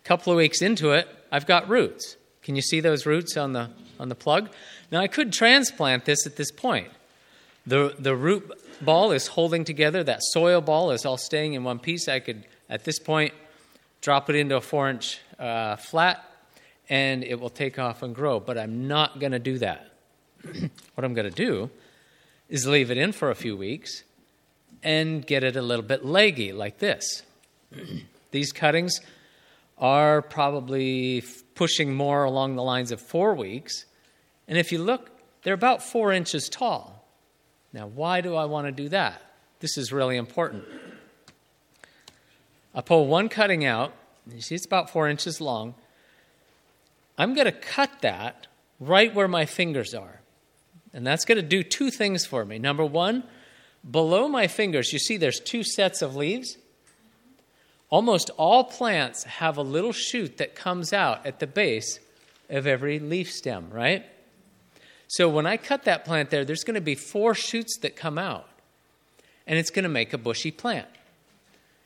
a 0.03 0.09
couple 0.09 0.33
of 0.33 0.37
weeks 0.37 0.63
into 0.63 0.91
it, 0.93 1.09
I've 1.31 1.47
got 1.47 1.69
roots. 1.69 2.17
Can 2.43 2.57
you 2.57 2.63
see 2.63 2.81
those 2.81 3.07
roots 3.07 3.37
on 3.37 3.53
the 3.53 3.71
on 4.01 4.09
the 4.09 4.15
plug? 4.15 4.51
Now 4.91 5.01
I 5.01 5.07
could 5.07 5.33
transplant 5.33 6.05
this 6.05 6.27
at 6.27 6.37
this 6.37 6.51
point. 6.51 6.89
The 7.67 7.95
the 7.99 8.17
root 8.17 8.51
ball 8.81 9.13
is 9.13 9.29
holding 9.29 9.65
together. 9.65 10.03
That 10.03 10.21
soil 10.23 10.61
ball 10.61 10.91
is 10.91 11.07
all 11.07 11.17
staying 11.17 11.55
in 11.55 11.63
one 11.63 11.79
piece. 11.79 12.09
I 12.09 12.19
could 12.19 12.45
at 12.69 12.85
this 12.85 12.99
point 12.99 13.33
drop 14.01 14.29
it 14.29 14.37
into 14.37 14.57
a 14.57 14.61
four 14.61 14.91
inch 14.91 15.21
uh, 15.39 15.77
flat, 15.77 16.25
and 16.89 17.23
it 17.23 17.39
will 17.39 17.51
take 17.51 17.79
off 17.79 18.03
and 18.03 18.15
grow. 18.15 18.41
But 18.41 18.59
I'm 18.59 18.89
not 18.89 19.21
going 19.21 19.33
to 19.33 19.39
do 19.39 19.59
that. 19.59 19.93
what 20.43 21.05
I'm 21.05 21.15
going 21.15 21.31
to 21.31 21.37
do 21.37 21.71
is 22.49 22.67
leave 22.67 22.91
it 22.91 22.99
in 22.99 23.13
for 23.13 23.31
a 23.31 23.35
few 23.35 23.57
weeks 23.57 24.03
and 24.83 25.25
get 25.25 25.45
it 25.45 25.57
a 25.57 25.63
little 25.63 25.85
bit 25.85 26.05
leggy 26.05 26.53
like 26.53 26.79
this. 26.79 27.23
These 28.33 28.53
cuttings 28.53 29.01
are 29.79 30.23
probably 30.23 31.23
pushing 31.55 31.95
more 31.95 32.25
along 32.25 32.57
the 32.57 32.62
lines 32.62 32.93
of 32.93 33.01
four 33.01 33.35
weeks. 33.35 33.85
And 34.47 34.59
if 34.59 34.73
you 34.73 34.79
look, 34.79 35.11
they're 35.43 35.55
about 35.55 35.83
four 35.83 36.12
inches 36.12 36.49
tall. 36.49 37.07
Now, 37.73 37.87
why 37.87 38.20
do 38.20 38.35
I 38.35 38.45
want 38.45 38.66
to 38.66 38.73
do 38.73 38.89
that? 38.91 39.23
This 39.61 39.79
is 39.79 39.93
really 39.93 40.16
important. 40.16 40.64
I 42.75 42.81
pull 42.81 43.07
one 43.07 43.29
cutting 43.29 43.64
out, 43.64 43.93
you 44.31 44.41
see 44.41 44.55
it's 44.55 44.66
about 44.66 44.91
four 44.91 45.09
inches 45.09 45.41
long. 45.41 45.75
I'm 47.18 47.35
going 47.35 47.47
to 47.47 47.53
cut 47.53 48.01
that 48.01 48.47
right 48.81 49.14
where 49.14 49.29
my 49.29 49.47
fingers 49.47 49.95
are. 49.95 50.20
And 50.95 51.07
that's 51.07 51.25
going 51.25 51.37
to 51.37 51.43
do 51.43 51.62
two 51.62 51.91
things 51.91 52.27
for 52.27 52.45
me. 52.45 52.59
Number 52.59 52.85
one, 52.85 53.25
below 53.89 54.29
my 54.29 54.47
fingers, 54.47 54.93
you 54.93 54.99
see 54.99 55.16
there's 55.16 55.41
two 55.41 55.62
sets 55.62 56.03
of 56.03 56.16
leaves. 56.16 56.57
Almost 57.93 58.30
all 58.38 58.64
plants 58.64 59.24
have 59.24 59.59
a 59.59 59.62
little 59.62 59.93
shoot 59.93 60.38
that 60.38 60.55
comes 60.55 60.95
out 60.95 61.26
at 61.26 61.40
the 61.40 61.47
base 61.47 62.01
of 62.49 62.66
every 62.66 62.99
leaf 62.99 63.30
stem, 63.30 63.68
right? 63.70 64.07
So 65.09 65.28
when 65.28 65.45
I 65.45 65.59
cut 65.59 65.84
that 65.84 66.07
plant 66.07 66.30
there, 66.30 66.43
there's 66.43 66.64
going 66.64 66.76
to 66.76 66.80
be 66.80 66.95
four 66.95 67.34
shoots 67.34 67.76
that 67.82 67.95
come 67.95 68.16
out, 68.16 68.49
and 69.47 69.59
it's 69.59 69.68
going 69.68 69.82
to 69.82 69.90
make 69.90 70.14
a 70.14 70.18
bushy 70.18 70.51
plant. 70.51 70.88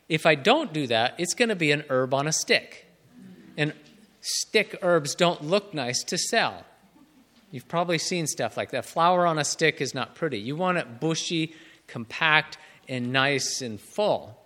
If 0.09 0.27
I 0.27 0.37
don't 0.37 0.73
do 0.73 0.87
that, 0.87 1.17
it's 1.19 1.35
going 1.35 1.49
to 1.49 1.57
be 1.57 1.73
an 1.73 1.83
herb 1.91 2.15
on 2.15 2.29
a 2.29 2.33
stick. 2.33 2.87
And 3.57 3.73
stick 4.21 4.79
herbs 4.83 5.17
don't 5.17 5.43
look 5.43 5.75
nice 5.75 6.05
to 6.05 6.17
sell. 6.17 6.65
You've 7.51 7.67
probably 7.67 7.99
seen 7.99 8.29
stuff 8.29 8.57
like 8.57 8.71
that. 8.71 8.85
Flower 8.85 9.27
on 9.27 9.41
a 9.41 9.45
stick 9.45 9.81
is 9.81 9.93
not 9.93 10.15
pretty. 10.15 10.39
You 10.39 10.55
want 10.55 10.79
it 10.79 11.01
bushy, 11.01 11.57
compact, 11.89 12.59
and 12.89 13.13
nice 13.13 13.61
and 13.61 13.81
full. 13.81 14.39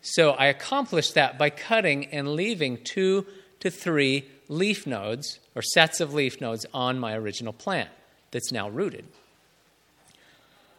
So 0.00 0.30
I 0.30 0.46
accomplished 0.46 1.14
that 1.14 1.38
by 1.38 1.50
cutting 1.50 2.06
and 2.06 2.34
leaving 2.34 2.78
two 2.84 3.26
to 3.60 3.70
three 3.70 4.24
leaf 4.48 4.86
nodes 4.86 5.40
or 5.54 5.62
sets 5.62 6.00
of 6.00 6.14
leaf 6.14 6.40
nodes 6.40 6.64
on 6.72 6.98
my 6.98 7.14
original 7.14 7.52
plant 7.52 7.90
that's 8.30 8.52
now 8.52 8.68
rooted. 8.68 9.04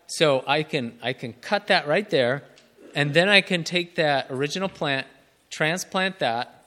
So 0.08 0.44
I 0.48 0.64
can 0.64 0.98
I 1.04 1.14
can 1.14 1.34
cut 1.34 1.68
that 1.68 1.88
right 1.88 2.10
there, 2.10 2.44
and 2.96 3.14
then 3.14 3.30
I 3.30 3.42
can 3.42 3.64
take 3.64 3.96
that 3.96 4.28
original 4.32 4.70
plant, 4.70 5.06
transplant 5.52 6.20
that, 6.20 6.66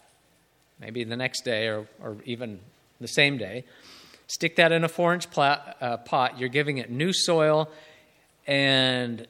maybe 0.79 1.03
the 1.03 1.17
next 1.17 1.45
day 1.45 1.67
or, 1.67 1.89
or 2.01 2.17
even 2.25 2.61
the 3.01 3.09
same 3.09 3.39
day, 3.39 3.65
Stick 4.33 4.57
that 4.57 4.73
in 4.73 4.83
a 4.83 4.89
four 4.89 5.13
inch 5.13 5.31
plat, 5.31 5.77
uh, 5.79 5.99
pot. 5.99 6.39
You're 6.39 6.49
giving 6.49 6.79
it 6.79 6.91
new 6.91 7.13
soil. 7.13 7.69
and 8.47 9.27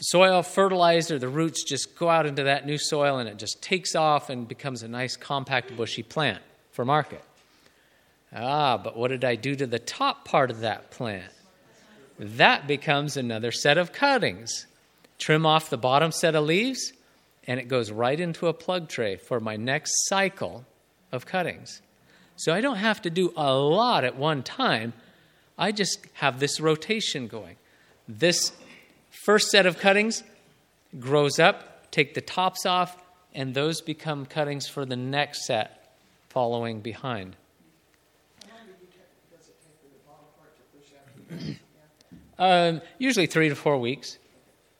soil 0.00 0.42
fertilizer, 0.42 1.18
the 1.18 1.28
roots 1.28 1.64
just 1.64 1.96
go 1.96 2.08
out 2.08 2.26
into 2.26 2.44
that 2.44 2.66
new 2.66 2.78
soil 2.78 3.18
and 3.18 3.28
it 3.28 3.38
just 3.38 3.62
takes 3.62 3.94
off 3.94 4.30
and 4.30 4.48
becomes 4.48 4.82
a 4.82 4.88
nice, 4.88 5.16
compact, 5.16 5.76
bushy 5.76 6.02
plant 6.02 6.42
for 6.72 6.84
market. 6.84 7.22
Ah, 8.34 8.78
but 8.78 8.96
what 8.96 9.08
did 9.08 9.24
I 9.24 9.34
do 9.34 9.54
to 9.56 9.66
the 9.66 9.78
top 9.78 10.24
part 10.24 10.50
of 10.50 10.60
that 10.60 10.90
plant? 10.90 11.32
That 12.18 12.66
becomes 12.66 13.16
another 13.16 13.50
set 13.50 13.78
of 13.78 13.92
cuttings. 13.92 14.66
Trim 15.18 15.44
off 15.44 15.70
the 15.70 15.78
bottom 15.78 16.12
set 16.12 16.34
of 16.34 16.44
leaves, 16.44 16.92
and 17.46 17.58
it 17.58 17.68
goes 17.68 17.90
right 17.90 18.18
into 18.18 18.46
a 18.46 18.54
plug 18.54 18.88
tray 18.88 19.16
for 19.16 19.40
my 19.40 19.56
next 19.56 19.92
cycle 20.06 20.64
of 21.12 21.26
cuttings. 21.26 21.82
So 22.36 22.54
I 22.54 22.60
don't 22.60 22.76
have 22.76 23.02
to 23.02 23.10
do 23.10 23.32
a 23.36 23.54
lot 23.54 24.04
at 24.04 24.16
one 24.16 24.42
time. 24.42 24.92
I 25.58 25.72
just 25.72 26.06
have 26.14 26.40
this 26.40 26.60
rotation 26.60 27.26
going. 27.26 27.56
This 28.08 28.52
first 29.22 29.50
set 29.50 29.66
of 29.66 29.78
cuttings 29.78 30.22
grows 30.98 31.38
up, 31.38 31.90
take 31.90 32.14
the 32.14 32.20
tops 32.20 32.64
off, 32.64 32.96
and 33.34 33.54
those 33.54 33.80
become 33.80 34.26
cuttings 34.26 34.66
for 34.66 34.84
the 34.84 34.96
next 34.96 35.44
set 35.46 35.94
following 36.30 36.80
behind. 36.80 37.36
um, 42.38 42.80
usually 42.98 43.26
three 43.26 43.48
to 43.48 43.54
four 43.54 43.78
weeks. 43.78 44.18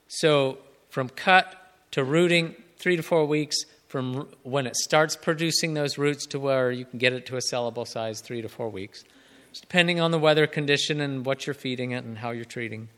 So 0.09 0.59
from 0.89 1.09
cut 1.11 1.55
to 1.93 2.03
rooting, 2.03 2.57
three 2.79 2.97
to 2.97 3.03
four 3.03 3.27
weeks. 3.27 3.57
From 3.89 4.29
when 4.45 4.69
it 4.69 4.77
starts 4.77 5.17
producing 5.17 5.75
those 5.75 5.99
roots 5.99 6.25
to 6.27 6.39
where 6.39 6.71
you 6.71 6.85
can 6.85 7.01
get 7.01 7.13
it 7.13 7.27
to 7.27 7.37
a 7.37 7.41
sellable 7.41 7.87
size, 7.87 8.21
three 8.21 8.41
to 8.41 8.49
four 8.49 8.69
weeks. 8.69 9.03
Just 9.51 9.63
depending 9.63 9.99
on 9.99 10.13
the 10.13 10.19
weather 10.19 10.47
condition 10.47 11.01
and 11.01 11.27
what 11.27 11.45
you're 11.45 11.55
feeding 11.55 11.91
it 11.91 12.05
and 12.05 12.19
how 12.19 12.31
you're 12.31 12.45
treating 12.45 12.89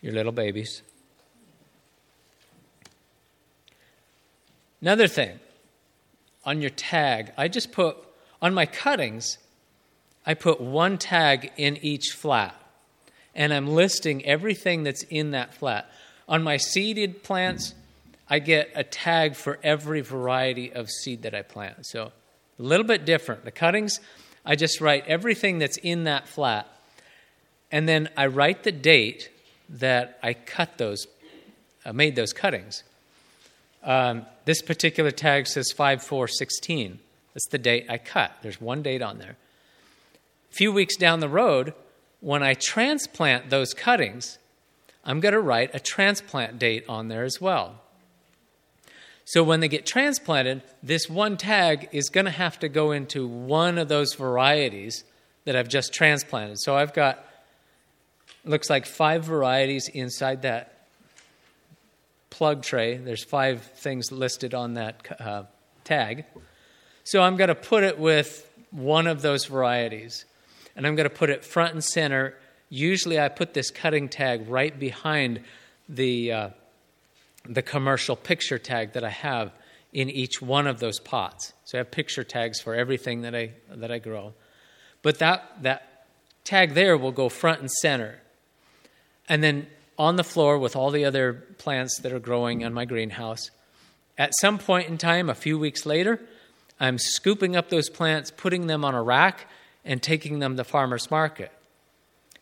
your 0.00 0.12
little 0.12 0.32
babies. 0.32 0.82
Another 4.80 5.06
thing 5.06 5.38
on 6.44 6.60
your 6.60 6.70
tag, 6.70 7.32
I 7.36 7.48
just 7.48 7.70
put 7.70 7.96
on 8.40 8.54
my 8.54 8.64
cuttings, 8.66 9.38
I 10.24 10.34
put 10.34 10.60
one 10.60 10.96
tag 10.96 11.52
in 11.56 11.76
each 11.78 12.12
flat. 12.12 12.56
And 13.34 13.52
I'm 13.52 13.68
listing 13.68 14.24
everything 14.24 14.82
that's 14.82 15.02
in 15.04 15.30
that 15.32 15.54
flat. 15.54 15.90
On 16.28 16.42
my 16.42 16.56
seeded 16.56 17.22
plants, 17.22 17.74
I 18.28 18.38
get 18.38 18.70
a 18.74 18.82
tag 18.82 19.34
for 19.34 19.58
every 19.62 20.00
variety 20.00 20.72
of 20.72 20.90
seed 20.90 21.22
that 21.22 21.34
I 21.34 21.42
plant. 21.42 21.86
So 21.86 22.12
a 22.58 22.62
little 22.62 22.86
bit 22.86 23.04
different. 23.04 23.44
The 23.44 23.50
cuttings, 23.50 24.00
I 24.44 24.56
just 24.56 24.80
write 24.80 25.06
everything 25.06 25.58
that's 25.58 25.76
in 25.76 26.04
that 26.04 26.28
flat. 26.28 26.66
And 27.70 27.88
then 27.88 28.08
I 28.16 28.26
write 28.26 28.62
the 28.62 28.72
date 28.72 29.30
that 29.70 30.18
I 30.22 30.34
cut 30.34 30.78
those, 30.78 31.06
uh, 31.84 31.92
made 31.92 32.16
those 32.16 32.32
cuttings. 32.32 32.82
Um, 33.82 34.26
this 34.44 34.60
particular 34.62 35.10
tag 35.10 35.46
says 35.46 35.72
5416. 35.72 36.98
That's 37.34 37.46
the 37.48 37.58
date 37.58 37.86
I 37.88 37.98
cut. 37.98 38.32
There's 38.42 38.60
one 38.60 38.82
date 38.82 39.02
on 39.02 39.18
there. 39.18 39.36
A 40.50 40.54
few 40.54 40.72
weeks 40.72 40.96
down 40.96 41.20
the 41.20 41.28
road, 41.28 41.74
when 42.20 42.42
I 42.42 42.54
transplant 42.54 43.50
those 43.50 43.72
cuttings, 43.72 44.38
I'm 45.04 45.20
going 45.20 45.32
to 45.32 45.40
write 45.40 45.74
a 45.74 45.80
transplant 45.80 46.58
date 46.58 46.84
on 46.88 47.08
there 47.08 47.24
as 47.24 47.40
well. 47.40 47.80
So 49.24 49.44
when 49.44 49.60
they 49.60 49.68
get 49.68 49.86
transplanted, 49.86 50.62
this 50.82 51.08
one 51.08 51.36
tag 51.36 51.88
is 51.92 52.10
going 52.10 52.24
to 52.24 52.32
have 52.32 52.58
to 52.58 52.68
go 52.68 52.90
into 52.90 53.28
one 53.28 53.78
of 53.78 53.88
those 53.88 54.14
varieties 54.14 55.04
that 55.44 55.54
I've 55.54 55.68
just 55.68 55.94
transplanted. 55.94 56.58
So 56.58 56.74
I've 56.74 56.92
got 56.92 57.24
looks 58.44 58.70
like 58.70 58.86
five 58.86 59.24
varieties 59.24 59.88
inside 59.88 60.42
that 60.42 60.86
plug 62.30 62.62
tray. 62.62 62.96
There's 62.96 63.24
five 63.24 63.62
things 63.62 64.10
listed 64.10 64.54
on 64.54 64.74
that 64.74 65.20
uh, 65.20 65.42
tag. 65.84 66.24
So 67.04 67.22
I'm 67.22 67.36
going 67.36 67.48
to 67.48 67.54
put 67.54 67.82
it 67.82 67.98
with 67.98 68.48
one 68.70 69.06
of 69.06 69.22
those 69.22 69.46
varieties. 69.46 70.24
And 70.76 70.86
I'm 70.86 70.94
going 70.94 71.08
to 71.08 71.14
put 71.14 71.30
it 71.30 71.44
front 71.44 71.74
and 71.74 71.84
center. 71.84 72.36
Usually 72.68 73.20
I 73.20 73.28
put 73.28 73.52
this 73.52 73.70
cutting 73.70 74.08
tag 74.08 74.48
right 74.48 74.78
behind 74.78 75.40
the, 75.88 76.32
uh, 76.32 76.48
the 77.44 77.62
commercial 77.62 78.16
picture 78.16 78.58
tag 78.58 78.92
that 78.92 79.04
I 79.04 79.10
have 79.10 79.52
in 79.92 80.08
each 80.08 80.40
one 80.40 80.66
of 80.66 80.78
those 80.78 81.00
pots. 81.00 81.52
So 81.64 81.76
I 81.76 81.80
have 81.80 81.90
picture 81.90 82.22
tags 82.22 82.60
for 82.60 82.74
everything 82.74 83.22
that 83.22 83.34
I, 83.34 83.50
that 83.70 83.90
I 83.90 83.98
grow. 83.98 84.34
But 85.02 85.18
that, 85.18 85.62
that 85.62 86.06
tag 86.44 86.74
there 86.74 86.96
will 86.96 87.12
go 87.12 87.28
front 87.28 87.60
and 87.60 87.70
center. 87.70 88.20
And 89.30 89.42
then 89.42 89.68
on 89.96 90.16
the 90.16 90.24
floor 90.24 90.58
with 90.58 90.76
all 90.76 90.90
the 90.90 91.04
other 91.04 91.32
plants 91.58 92.00
that 92.00 92.12
are 92.12 92.18
growing 92.18 92.62
in 92.62 92.74
my 92.74 92.84
greenhouse. 92.84 93.50
At 94.18 94.32
some 94.40 94.58
point 94.58 94.88
in 94.88 94.98
time, 94.98 95.30
a 95.30 95.34
few 95.34 95.58
weeks 95.58 95.86
later, 95.86 96.20
I'm 96.80 96.98
scooping 96.98 97.54
up 97.54 97.68
those 97.68 97.88
plants, 97.88 98.30
putting 98.30 98.66
them 98.66 98.84
on 98.84 98.94
a 98.94 99.02
rack, 99.02 99.46
and 99.84 100.02
taking 100.02 100.38
them 100.38 100.56
to 100.56 100.64
farmer's 100.64 101.10
market. 101.10 101.52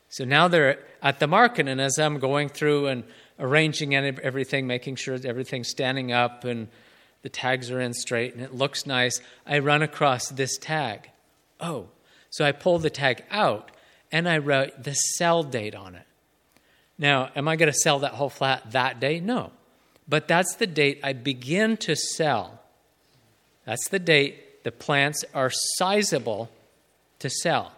So 0.09 0.25
now 0.25 0.49
they're 0.49 0.79
at 1.03 1.19
the 1.19 1.27
market, 1.27 1.69
and 1.69 1.81
as 1.81 1.99
I'm 1.99 2.19
going 2.19 2.49
through 2.49 2.87
and 2.87 3.05
arranging 3.39 3.95
everything, 3.95 4.67
making 4.67 4.97
sure 4.97 5.19
everything's 5.23 5.69
standing 5.69 6.11
up 6.11 6.45
and 6.45 6.69
the 7.23 7.29
tags 7.29 7.71
are 7.71 7.81
in 7.81 7.93
straight 7.93 8.35
and 8.35 8.43
it 8.43 8.55
looks 8.55 8.87
nice, 8.87 9.21
I 9.47 9.59
run 9.59 9.83
across 9.83 10.29
this 10.29 10.57
tag. 10.57 11.11
Oh, 11.61 11.89
so 12.31 12.45
I 12.45 12.53
pull 12.53 12.79
the 12.79 12.91
tag 12.91 13.25
out 13.31 13.71
and 14.11 14.29
I 14.29 14.39
write 14.39 14.85
the 14.85 14.95
sell 14.95 15.43
date 15.43 15.75
on 15.75 15.95
it. 15.95 16.08
Now, 16.99 17.31
am 17.37 17.47
I 17.47 17.57
going 17.57 17.73
to 17.73 17.79
sell 17.79 18.01
that 18.01 18.13
whole 18.13 18.31
flat 18.31 18.73
that 18.73 18.99
day? 18.99 19.21
No. 19.21 19.53
But 20.09 20.27
that's 20.27 20.57
the 20.57 20.67
date 20.67 21.01
I 21.03 21.13
begin 21.13 21.77
to 21.79 21.95
sell. 21.95 22.61
That's 23.65 23.89
the 23.89 23.99
date 23.99 24.65
the 24.65 24.73
plants 24.73 25.25
are 25.35 25.51
sizable 25.53 26.51
to 27.21 27.31
sell. 27.31 27.73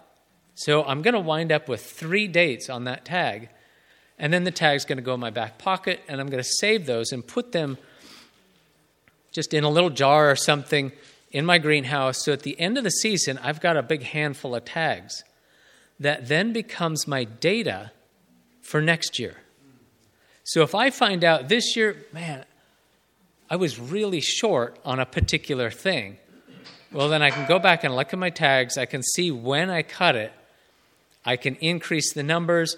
So 0.55 0.85
I'm 0.85 1.03
going 1.03 1.15
to 1.15 1.21
wind 1.21 1.53
up 1.53 1.69
with 1.69 1.85
three 1.85 2.29
dates 2.29 2.71
on 2.71 2.85
that 2.85 3.05
tag. 3.05 3.49
And 4.19 4.33
then 4.33 4.45
the 4.45 4.51
tag's 4.51 4.85
going 4.85 4.99
to 4.99 5.03
go 5.03 5.15
in 5.15 5.21
my 5.21 5.31
back 5.31 5.59
pocket, 5.59 6.01
and 6.07 6.21
I'm 6.21 6.29
going 6.29 6.43
to 6.43 6.49
save 6.59 6.87
those 6.87 7.11
and 7.11 7.27
put 7.27 7.53
them 7.53 7.79
just 9.33 9.55
in 9.55 9.65
a 9.65 9.71
little 9.71 9.91
jar 9.91 10.31
or 10.31 10.37
something 10.37 10.93
in 11.33 11.47
my 11.47 11.59
greenhouse. 11.59 12.25
So 12.25 12.33
at 12.33 12.43
the 12.43 12.59
end 12.61 12.77
of 12.77 12.85
the 12.85 12.91
season, 12.91 13.39
I've 13.39 13.61
got 13.61 13.77
a 13.77 13.83
big 13.83 14.03
handful 14.03 14.55
of 14.55 14.65
tags 14.65 15.25
that 15.99 16.29
then 16.29 16.53
becomes 16.53 17.07
my 17.07 17.25
data 17.25 17.93
for 18.71 18.81
next 18.81 19.19
year. 19.19 19.35
So 20.45 20.63
if 20.63 20.77
I 20.77 20.91
find 20.91 21.25
out 21.25 21.49
this 21.49 21.75
year, 21.75 22.07
man, 22.13 22.45
I 23.51 23.57
was 23.57 23.81
really 23.81 24.21
short 24.21 24.79
on 24.85 25.01
a 25.01 25.07
particular 25.07 25.73
thing, 25.73 26.19
well, 26.93 27.09
then 27.09 27.21
I 27.21 27.31
can 27.31 27.49
go 27.49 27.59
back 27.59 27.83
and 27.83 27.97
look 27.97 28.13
at 28.13 28.19
my 28.19 28.31
tags. 28.31 28.79
I 28.79 28.87
can 28.87 29.03
see 29.03 29.33
when 29.33 29.71
I 29.71 29.83
cut 29.83 30.15
it. 30.15 30.33
I 31.25 31.37
can 31.37 31.57
increase 31.57 32.13
the 32.13 32.23
numbers, 32.23 32.77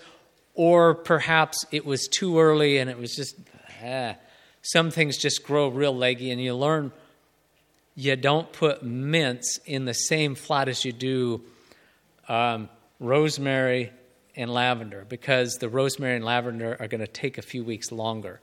or 0.55 0.95
perhaps 0.95 1.59
it 1.71 1.85
was 1.85 2.09
too 2.09 2.41
early 2.41 2.79
and 2.79 2.89
it 2.89 2.99
was 2.99 3.15
just, 3.15 3.37
ah. 3.85 4.17
some 4.63 4.91
things 4.91 5.19
just 5.19 5.45
grow 5.45 5.69
real 5.69 5.95
leggy, 5.95 6.31
and 6.31 6.41
you 6.41 6.55
learn 6.55 6.91
you 7.95 8.17
don't 8.17 8.51
put 8.51 8.83
mints 8.83 9.59
in 9.67 9.85
the 9.85 9.93
same 9.93 10.35
flat 10.37 10.71
as 10.71 10.87
you 10.87 10.93
do 10.93 11.43
um, 12.29 12.71
rosemary 12.99 13.93
and 14.37 14.51
lavender 14.51 15.05
because 15.09 15.57
the 15.57 15.69
rosemary 15.69 16.17
and 16.17 16.25
lavender 16.25 16.77
are 16.81 16.89
going 16.89 17.01
to 17.01 17.07
take 17.07 17.39
a 17.39 17.43
few 17.43 17.65
weeks 17.65 17.93
longer. 17.93 18.41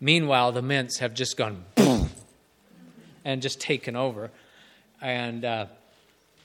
Meanwhile, 0.00 0.52
the 0.52 0.62
mints 0.62 0.98
have 0.98 1.14
just 1.14 1.36
gone 1.36 1.64
boom 1.74 2.10
and 3.24 3.42
just 3.42 3.60
taken 3.60 3.96
over. 3.96 4.30
And 5.00 5.44
uh, 5.44 5.66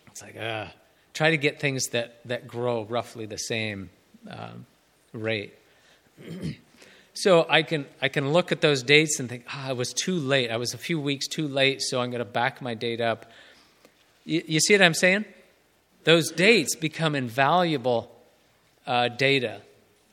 it's 0.07 0.21
like, 0.21 0.37
uh, 0.37 0.67
try 1.13 1.31
to 1.31 1.37
get 1.37 1.59
things 1.59 1.87
that, 1.87 2.19
that 2.25 2.47
grow 2.47 2.83
roughly 2.83 3.25
the 3.25 3.37
same 3.37 3.89
um, 4.29 4.65
rate. 5.13 5.53
so 7.13 7.45
I 7.49 7.63
can, 7.63 7.85
I 8.01 8.09
can 8.09 8.31
look 8.33 8.51
at 8.51 8.61
those 8.61 8.83
dates 8.83 9.19
and 9.19 9.29
think, 9.29 9.45
ah, 9.49 9.69
I 9.69 9.73
was 9.73 9.93
too 9.93 10.15
late. 10.15 10.51
I 10.51 10.57
was 10.57 10.73
a 10.73 10.77
few 10.77 10.99
weeks 10.99 11.27
too 11.27 11.47
late, 11.47 11.81
so 11.81 12.01
I'm 12.01 12.09
going 12.09 12.19
to 12.19 12.25
back 12.25 12.61
my 12.61 12.73
date 12.73 13.01
up. 13.01 13.25
You, 14.25 14.43
you 14.47 14.59
see 14.59 14.73
what 14.73 14.81
I'm 14.81 14.93
saying? 14.93 15.25
Those 16.05 16.31
dates 16.31 16.75
become 16.75 17.15
invaluable 17.15 18.11
uh, 18.89 19.07
data 19.07 19.61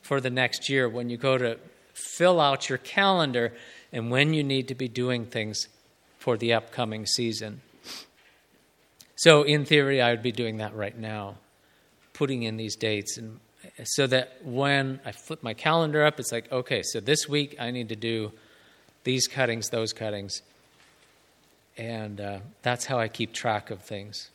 for 0.02 0.20
the 0.20 0.28
next 0.28 0.68
year 0.68 0.86
when 0.86 1.08
you 1.08 1.16
go 1.16 1.38
to 1.38 1.58
fill 1.94 2.40
out 2.40 2.68
your 2.68 2.78
calendar 2.78 3.54
and 3.90 4.10
when 4.10 4.34
you 4.34 4.44
need 4.44 4.68
to 4.68 4.74
be 4.74 4.86
doing 4.86 5.24
things 5.24 5.66
for 6.18 6.36
the 6.36 6.52
upcoming 6.52 7.06
season. 7.06 7.62
So, 9.16 9.44
in 9.44 9.64
theory, 9.64 10.02
I 10.02 10.10
would 10.10 10.22
be 10.22 10.30
doing 10.30 10.58
that 10.58 10.74
right 10.76 10.96
now, 10.96 11.36
putting 12.12 12.42
in 12.42 12.58
these 12.58 12.76
dates, 12.76 13.16
and 13.16 13.40
so 13.84 14.06
that 14.08 14.36
when 14.44 15.00
I 15.06 15.12
flip 15.12 15.42
my 15.42 15.54
calendar 15.54 16.04
up, 16.04 16.20
it's 16.20 16.30
like, 16.30 16.52
okay, 16.52 16.82
so 16.82 17.00
this 17.00 17.26
week 17.26 17.56
I 17.58 17.70
need 17.70 17.88
to 17.88 17.96
do 17.96 18.32
these 19.04 19.26
cuttings, 19.26 19.70
those 19.70 19.94
cuttings, 19.94 20.42
and 21.78 22.20
uh, 22.20 22.38
that's 22.60 22.84
how 22.84 22.98
I 22.98 23.08
keep 23.08 23.32
track 23.32 23.70
of 23.70 23.82
things. 23.82 24.28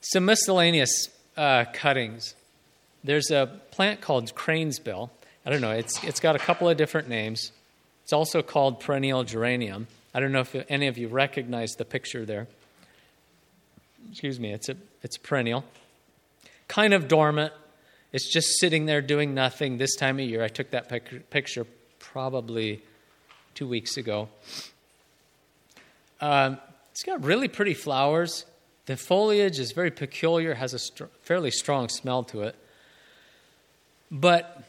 Some 0.00 0.24
miscellaneous 0.24 1.10
uh, 1.36 1.66
cuttings. 1.74 2.34
There's 3.06 3.30
a 3.30 3.60
plant 3.70 4.00
called 4.00 4.34
crane's 4.34 4.80
bill. 4.80 5.12
I 5.44 5.50
don't 5.50 5.60
know. 5.60 5.70
It's 5.70 6.02
it's 6.02 6.18
got 6.18 6.34
a 6.34 6.40
couple 6.40 6.68
of 6.68 6.76
different 6.76 7.08
names. 7.08 7.52
It's 8.02 8.12
also 8.12 8.42
called 8.42 8.80
perennial 8.80 9.22
geranium. 9.22 9.86
I 10.12 10.18
don't 10.18 10.32
know 10.32 10.40
if 10.40 10.56
any 10.68 10.88
of 10.88 10.98
you 10.98 11.06
recognize 11.06 11.72
the 11.76 11.84
picture 11.84 12.24
there. 12.24 12.48
Excuse 14.10 14.40
me. 14.40 14.52
It's 14.52 14.68
a 14.68 14.76
it's 15.04 15.16
a 15.16 15.20
perennial, 15.20 15.64
kind 16.66 16.92
of 16.92 17.06
dormant. 17.06 17.52
It's 18.12 18.32
just 18.32 18.58
sitting 18.58 18.86
there 18.86 19.00
doing 19.00 19.34
nothing 19.34 19.78
this 19.78 19.94
time 19.94 20.18
of 20.18 20.24
year. 20.24 20.42
I 20.42 20.48
took 20.48 20.70
that 20.70 20.88
pic- 20.88 21.30
picture 21.30 21.64
probably 22.00 22.82
two 23.54 23.68
weeks 23.68 23.96
ago. 23.96 24.28
Um, 26.20 26.58
it's 26.90 27.04
got 27.04 27.22
really 27.24 27.46
pretty 27.46 27.74
flowers. 27.74 28.46
The 28.86 28.96
foliage 28.96 29.60
is 29.60 29.70
very 29.70 29.92
peculiar, 29.92 30.54
has 30.54 30.74
a 30.74 31.06
fairly 31.22 31.52
strong 31.52 31.88
smell 31.88 32.24
to 32.24 32.42
it. 32.42 32.56
But 34.10 34.62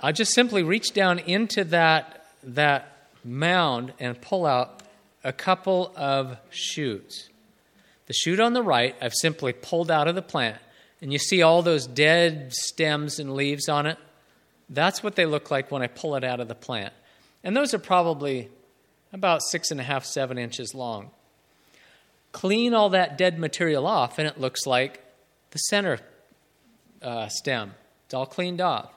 I 0.00 0.12
just 0.12 0.32
simply 0.32 0.62
reach 0.62 0.92
down 0.92 1.18
into 1.20 1.64
that, 1.64 2.26
that 2.42 3.08
mound 3.24 3.92
and 3.98 4.20
pull 4.20 4.46
out 4.46 4.82
a 5.24 5.32
couple 5.32 5.92
of 5.96 6.36
shoots. 6.50 7.28
The 8.06 8.12
shoot 8.12 8.40
on 8.40 8.52
the 8.52 8.62
right, 8.62 8.96
I've 9.00 9.14
simply 9.14 9.52
pulled 9.52 9.90
out 9.90 10.08
of 10.08 10.14
the 10.14 10.22
plant, 10.22 10.58
and 11.00 11.12
you 11.12 11.18
see 11.18 11.42
all 11.42 11.62
those 11.62 11.86
dead 11.86 12.52
stems 12.52 13.18
and 13.18 13.34
leaves 13.34 13.68
on 13.68 13.86
it. 13.86 13.98
That's 14.68 15.02
what 15.02 15.16
they 15.16 15.26
look 15.26 15.50
like 15.50 15.70
when 15.70 15.82
I 15.82 15.86
pull 15.86 16.16
it 16.16 16.24
out 16.24 16.40
of 16.40 16.48
the 16.48 16.54
plant. 16.54 16.92
And 17.44 17.56
those 17.56 17.74
are 17.74 17.78
probably 17.78 18.48
about 19.12 19.42
six 19.42 19.70
and 19.70 19.80
a 19.80 19.84
half, 19.84 20.04
seven 20.04 20.38
inches 20.38 20.74
long. 20.74 21.10
Clean 22.32 22.72
all 22.74 22.90
that 22.90 23.18
dead 23.18 23.38
material 23.38 23.86
off, 23.86 24.18
and 24.18 24.26
it 24.26 24.40
looks 24.40 24.66
like 24.66 25.02
the 25.50 25.58
center 25.58 26.00
uh, 27.02 27.28
stem. 27.28 27.74
It's 28.12 28.14
all 28.14 28.26
cleaned 28.26 28.60
off. 28.60 28.92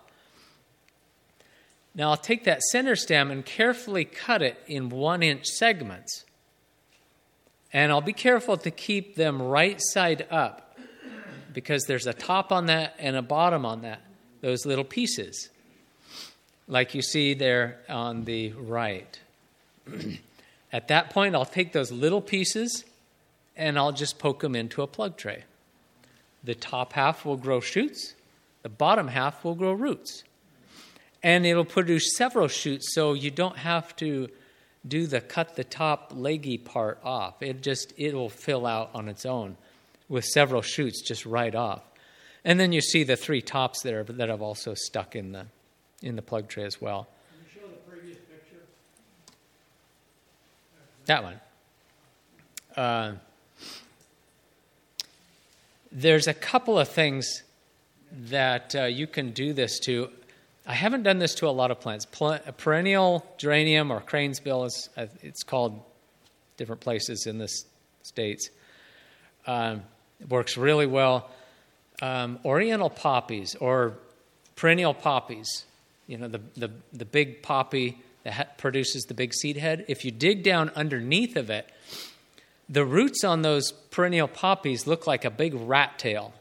Now 1.96 2.10
I'll 2.10 2.18
take 2.18 2.44
that 2.44 2.62
center 2.64 2.98
stem 2.98 3.32
and 3.32 3.46
carefully 3.46 4.04
cut 4.04 4.42
it 4.42 4.58
in 4.68 4.90
one 4.90 5.24
inch 5.24 5.46
segments. 5.46 6.26
And 7.72 7.94
I'll 7.94 8.02
be 8.02 8.12
careful 8.12 8.58
to 8.58 8.70
keep 8.70 9.16
them 9.16 9.42
right 9.42 9.80
side 9.82 10.28
up 10.30 10.78
because 11.54 11.84
there's 11.84 12.08
a 12.08 12.14
top 12.14 12.52
on 12.52 12.66
that 12.66 12.94
and 13.00 13.16
a 13.16 13.22
bottom 13.22 13.66
on 13.66 13.84
that, 13.84 14.02
those 14.42 14.66
little 14.66 14.84
pieces, 14.84 15.48
like 16.68 16.94
you 16.94 17.02
see 17.02 17.34
there 17.34 17.78
on 17.88 18.26
the 18.26 18.52
right. 18.52 19.18
At 20.74 20.90
that 20.90 21.10
point, 21.12 21.36
I'll 21.36 21.46
take 21.46 21.72
those 21.72 21.90
little 21.90 22.20
pieces 22.20 22.84
and 23.56 23.80
I'll 23.80 23.94
just 23.94 24.20
poke 24.20 24.42
them 24.42 24.58
into 24.58 24.82
a 24.82 24.88
plug 24.88 25.16
tray. 25.16 25.46
The 26.44 26.54
top 26.54 26.92
half 26.92 27.24
will 27.24 27.38
grow 27.38 27.62
shoots, 27.62 28.14
the 28.66 28.70
bottom 28.70 29.08
half 29.08 29.44
will 29.44 29.54
grow 29.54 29.74
roots. 29.74 30.24
And 31.22 31.46
it'll 31.46 31.66
produce 31.66 32.18
several 32.18 32.48
shoots, 32.48 32.96
so 32.96 33.14
you 33.14 33.30
don't 33.30 33.60
have 33.60 33.96
to 33.98 34.28
do 34.88 35.06
the 35.06 35.22
cut 35.22 35.56
the 35.56 35.64
top 35.64 36.14
leggy 36.16 36.58
part 36.58 37.00
off. 37.04 37.44
It 37.44 37.62
just 37.62 37.94
it'll 37.96 38.28
fill 38.28 38.66
out 38.66 38.90
on 38.96 39.08
its 39.08 39.24
own 39.24 39.58
with 40.10 40.26
several 40.26 40.64
shoots 40.64 41.04
just 41.04 41.28
right 41.28 41.54
off. 41.54 41.84
And 42.44 42.60
then 42.60 42.72
you 42.72 42.82
see 42.82 43.04
the 43.04 43.16
three 43.16 43.40
tops 43.40 43.84
there 43.84 44.04
that 44.04 44.30
have 44.30 44.42
also 44.42 44.74
stuck 44.74 45.16
in 45.16 45.32
the 45.32 45.46
in 46.02 46.16
the 46.16 46.24
plug 46.24 46.48
tray 46.48 46.64
as 46.64 46.82
well. 46.82 47.08
Can 47.30 47.46
you 47.46 47.62
show 47.62 47.68
the 47.68 47.92
previous 47.92 48.18
picture? 48.18 48.64
That 51.06 51.24
one. 51.24 51.40
Uh, 52.76 53.14
there's 55.92 56.26
a 56.26 56.34
couple 56.34 56.80
of 56.80 56.90
things 56.90 57.44
that 58.30 58.76
uh, 58.76 58.84
you 58.84 59.08
can 59.08 59.32
do 59.32 59.54
this 59.54 59.80
to. 59.80 60.10
I 60.66 60.74
haven't 60.74 61.04
done 61.04 61.20
this 61.20 61.36
to 61.36 61.48
a 61.48 61.52
lot 61.52 61.72
of 61.72 61.80
plants. 61.80 62.06
Pl- 62.06 62.40
perennial 62.58 63.26
geranium 63.38 63.92
or 63.92 64.02
cranesbill, 64.02 64.66
is, 64.66 64.90
uh, 64.98 65.08
it's 65.22 65.44
called 65.44 65.82
different 66.58 66.82
places 66.82 67.28
in 67.28 67.38
the 67.38 67.50
states. 68.04 68.50
Um, 69.46 69.84
works 70.28 70.58
really 70.58 70.88
well. 70.88 71.30
Um, 72.02 72.40
oriental 72.44 72.90
poppies 72.90 73.56
or 73.56 73.94
perennial 74.56 74.94
poppies, 74.94 75.66
you 76.08 76.18
know, 76.18 76.28
the, 76.28 76.42
the, 76.56 76.72
the 76.94 77.06
big 77.06 77.42
poppy 77.42 78.02
that 78.24 78.34
ha- 78.34 78.46
produces 78.58 79.04
the 79.04 79.14
big 79.14 79.34
seed 79.34 79.58
head, 79.58 79.86
if 79.88 80.04
you 80.04 80.12
dig 80.12 80.44
down 80.44 80.72
underneath 80.76 81.36
of 81.36 81.50
it, 81.50 81.70
the 82.68 82.84
roots 82.84 83.24
on 83.24 83.44
those 83.44 83.72
perennial 83.72 84.28
poppies 84.28 84.88
look 84.88 85.06
like 85.06 85.24
a 85.24 85.30
big 85.30 85.54
rat 85.54 86.00
tail. 86.00 86.34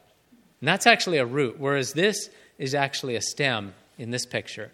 And 0.65 0.67
that's 0.67 0.87
actually 0.87 1.19
a 1.19 1.27
root, 1.27 1.59
whereas 1.59 1.93
this 1.93 2.27
is 2.57 2.73
actually 2.73 3.15
a 3.15 3.21
stem 3.21 3.75
in 3.99 4.09
this 4.09 4.25
picture. 4.25 4.71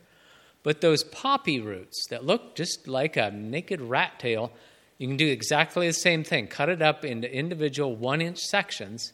But 0.64 0.80
those 0.80 1.04
poppy 1.04 1.60
roots 1.60 2.08
that 2.10 2.24
look 2.24 2.56
just 2.56 2.88
like 2.88 3.18
a 3.18 3.30
naked 3.30 3.82
rat 3.82 4.18
tail, 4.18 4.54
you 5.00 5.10
can 5.10 5.18
do 5.18 5.28
exactly 5.28 5.88
the 5.88 5.94
same 5.94 6.24
thing. 6.24 6.48
Cut 6.48 6.70
it 6.70 6.82
up 6.82 7.04
into 7.04 7.30
individual 7.30 7.94
one 7.94 8.22
inch 8.22 8.40
sections, 8.40 9.12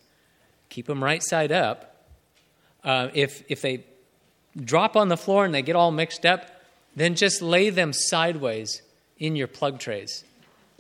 keep 0.70 0.86
them 0.86 1.04
right 1.04 1.24
side 1.24 1.52
up. 1.52 1.96
Uh, 2.84 3.10
if, 3.16 3.44
if 3.50 3.64
they 3.64 3.84
drop 4.56 4.96
on 4.96 5.08
the 5.08 5.18
floor 5.18 5.46
and 5.46 5.56
they 5.56 5.64
get 5.64 5.76
all 5.76 5.90
mixed 5.90 6.28
up, 6.28 6.62
then 6.96 7.16
just 7.16 7.42
lay 7.42 7.72
them 7.72 7.92
sideways 7.92 8.84
in 9.18 9.36
your 9.36 9.48
plug 9.48 9.80
trays 9.80 10.24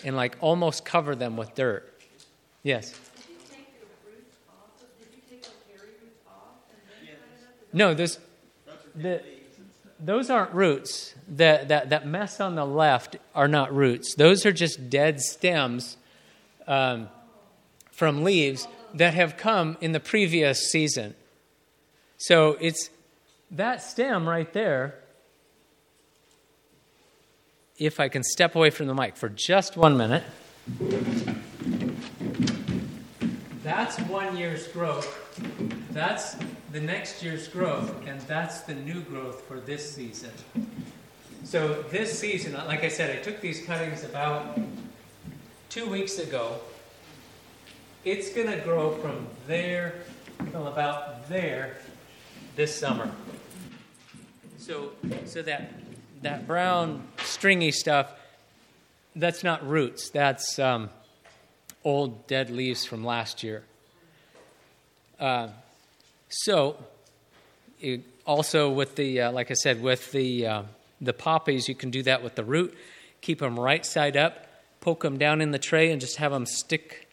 and 0.03 0.15
like 0.15 0.37
almost 0.41 0.85
cover 0.85 1.15
them 1.15 1.37
with 1.37 1.55
dirt. 1.55 1.91
Yes? 2.61 2.93
No, 7.77 7.93
those, 7.93 8.17
the, 8.95 9.21
those 9.99 10.31
aren't 10.31 10.51
roots. 10.51 11.13
The, 11.27 11.63
that, 11.67 11.89
that 11.91 12.07
mess 12.07 12.39
on 12.39 12.55
the 12.55 12.65
left 12.65 13.17
are 13.35 13.47
not 13.47 13.73
roots. 13.73 14.15
Those 14.15 14.47
are 14.47 14.51
just 14.51 14.89
dead 14.89 15.21
stems 15.21 15.97
um, 16.65 17.07
from 17.91 18.23
leaves 18.23 18.67
that 18.95 19.13
have 19.13 19.37
come 19.37 19.77
in 19.79 19.91
the 19.91 19.99
previous 19.99 20.71
season. 20.71 21.13
So 22.17 22.57
it's 22.59 22.89
that 23.51 23.83
stem 23.83 24.27
right 24.27 24.51
there. 24.53 24.95
If 27.77 27.99
I 27.99 28.09
can 28.09 28.23
step 28.23 28.55
away 28.55 28.71
from 28.71 28.87
the 28.87 28.95
mic 28.95 29.15
for 29.15 29.29
just 29.29 29.77
one 29.77 29.97
minute. 29.97 30.23
That's 33.63 33.99
one 33.99 34.35
year's 34.35 34.67
growth. 34.69 35.86
That's 35.97 36.37
the 36.73 36.79
next 36.79 37.23
year's 37.23 37.47
growth, 37.47 37.91
and 38.05 38.21
that's 38.21 38.61
the 38.61 38.75
new 38.75 39.01
growth 39.01 39.41
for 39.47 39.59
this 39.59 39.95
season. 39.95 40.29
So, 41.43 41.81
this 41.89 42.19
season, 42.19 42.53
like 42.53 42.83
I 42.83 42.87
said, 42.87 43.17
I 43.17 43.19
took 43.19 43.41
these 43.41 43.65
cuttings 43.65 44.03
about 44.03 44.59
two 45.69 45.89
weeks 45.89 46.19
ago. 46.19 46.59
It's 48.05 48.31
going 48.31 48.45
to 48.45 48.57
grow 48.57 48.91
from 48.97 49.25
there, 49.47 49.95
from 50.51 50.67
about 50.67 51.27
there, 51.29 51.77
this 52.55 52.75
summer. 52.75 53.09
So, 54.59 54.91
so 55.25 55.41
that, 55.41 55.73
that 56.21 56.45
brown, 56.45 57.07
stringy 57.23 57.71
stuff, 57.71 58.13
that's 59.15 59.43
not 59.43 59.67
roots. 59.67 60.11
That's 60.11 60.59
um, 60.59 60.91
old 61.83 62.27
dead 62.27 62.51
leaves 62.51 62.85
from 62.85 63.03
last 63.03 63.41
year. 63.41 63.63
Uh, 65.19 65.47
so, 66.29 66.77
it, 67.79 68.01
also 68.25 68.69
with 68.69 68.95
the, 68.95 69.21
uh, 69.21 69.31
like 69.31 69.51
I 69.51 69.53
said, 69.53 69.81
with 69.81 70.11
the, 70.11 70.45
uh, 70.45 70.63
the 70.99 71.13
poppies, 71.13 71.67
you 71.69 71.75
can 71.75 71.89
do 71.89 72.03
that 72.03 72.23
with 72.23 72.35
the 72.35 72.43
root. 72.43 72.75
Keep 73.21 73.39
them 73.39 73.59
right 73.59 73.85
side 73.85 74.17
up, 74.17 74.47
poke 74.81 75.03
them 75.03 75.17
down 75.17 75.41
in 75.41 75.51
the 75.51 75.59
tray, 75.59 75.91
and 75.91 76.01
just 76.01 76.17
have 76.17 76.31
them 76.31 76.45
stick 76.45 77.07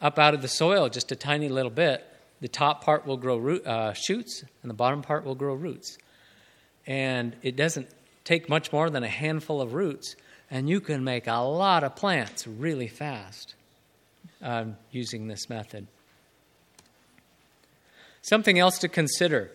up 0.00 0.18
out 0.18 0.34
of 0.34 0.42
the 0.42 0.48
soil 0.48 0.88
just 0.88 1.12
a 1.12 1.16
tiny 1.16 1.48
little 1.48 1.70
bit. 1.70 2.06
The 2.40 2.48
top 2.48 2.84
part 2.84 3.06
will 3.06 3.16
grow 3.16 3.36
root, 3.36 3.66
uh, 3.66 3.92
shoots, 3.92 4.44
and 4.62 4.70
the 4.70 4.74
bottom 4.74 5.02
part 5.02 5.24
will 5.24 5.34
grow 5.34 5.54
roots. 5.54 5.96
And 6.86 7.36
it 7.42 7.56
doesn't 7.56 7.88
take 8.24 8.48
much 8.48 8.72
more 8.72 8.90
than 8.90 9.04
a 9.04 9.08
handful 9.08 9.60
of 9.60 9.74
roots, 9.74 10.16
and 10.50 10.68
you 10.68 10.80
can 10.80 11.04
make 11.04 11.26
a 11.26 11.36
lot 11.36 11.84
of 11.84 11.94
plants 11.96 12.46
really 12.46 12.88
fast 12.88 13.54
um, 14.40 14.76
using 14.90 15.28
this 15.28 15.48
method. 15.48 15.86
Something 18.22 18.60
else 18.60 18.78
to 18.78 18.88
consider. 18.88 19.50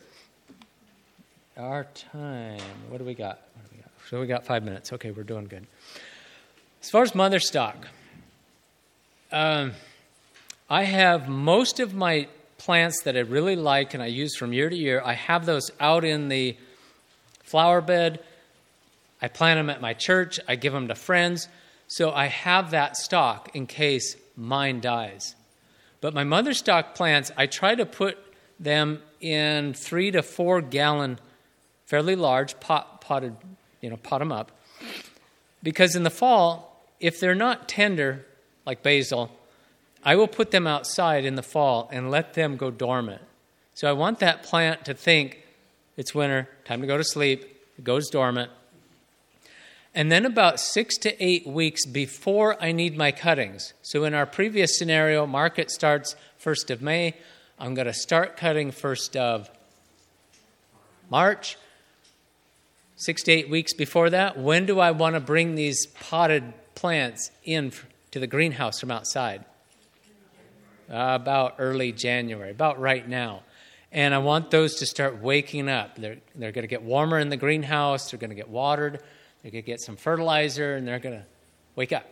Our 1.55 1.85
time. 2.11 2.59
What 2.89 2.97
do 2.97 3.05
we 3.05 3.13
got? 3.13 3.39
What 3.55 3.63
do 3.63 3.75
we 3.77 3.81
got? 3.81 3.91
So 4.09 4.19
we 4.19 4.27
got 4.27 4.45
five 4.45 4.63
minutes. 4.63 4.91
Okay, 4.91 5.11
we're 5.11 5.23
doing 5.23 5.45
good. 5.45 5.65
As 6.81 6.89
far 6.89 7.01
as 7.01 7.15
mother 7.15 7.39
stock, 7.39 7.87
um, 9.31 9.71
I 10.69 10.83
have 10.83 11.29
most 11.29 11.79
of 11.79 11.93
my 11.93 12.27
plants 12.57 13.03
that 13.03 13.15
I 13.15 13.21
really 13.21 13.55
like 13.55 13.93
and 13.93 14.03
I 14.03 14.07
use 14.07 14.35
from 14.35 14.51
year 14.51 14.69
to 14.69 14.75
year. 14.75 15.01
I 15.03 15.13
have 15.13 15.45
those 15.45 15.71
out 15.79 16.03
in 16.03 16.27
the 16.27 16.57
flower 17.43 17.79
bed. 17.79 18.19
I 19.21 19.29
plant 19.29 19.59
them 19.59 19.69
at 19.69 19.79
my 19.79 19.93
church. 19.93 20.41
I 20.45 20.57
give 20.57 20.73
them 20.73 20.89
to 20.89 20.95
friends. 20.95 21.47
So 21.87 22.11
I 22.11 22.25
have 22.25 22.71
that 22.71 22.97
stock 22.97 23.55
in 23.55 23.65
case 23.65 24.17
mine 24.35 24.81
dies. 24.81 25.35
But 26.01 26.13
my 26.13 26.25
mother 26.25 26.53
stock 26.53 26.95
plants, 26.95 27.31
I 27.37 27.45
try 27.45 27.73
to 27.73 27.85
put 27.85 28.17
them 28.59 29.01
in 29.19 29.73
three 29.73 30.11
to 30.11 30.21
four 30.21 30.61
gallon 30.61 31.19
fairly 31.85 32.15
large, 32.15 32.59
pot, 32.59 33.01
potted, 33.01 33.35
you 33.81 33.89
know, 33.89 33.97
pot 33.97 34.19
them 34.19 34.31
up. 34.31 34.51
Because 35.63 35.95
in 35.95 36.03
the 36.03 36.09
fall, 36.09 36.85
if 36.99 37.19
they're 37.19 37.35
not 37.35 37.67
tender, 37.67 38.25
like 38.65 38.83
basil, 38.83 39.31
I 40.03 40.15
will 40.15 40.27
put 40.27 40.51
them 40.51 40.67
outside 40.67 41.25
in 41.25 41.35
the 41.35 41.43
fall 41.43 41.89
and 41.91 42.11
let 42.11 42.33
them 42.33 42.57
go 42.57 42.69
dormant. 42.69 43.21
So 43.73 43.89
I 43.89 43.93
want 43.93 44.19
that 44.19 44.43
plant 44.43 44.85
to 44.85 44.93
think 44.93 45.43
it's 45.95 46.13
winter, 46.13 46.47
time 46.65 46.81
to 46.81 46.87
go 46.87 46.97
to 46.97 47.03
sleep, 47.03 47.43
it 47.77 47.83
goes 47.83 48.09
dormant. 48.09 48.51
And 49.95 50.11
then 50.11 50.25
about 50.25 50.59
six 50.59 50.95
to 50.99 51.23
eight 51.23 51.47
weeks 51.47 51.85
before 51.85 52.61
I 52.61 52.71
need 52.71 52.95
my 52.95 53.11
cuttings. 53.11 53.73
So 53.81 54.03
in 54.03 54.13
our 54.13 54.27
previous 54.27 54.77
scenario, 54.77 55.25
market 55.25 55.71
starts 55.71 56.15
1st 56.43 56.69
of 56.69 56.81
May. 56.83 57.15
I'm 57.59 57.73
going 57.73 57.87
to 57.87 57.93
start 57.93 58.37
cutting 58.37 58.71
1st 58.71 59.15
of 59.15 59.49
March. 61.09 61.57
Six 62.95 63.23
to 63.23 63.31
eight 63.31 63.49
weeks 63.49 63.73
before 63.73 64.11
that, 64.11 64.37
when 64.37 64.67
do 64.67 64.79
I 64.79 64.91
want 64.91 65.15
to 65.15 65.19
bring 65.19 65.55
these 65.55 65.87
potted 65.87 66.53
plants 66.75 67.31
in 67.43 67.71
to 68.11 68.19
the 68.19 68.27
greenhouse 68.27 68.79
from 68.79 68.91
outside? 68.91 69.43
Uh, 70.89 71.17
about 71.19 71.55
early 71.57 71.91
January, 71.91 72.51
about 72.51 72.79
right 72.79 73.07
now. 73.07 73.41
And 73.91 74.13
I 74.13 74.19
want 74.19 74.51
those 74.51 74.75
to 74.75 74.85
start 74.85 75.21
waking 75.21 75.67
up. 75.67 75.95
They're, 75.95 76.17
they're 76.35 76.51
going 76.51 76.63
to 76.63 76.67
get 76.67 76.83
warmer 76.83 77.17
in 77.17 77.29
the 77.29 77.37
greenhouse, 77.37 78.11
they're 78.11 78.19
going 78.19 78.29
to 78.29 78.35
get 78.35 78.49
watered, 78.49 79.01
they're 79.41 79.51
going 79.51 79.63
to 79.63 79.67
get 79.67 79.81
some 79.81 79.95
fertilizer, 79.95 80.75
and 80.75 80.87
they're 80.87 80.99
going 80.99 81.19
to 81.19 81.25
wake 81.75 81.91
up. 81.91 82.05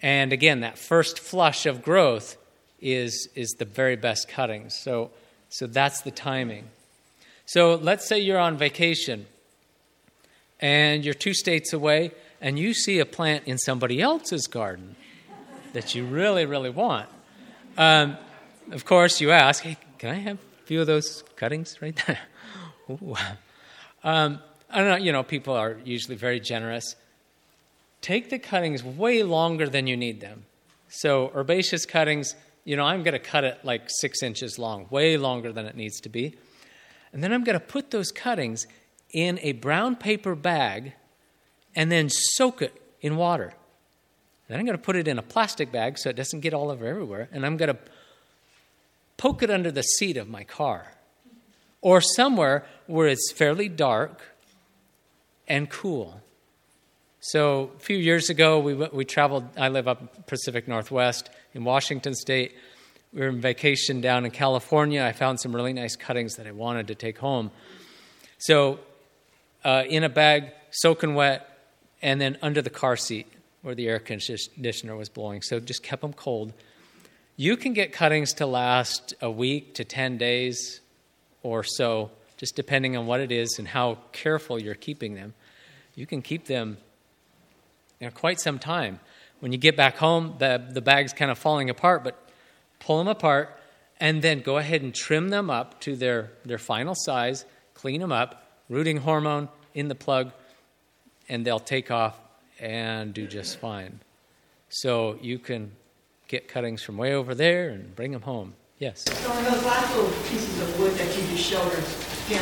And 0.00 0.32
again, 0.32 0.60
that 0.60 0.78
first 0.78 1.20
flush 1.20 1.64
of 1.64 1.82
growth 1.82 2.36
is, 2.82 3.28
is 3.34 3.52
the 3.52 3.64
very 3.64 3.96
best 3.96 4.28
cuttings. 4.28 4.74
So, 4.74 5.10
so 5.48 5.66
that's 5.66 6.02
the 6.02 6.10
timing. 6.10 6.68
So 7.46 7.76
let's 7.76 8.06
say 8.06 8.18
you're 8.18 8.38
on 8.38 8.56
vacation 8.56 9.26
and 10.60 11.04
you're 11.04 11.14
two 11.14 11.34
states 11.34 11.72
away 11.72 12.12
and 12.40 12.58
you 12.58 12.74
see 12.74 12.98
a 12.98 13.06
plant 13.06 13.44
in 13.46 13.58
somebody 13.58 14.02
else's 14.02 14.46
garden 14.46 14.96
that 15.72 15.94
you 15.94 16.04
really, 16.04 16.44
really 16.44 16.70
want. 16.70 17.08
Um, 17.78 18.16
of 18.70 18.84
course, 18.84 19.20
you 19.20 19.30
ask, 19.30 19.62
hey, 19.62 19.76
can 19.98 20.10
I 20.10 20.18
have 20.18 20.36
a 20.36 20.66
few 20.66 20.80
of 20.80 20.86
those 20.86 21.22
cuttings 21.36 21.80
right 21.80 21.98
there? 22.06 22.18
um, 24.04 24.40
I 24.70 24.78
don't 24.78 24.88
know, 24.88 24.96
you 24.96 25.12
know, 25.12 25.22
people 25.22 25.54
are 25.54 25.78
usually 25.84 26.16
very 26.16 26.40
generous. 26.40 26.96
Take 28.00 28.30
the 28.30 28.38
cuttings 28.38 28.82
way 28.82 29.22
longer 29.22 29.68
than 29.68 29.86
you 29.86 29.96
need 29.96 30.20
them. 30.20 30.44
So, 30.88 31.30
herbaceous 31.34 31.86
cuttings, 31.86 32.34
you 32.64 32.76
know, 32.76 32.84
I'm 32.84 33.02
going 33.02 33.12
to 33.12 33.18
cut 33.18 33.44
it 33.44 33.58
like 33.64 33.82
six 33.86 34.22
inches 34.22 34.58
long, 34.58 34.86
way 34.90 35.16
longer 35.16 35.52
than 35.52 35.66
it 35.66 35.76
needs 35.76 36.00
to 36.00 36.08
be. 36.08 36.36
And 37.12 37.22
then 37.22 37.32
I'm 37.32 37.44
going 37.44 37.58
to 37.58 37.64
put 37.64 37.90
those 37.90 38.10
cuttings 38.12 38.66
in 39.12 39.38
a 39.42 39.52
brown 39.52 39.96
paper 39.96 40.34
bag 40.34 40.94
and 41.74 41.90
then 41.90 42.08
soak 42.08 42.62
it 42.62 42.80
in 43.00 43.16
water. 43.16 43.52
Then 44.48 44.58
I'm 44.58 44.66
going 44.66 44.76
to 44.76 44.82
put 44.82 44.96
it 44.96 45.08
in 45.08 45.18
a 45.18 45.22
plastic 45.22 45.72
bag 45.72 45.98
so 45.98 46.10
it 46.10 46.16
doesn't 46.16 46.40
get 46.40 46.54
all 46.54 46.70
over 46.70 46.86
everywhere. 46.86 47.28
And 47.32 47.44
I'm 47.44 47.56
going 47.56 47.74
to 47.74 47.78
poke 49.16 49.42
it 49.42 49.50
under 49.50 49.70
the 49.70 49.82
seat 49.82 50.16
of 50.16 50.28
my 50.28 50.44
car 50.44 50.92
or 51.80 52.00
somewhere 52.00 52.64
where 52.86 53.08
it's 53.08 53.32
fairly 53.32 53.68
dark 53.68 54.22
and 55.48 55.68
cool. 55.68 56.20
So 57.20 57.70
a 57.76 57.78
few 57.78 57.96
years 57.96 58.30
ago, 58.30 58.58
we, 58.58 58.74
we 58.74 59.04
traveled. 59.04 59.48
I 59.56 59.68
live 59.68 59.86
up 59.86 60.26
Pacific 60.26 60.66
Northwest 60.66 61.30
in 61.54 61.64
Washington 61.64 62.14
State. 62.14 62.54
We 63.12 63.20
were 63.20 63.28
on 63.28 63.40
vacation 63.40 64.00
down 64.00 64.24
in 64.24 64.30
California. 64.30 65.04
I 65.04 65.12
found 65.12 65.40
some 65.40 65.54
really 65.54 65.72
nice 65.72 65.96
cuttings 65.96 66.36
that 66.36 66.46
I 66.46 66.52
wanted 66.52 66.88
to 66.88 66.94
take 66.94 67.18
home. 67.18 67.50
So, 68.38 68.80
uh, 69.64 69.84
in 69.88 70.02
a 70.02 70.08
bag, 70.08 70.52
soaking 70.70 71.14
wet, 71.14 71.48
and 72.00 72.20
then 72.20 72.38
under 72.42 72.62
the 72.62 72.70
car 72.70 72.96
seat 72.96 73.26
where 73.60 73.74
the 73.74 73.86
air 73.86 73.98
conditioner 73.98 74.96
was 74.96 75.08
blowing. 75.08 75.42
So, 75.42 75.60
just 75.60 75.82
kept 75.82 76.02
them 76.02 76.12
cold. 76.12 76.52
You 77.36 77.56
can 77.56 77.72
get 77.72 77.92
cuttings 77.92 78.32
to 78.34 78.46
last 78.46 79.14
a 79.20 79.30
week 79.30 79.74
to 79.74 79.84
10 79.84 80.18
days 80.18 80.80
or 81.42 81.64
so, 81.64 82.10
just 82.36 82.56
depending 82.56 82.96
on 82.96 83.06
what 83.06 83.20
it 83.20 83.32
is 83.32 83.56
and 83.58 83.68
how 83.68 83.98
careful 84.12 84.60
you're 84.60 84.74
keeping 84.74 85.14
them. 85.14 85.34
You 85.94 86.06
can 86.06 86.22
keep 86.22 86.46
them 86.46 86.78
you 88.00 88.06
know, 88.06 88.12
quite 88.12 88.40
some 88.40 88.58
time. 88.58 89.00
When 89.42 89.50
you 89.50 89.58
get 89.58 89.76
back 89.76 89.96
home, 89.96 90.36
the, 90.38 90.64
the 90.70 90.80
bag's 90.80 91.12
kind 91.12 91.28
of 91.28 91.36
falling 91.36 91.68
apart, 91.68 92.04
but 92.04 92.16
pull 92.78 92.98
them 92.98 93.08
apart, 93.08 93.58
and 93.98 94.22
then 94.22 94.40
go 94.40 94.56
ahead 94.56 94.82
and 94.82 94.94
trim 94.94 95.30
them 95.30 95.50
up 95.50 95.80
to 95.80 95.96
their, 95.96 96.30
their 96.44 96.58
final 96.58 96.94
size, 96.96 97.44
clean 97.74 98.00
them 98.00 98.12
up, 98.12 98.46
rooting 98.68 98.98
hormone 98.98 99.48
in 99.74 99.88
the 99.88 99.96
plug, 99.96 100.30
and 101.28 101.44
they'll 101.44 101.58
take 101.58 101.90
off 101.90 102.16
and 102.60 103.12
do 103.12 103.26
just 103.26 103.58
fine. 103.58 103.98
So 104.68 105.18
you 105.20 105.40
can 105.40 105.72
get 106.28 106.46
cuttings 106.46 106.84
from 106.84 106.96
way 106.96 107.12
over 107.12 107.34
there 107.34 107.70
and 107.70 107.96
bring 107.96 108.12
them 108.12 108.22
home. 108.22 108.54
Yes? 108.78 109.06
So 109.10 109.38
in 109.38 109.44
those 109.44 109.64
last 109.64 109.96
little 109.96 110.12
pieces 110.22 110.62
of 110.62 110.78
wood 110.78 110.92
that 110.92 111.08
you 111.18 111.36
just 111.36 111.50
showed 111.50 111.72
us, 111.72 112.28
did 112.28 112.38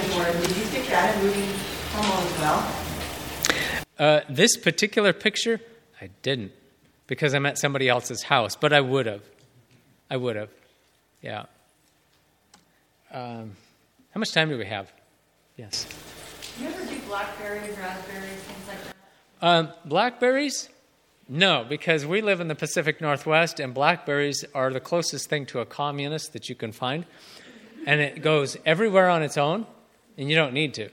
you 0.55 0.64
stick 0.64 0.86
that 0.88 1.16
in 1.16 1.24
rooting 1.24 1.48
hormone 1.92 2.26
as 2.26 2.38
well? 2.38 2.74
Uh, 3.98 4.20
this 4.28 4.59
particular 4.59 5.14
picture, 5.14 5.62
I 5.98 6.11
didn't 6.20 6.53
because 7.11 7.34
I'm 7.34 7.44
at 7.44 7.58
somebody 7.58 7.88
else's 7.88 8.22
house, 8.22 8.54
but 8.54 8.72
I 8.72 8.80
would 8.80 9.06
have. 9.06 9.22
I 10.08 10.16
would 10.16 10.36
have. 10.36 10.48
Yeah. 11.20 11.46
Um, 13.12 13.56
how 14.14 14.20
much 14.20 14.30
time 14.30 14.48
do 14.48 14.56
we 14.56 14.64
have? 14.66 14.92
Yes. 15.56 15.86
Do 16.56 16.62
you 16.62 16.70
ever 16.70 16.86
do 16.86 17.00
blackberries, 17.08 17.76
raspberries, 17.76 18.30
things 18.30 18.68
like 18.68 18.78
that? 18.84 18.94
Um, 19.42 19.72
blackberries? 19.84 20.68
No, 21.28 21.66
because 21.68 22.06
we 22.06 22.22
live 22.22 22.40
in 22.40 22.46
the 22.46 22.54
Pacific 22.54 23.00
Northwest, 23.00 23.58
and 23.58 23.74
blackberries 23.74 24.44
are 24.54 24.72
the 24.72 24.80
closest 24.80 25.28
thing 25.28 25.46
to 25.46 25.58
a 25.58 25.66
communist 25.66 26.32
that 26.34 26.48
you 26.48 26.54
can 26.54 26.70
find. 26.70 27.06
And 27.86 28.00
it 28.00 28.22
goes 28.22 28.56
everywhere 28.64 29.08
on 29.08 29.24
its 29.24 29.36
own, 29.36 29.66
and 30.16 30.30
you 30.30 30.36
don't 30.36 30.52
need 30.52 30.74
to. 30.74 30.90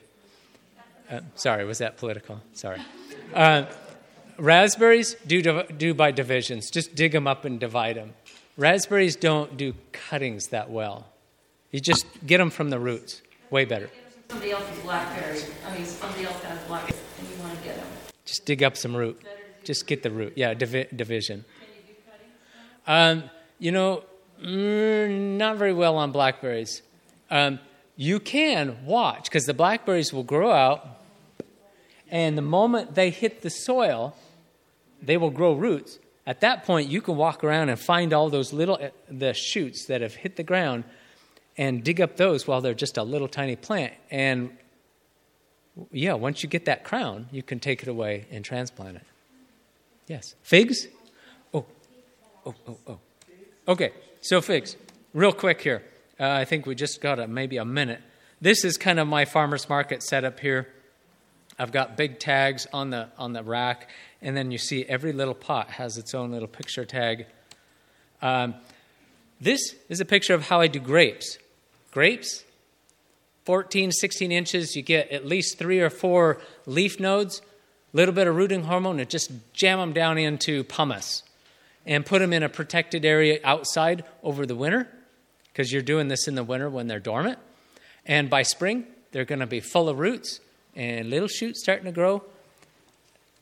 Uh, 1.11 1.20
sorry, 1.36 1.63
was 1.63 1.78
that 1.78 1.97
political? 1.97 2.41
Sorry. 2.53 2.82
Uh, 3.36 3.65
raspberries 4.38 5.16
do, 5.26 5.64
do 5.64 5.94
by 5.94 6.12
divisions. 6.12 6.70
Just 6.70 6.96
dig 6.96 7.12
them 7.12 7.28
up 7.28 7.46
and 7.46 7.60
divide 7.60 7.96
them. 7.96 8.14
Raspberries 8.58 9.16
don't 9.16 9.58
do 9.58 9.74
cuttings 9.92 10.48
that 10.48 10.70
well. 10.70 11.08
You 11.72 11.80
just 11.80 12.06
get 12.26 12.38
them 12.38 12.50
from 12.50 12.70
the 12.70 12.80
roots. 12.80 13.22
Way 13.50 13.66
better. 13.66 13.90
Somebody 14.30 14.52
else's 14.52 14.80
blackberry. 14.80 15.40
I 15.66 15.76
mean, 15.76 15.86
somebody 15.86 16.26
else 16.26 16.42
has 16.44 16.60
blackberries, 16.68 17.02
and 17.20 17.30
you 17.30 17.36
want 17.44 17.58
to 17.58 17.64
get 17.64 17.76
them. 17.76 17.88
Just 18.26 18.46
dig 18.46 18.64
up 18.64 18.76
some 18.76 18.96
root. 18.96 19.22
Just 19.64 19.88
get 19.88 20.04
the 20.04 20.12
root. 20.12 20.34
Yeah, 20.36 20.54
divi- 20.54 20.88
division. 20.96 21.46
Um, 22.86 23.24
you 23.60 23.72
know, 23.72 24.04
mm, 24.44 25.38
not 25.38 25.58
very 25.58 25.74
well 25.74 25.98
on 25.98 26.12
blackberries. 26.12 26.82
Um, 27.30 27.60
you 27.96 28.20
can 28.20 28.86
watch 28.86 29.26
because 29.26 29.46
the 29.46 29.54
blackberries 29.54 30.14
will 30.14 30.24
grow 30.24 30.52
out, 30.52 30.88
and 32.10 32.38
the 32.38 32.42
moment 32.42 32.96
they 32.96 33.10
hit 33.10 33.42
the 33.42 33.50
soil, 33.50 34.16
they 35.02 35.18
will 35.18 35.30
grow 35.30 35.54
roots 35.54 36.00
at 36.28 36.41
that 36.41 36.66
point, 36.66 36.89
you 36.89 37.00
can 37.00 37.16
walk 37.16 37.41
around 37.41 37.70
and 37.70 37.80
find 37.80 38.12
all 38.12 38.30
those 38.30 38.52
little 38.52 38.76
uh, 38.76 38.89
the 39.10 39.34
shoots 39.34 39.86
that 39.86 40.02
have 40.02 40.14
hit 40.14 40.36
the 40.36 40.43
ground 40.43 40.84
and 41.58 41.84
dig 41.86 42.02
up 42.02 42.18
those 42.18 42.45
while 42.45 42.60
they're 42.60 42.74
just 42.74 42.98
a 42.98 43.04
little 43.04 43.30
tiny 43.30 43.56
plant. 43.56 43.93
And 44.12 44.52
yeah, 45.89 46.14
once 46.14 46.43
you 46.43 46.50
get 46.50 46.66
that 46.66 46.84
crown, 46.84 47.28
you 47.32 47.41
can 47.41 47.62
take 47.62 47.82
it 47.82 47.88
away 47.88 48.26
and 48.30 48.43
transplant 48.43 48.98
it. 48.98 49.04
Yes. 50.08 50.36
Figs? 50.43 50.88
Oh, 51.54 51.66
oh, 52.45 52.56
oh, 52.68 52.78
oh. 52.88 53.00
Okay, 53.70 53.91
so 54.20 54.41
figs. 54.41 54.76
Real 55.14 55.32
quick 55.32 55.62
here. 55.62 55.84
Uh, 56.20 56.30
I 56.30 56.43
think 56.43 56.66
we 56.66 56.76
just 56.76 57.00
got 57.00 57.20
a, 57.20 57.28
maybe 57.28 57.56
a 57.56 57.66
minute. 57.66 58.02
This 58.41 58.66
is 58.66 58.78
kind 58.78 59.00
of 59.00 59.08
my 59.08 59.24
farmer's 59.24 59.70
market 59.70 60.04
setup 60.04 60.41
here. 60.41 60.68
I've 61.60 61.72
got 61.72 61.97
big 61.97 62.20
tags 62.20 62.68
on 62.72 62.91
the 62.91 63.10
on 63.18 63.34
the 63.34 63.43
rack, 63.43 63.89
and 64.22 64.38
then 64.38 64.51
you 64.51 64.58
see 64.58 64.86
every 64.86 65.12
little 65.12 65.34
pot 65.34 65.72
has 65.72 65.97
its 65.97 66.14
own 66.14 66.32
little 66.32 66.47
picture 66.47 66.86
tag. 66.86 67.26
Um, 68.22 68.55
this 69.41 69.76
is 69.89 69.99
a 69.99 70.05
picture 70.05 70.34
of 70.34 70.47
how 70.47 70.62
I 70.62 70.68
do 70.68 70.80
grapes. 70.80 71.38
Grapes, 71.91 72.43
14, 73.45 73.91
16 73.91 74.32
inches, 74.32 74.76
you 74.76 74.82
get 74.82 75.10
at 75.10 75.26
least 75.26 75.58
three 75.58 75.80
or 75.80 75.89
four 75.89 76.39
leaf 76.66 76.99
nodes, 76.99 77.41
a 77.93 77.97
little 77.97 78.14
bit 78.14 78.28
of 78.28 78.36
rooting 78.36 78.64
hormone, 78.64 78.99
and 78.99 79.10
just 79.10 79.32
jam 79.53 79.80
them 79.80 79.93
down 79.93 80.18
into 80.18 80.64
pumice 80.64 81.24
and 81.86 82.05
put 82.05 82.20
them 82.20 82.34
in 82.34 82.43
a 82.43 82.49
protected 82.49 83.05
area 83.05 83.39
outside 83.43 84.03
over 84.22 84.45
the 84.45 84.55
winter 84.55 84.88
because 85.51 85.72
you're 85.72 85.82
doing 85.82 86.08
this 86.08 86.28
in 86.28 86.36
the 86.36 86.43
winter 86.43 86.70
when 86.70 86.88
they're 86.88 86.99
dormant. 86.99 87.39
And 88.05 88.30
by 88.30 88.43
spring, 88.43 88.86
they're 89.12 89.26
going 89.26 89.39
to 89.39 89.47
be 89.47 89.60
full 89.60 89.89
of 89.89 89.97
roots 89.97 90.39
and 90.78 91.09
little 91.09 91.28
shoots 91.28 91.59
starting 91.61 91.86
to 91.86 91.91
grow. 91.91 92.23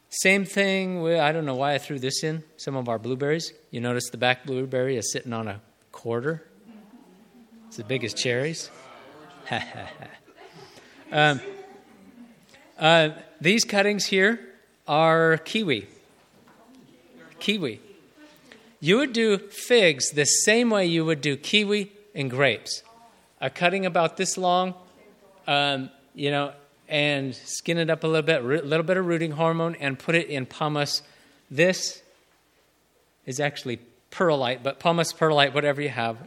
Same 0.10 0.46
thing 0.46 1.02
with, 1.02 1.20
I 1.20 1.32
don't 1.32 1.46
know 1.46 1.56
why 1.56 1.74
I 1.74 1.78
threw 1.78 2.00
this 2.00 2.24
in, 2.24 2.44
some 2.58 2.76
of 2.76 2.90
our 2.90 2.98
blueberries. 2.98 3.54
You 3.70 3.82
notice 3.82 4.10
the 4.10 4.18
back 4.18 4.46
blueberry 4.46 4.98
is 4.98 5.12
sitting 5.12 5.34
on 5.34 5.48
a 5.48 5.60
quarter. 5.92 6.44
It's 7.68 7.78
as 7.78 7.86
big 7.86 8.04
as 8.04 8.14
cherries. 8.14 8.72
um, 11.12 11.40
Uh, 12.78 13.12
these 13.40 13.64
cuttings 13.64 14.06
here 14.08 14.40
are 14.86 15.38
kiwi. 15.38 15.88
Kiwi. 17.40 17.80
You 18.82 18.98
would 18.98 19.14
do 19.14 19.38
figs 19.38 20.10
the 20.12 20.26
same 20.26 20.70
way 20.70 20.86
you 20.86 21.06
would 21.06 21.22
do 21.22 21.38
kiwi 21.38 21.92
and 22.14 22.30
grapes. 22.30 22.84
A 23.40 23.50
cutting 23.50 23.86
about 23.86 24.18
this 24.18 24.38
long, 24.38 24.74
um, 25.48 25.90
you 26.14 26.32
know, 26.32 26.52
and 26.88 27.36
skin 27.36 27.78
it 27.78 27.90
up 27.90 28.04
a 28.04 28.08
little 28.08 28.22
bit, 28.22 28.42
a 28.42 28.66
little 28.66 28.86
bit 28.86 28.98
of 28.98 29.06
rooting 29.06 29.32
hormone, 29.32 29.76
and 29.76 29.98
put 29.98 30.16
it 30.16 30.28
in 30.28 30.46
pumice. 30.46 31.02
This 31.50 32.02
is 33.26 33.40
actually 33.40 33.80
perlite, 34.12 34.64
but 34.64 34.80
pumice, 34.80 35.12
perlite, 35.14 35.54
whatever 35.54 35.82
you 35.82 35.90
have. 35.90 36.18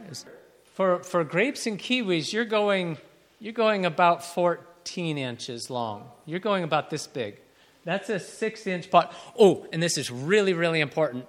For, 0.75 1.03
for 1.03 1.23
grapes 1.23 1.65
and 1.65 1.79
kiwis, 1.79 2.31
you're 2.33 2.45
going, 2.45 2.97
you're 3.39 3.53
going 3.53 3.85
about 3.85 4.23
14 4.23 5.17
inches 5.17 5.69
long. 5.69 6.05
You're 6.25 6.39
going 6.39 6.63
about 6.63 6.89
this 6.89 7.07
big. 7.07 7.37
That's 7.85 8.09
a 8.09 8.19
six 8.19 8.67
inch 8.67 8.91
pot. 8.91 9.13
Oh, 9.37 9.65
and 9.71 9.81
this 9.81 9.97
is 9.97 10.11
really, 10.11 10.53
really 10.53 10.81
important. 10.81 11.25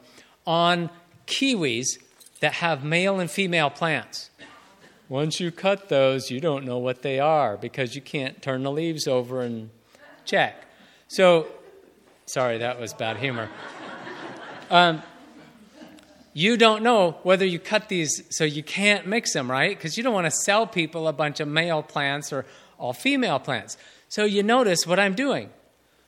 On 0.46 0.90
kiwis 1.26 1.98
that 2.40 2.54
have 2.54 2.84
male 2.84 3.20
and 3.20 3.30
female 3.30 3.70
plants, 3.70 4.30
once 5.11 5.40
you 5.40 5.50
cut 5.50 5.88
those, 5.88 6.30
you 6.30 6.40
don't 6.40 6.64
know 6.64 6.78
what 6.78 7.02
they 7.02 7.18
are 7.18 7.56
because 7.56 7.96
you 7.96 8.00
can't 8.00 8.40
turn 8.40 8.62
the 8.62 8.70
leaves 8.70 9.08
over 9.08 9.42
and 9.42 9.68
check. 10.24 10.64
So, 11.08 11.48
sorry, 12.26 12.58
that 12.58 12.78
was 12.78 12.94
bad 12.94 13.16
humor. 13.16 13.50
Um, 14.70 15.02
you 16.32 16.56
don't 16.56 16.84
know 16.84 17.18
whether 17.24 17.44
you 17.44 17.58
cut 17.58 17.88
these, 17.88 18.22
so 18.30 18.44
you 18.44 18.62
can't 18.62 19.04
mix 19.04 19.32
them, 19.32 19.50
right? 19.50 19.76
Because 19.76 19.96
you 19.96 20.04
don't 20.04 20.14
want 20.14 20.26
to 20.26 20.30
sell 20.30 20.64
people 20.64 21.08
a 21.08 21.12
bunch 21.12 21.40
of 21.40 21.48
male 21.48 21.82
plants 21.82 22.32
or 22.32 22.46
all 22.78 22.92
female 22.92 23.40
plants. 23.40 23.76
So 24.08 24.24
you 24.24 24.44
notice 24.44 24.86
what 24.86 25.00
I'm 25.00 25.14
doing. 25.14 25.50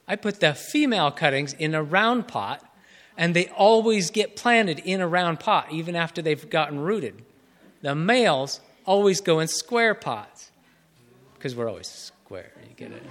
I 0.06 0.14
put 0.14 0.38
the 0.38 0.54
female 0.54 1.10
cuttings 1.10 1.54
in 1.54 1.74
a 1.74 1.82
round 1.82 2.28
pot, 2.28 2.64
and 3.16 3.34
they 3.34 3.48
always 3.48 4.12
get 4.12 4.36
planted 4.36 4.78
in 4.78 5.00
a 5.00 5.08
round 5.08 5.40
pot, 5.40 5.72
even 5.72 5.96
after 5.96 6.22
they've 6.22 6.48
gotten 6.48 6.78
rooted. 6.78 7.20
The 7.80 7.96
males 7.96 8.60
always 8.84 9.20
go 9.20 9.40
in 9.40 9.48
square 9.48 9.94
pots, 9.94 10.50
because 11.34 11.54
we're 11.54 11.68
always 11.68 11.88
square, 11.88 12.50
you 12.68 12.74
get 12.76 12.92
it? 12.92 13.02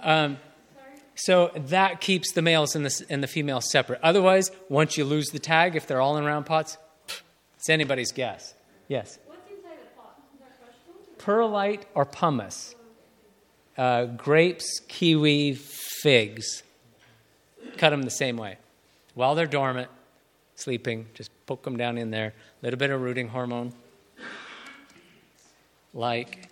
Um, 0.00 0.38
so 1.14 1.50
that 1.54 2.00
keeps 2.00 2.32
the 2.32 2.42
males 2.42 2.74
and 2.74 2.84
the, 2.84 3.06
and 3.08 3.22
the 3.22 3.26
females 3.26 3.70
separate. 3.70 4.00
Otherwise, 4.02 4.50
once 4.68 4.98
you 4.98 5.04
lose 5.04 5.28
the 5.28 5.38
tag, 5.38 5.76
if 5.76 5.86
they're 5.86 6.00
all 6.00 6.16
in 6.16 6.24
round 6.24 6.46
pots, 6.46 6.76
it's 7.56 7.68
anybody's 7.68 8.12
guess. 8.12 8.54
Yes? 8.88 9.18
What's 9.26 9.40
inside 9.48 9.78
the 9.78 10.00
pot? 10.00 11.18
Perlite 11.18 11.86
or 11.94 12.04
pumice. 12.04 12.74
Uh, 13.78 14.04
grapes, 14.04 14.80
kiwi, 14.88 15.54
figs. 15.54 16.62
Cut 17.78 17.90
them 17.90 18.02
the 18.02 18.10
same 18.10 18.36
way. 18.36 18.58
While 19.14 19.34
they're 19.34 19.46
dormant, 19.46 19.90
sleeping, 20.56 21.06
just 21.14 21.30
poke 21.46 21.62
them 21.62 21.76
down 21.76 21.96
in 21.96 22.10
there. 22.10 22.34
A 22.62 22.64
little 22.64 22.78
bit 22.78 22.90
of 22.90 23.00
rooting 23.00 23.28
hormone. 23.28 23.72
Like 25.94 26.48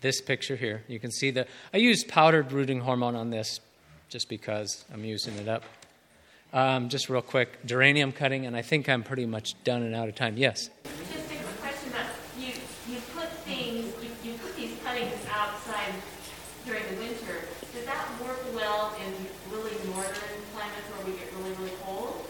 this 0.00 0.20
picture 0.20 0.56
here. 0.56 0.82
You 0.88 0.98
can 0.98 1.10
see 1.10 1.30
the. 1.30 1.46
I 1.72 1.76
used 1.76 2.08
powdered 2.08 2.50
rooting 2.50 2.80
hormone 2.80 3.14
on 3.14 3.30
this 3.30 3.60
just 4.08 4.28
because 4.28 4.84
I'm 4.92 5.04
using 5.04 5.34
it 5.34 5.48
up. 5.48 5.64
Um, 6.52 6.88
just 6.88 7.10
real 7.10 7.20
quick, 7.20 7.66
geranium 7.66 8.10
cutting, 8.10 8.46
and 8.46 8.56
I 8.56 8.62
think 8.62 8.88
I'm 8.88 9.02
pretty 9.02 9.26
much 9.26 9.54
done 9.64 9.82
and 9.82 9.94
out 9.94 10.08
of 10.08 10.14
time. 10.14 10.38
Yes? 10.38 10.70
Just 11.12 11.30
a 11.30 11.36
question 11.60 11.90
about, 11.90 12.06
you, 12.38 12.52
you 12.88 13.00
put 13.14 13.28
things, 13.44 13.92
you, 14.02 14.08
you 14.24 14.38
put 14.38 14.56
these 14.56 14.72
cuttings 14.82 15.12
outside 15.30 15.92
during 16.64 16.84
the 16.88 17.02
winter. 17.02 17.44
Does 17.74 17.84
that 17.84 18.08
work 18.22 18.40
well 18.54 18.96
in 19.04 19.12
really 19.52 19.72
northern 19.90 20.14
climates 20.54 20.88
where 20.96 21.06
we 21.06 21.12
get 21.18 21.30
really, 21.36 21.52
really 21.56 21.76
cold? 21.84 22.26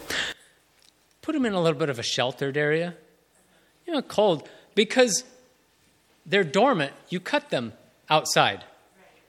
Put 1.21 1.31
them 1.31 1.45
in 1.45 1.53
a 1.53 1.61
little 1.61 1.79
bit 1.79 1.89
of 1.89 1.97
a 1.97 2.03
sheltered 2.03 2.57
area. 2.57 2.95
You 3.87 3.93
know, 3.93 4.01
cold, 4.01 4.49
because 4.75 5.23
they're 6.29 6.43
dormant, 6.43 6.93
you 7.09 7.19
cut 7.19 7.49
them 7.49 7.73
outside. 8.09 8.63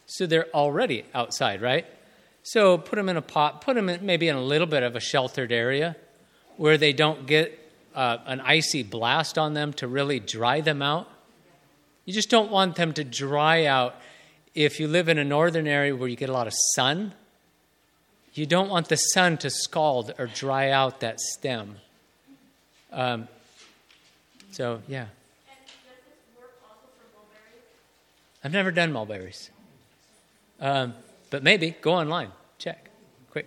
So 0.07 0.26
they're 0.26 0.48
already 0.55 1.05
outside, 1.14 1.62
right? 1.62 1.86
So 2.42 2.78
put 2.78 2.96
them 2.96 3.09
in 3.09 3.16
a 3.16 3.22
pot, 3.22 3.62
put 3.62 3.74
them 3.74 3.88
in, 3.88 4.05
maybe 4.05 4.28
in 4.28 4.36
a 4.36 4.42
little 4.42 4.66
bit 4.66 4.82
of 4.82 4.96
a 4.96 5.01
sheltered 5.01 5.53
area 5.53 5.96
where 6.57 6.76
they 6.76 6.92
don't 6.92 7.26
get 7.26 7.59
uh, 7.94 8.18
an 8.26 8.40
icy 8.40 8.82
blast 8.82 9.38
on 9.38 9.55
them 9.55 9.72
to 9.74 9.88
really 9.88 10.20
dry 10.20 10.61
them 10.61 10.82
out. 10.82 11.09
You 12.05 12.12
just 12.12 12.30
don't 12.30 12.51
want 12.51 12.76
them 12.76 12.92
to 12.94 13.05
dry 13.05 13.64
out. 13.64 13.94
If 14.55 14.80
you 14.80 14.88
live 14.88 15.09
in 15.09 15.18
a 15.18 15.24
northern 15.24 15.66
area 15.66 15.94
where 15.94 16.09
you 16.09 16.16
get 16.16 16.28
a 16.28 16.32
lot 16.32 16.46
of 16.46 16.53
sun, 16.74 17.12
you 18.34 18.46
don't 18.46 18.68
want 18.68 18.88
the 18.88 18.96
sun 18.96 19.38
to 19.38 19.51
scald 19.51 20.12
or 20.18 20.26
dry 20.26 20.70
out 20.70 21.01
that 21.01 21.20
stem. 21.20 21.76
Um, 22.92 23.28
so, 24.51 24.82
yeah. 24.88 25.07
I've 28.43 28.53
never 28.53 28.70
done 28.70 28.93
mulberries. 28.93 29.51
Um, 30.61 30.95
but 31.30 31.43
maybe 31.43 31.76
go 31.80 31.95
online, 31.95 32.30
check, 32.59 32.88
quick. 33.30 33.47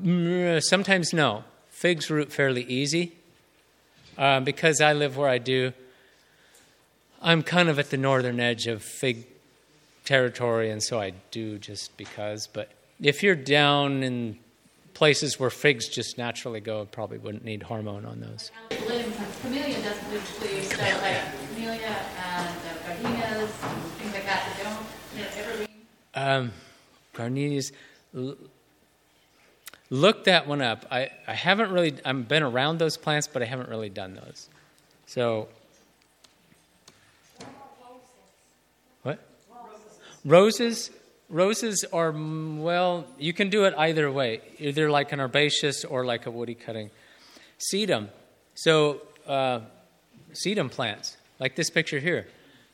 Mm, 0.00 0.62
Sometimes 0.62 1.12
no. 1.12 1.44
Figs 1.70 2.10
root 2.10 2.32
fairly 2.32 2.62
easy. 2.64 3.12
Uh, 4.16 4.40
because 4.40 4.80
I 4.80 4.92
live 4.92 5.16
where 5.16 5.28
I 5.28 5.38
do, 5.38 5.72
I'm 7.20 7.42
kind 7.42 7.68
of 7.68 7.78
at 7.78 7.90
the 7.90 7.96
northern 7.96 8.40
edge 8.40 8.66
of 8.66 8.82
fig 8.82 9.26
territory, 10.04 10.70
and 10.70 10.82
so 10.82 11.00
I 11.00 11.12
do 11.30 11.58
just 11.58 11.96
because. 11.96 12.46
But 12.46 12.70
if 13.00 13.22
you're 13.22 13.34
down 13.34 14.02
in 14.02 14.38
places 14.94 15.40
where 15.40 15.50
figs 15.50 15.88
just 15.88 16.18
naturally 16.18 16.60
go, 16.60 16.84
probably 16.84 17.18
wouldn't 17.18 17.44
need 17.44 17.62
hormone 17.62 18.04
on 18.04 18.20
those. 18.20 18.50
Like 18.70 18.78
camellia 20.68 21.96
and 22.18 22.48
uh, 22.48 22.86
gardenias, 22.86 23.50
things 23.50 24.12
like 24.12 24.24
that 24.26 24.44
that 24.46 24.62
don't, 24.62 24.86
you 25.16 25.22
know, 25.22 25.30
evergreen. 25.36 25.68
Um, 26.14 26.52
Look 29.90 30.24
that 30.24 30.46
one 30.46 30.62
up. 30.62 30.86
I, 30.90 31.10
I 31.26 31.34
haven't 31.34 31.70
really, 31.70 31.94
I've 32.04 32.26
been 32.26 32.42
around 32.42 32.78
those 32.78 32.96
plants, 32.96 33.26
but 33.26 33.42
I 33.42 33.44
haven't 33.44 33.68
really 33.68 33.90
done 33.90 34.14
those. 34.14 34.48
So, 35.06 35.48
what? 39.02 39.18
Roses. 40.24 40.90
Roses 41.28 41.84
are, 41.92 42.12
mm, 42.12 42.62
well, 42.62 43.06
you 43.18 43.32
can 43.32 43.50
do 43.50 43.64
it 43.64 43.74
either 43.76 44.10
way, 44.10 44.40
either 44.58 44.90
like 44.90 45.12
an 45.12 45.20
herbaceous 45.20 45.84
or 45.84 46.04
like 46.04 46.26
a 46.26 46.30
woody 46.30 46.54
cutting. 46.54 46.90
Sedum. 47.72 48.08
So, 48.54 49.02
uh, 49.26 49.60
sedum 50.32 50.70
plants, 50.70 51.16
like 51.38 51.54
this 51.54 51.70
picture 51.70 51.98
here, 51.98 52.26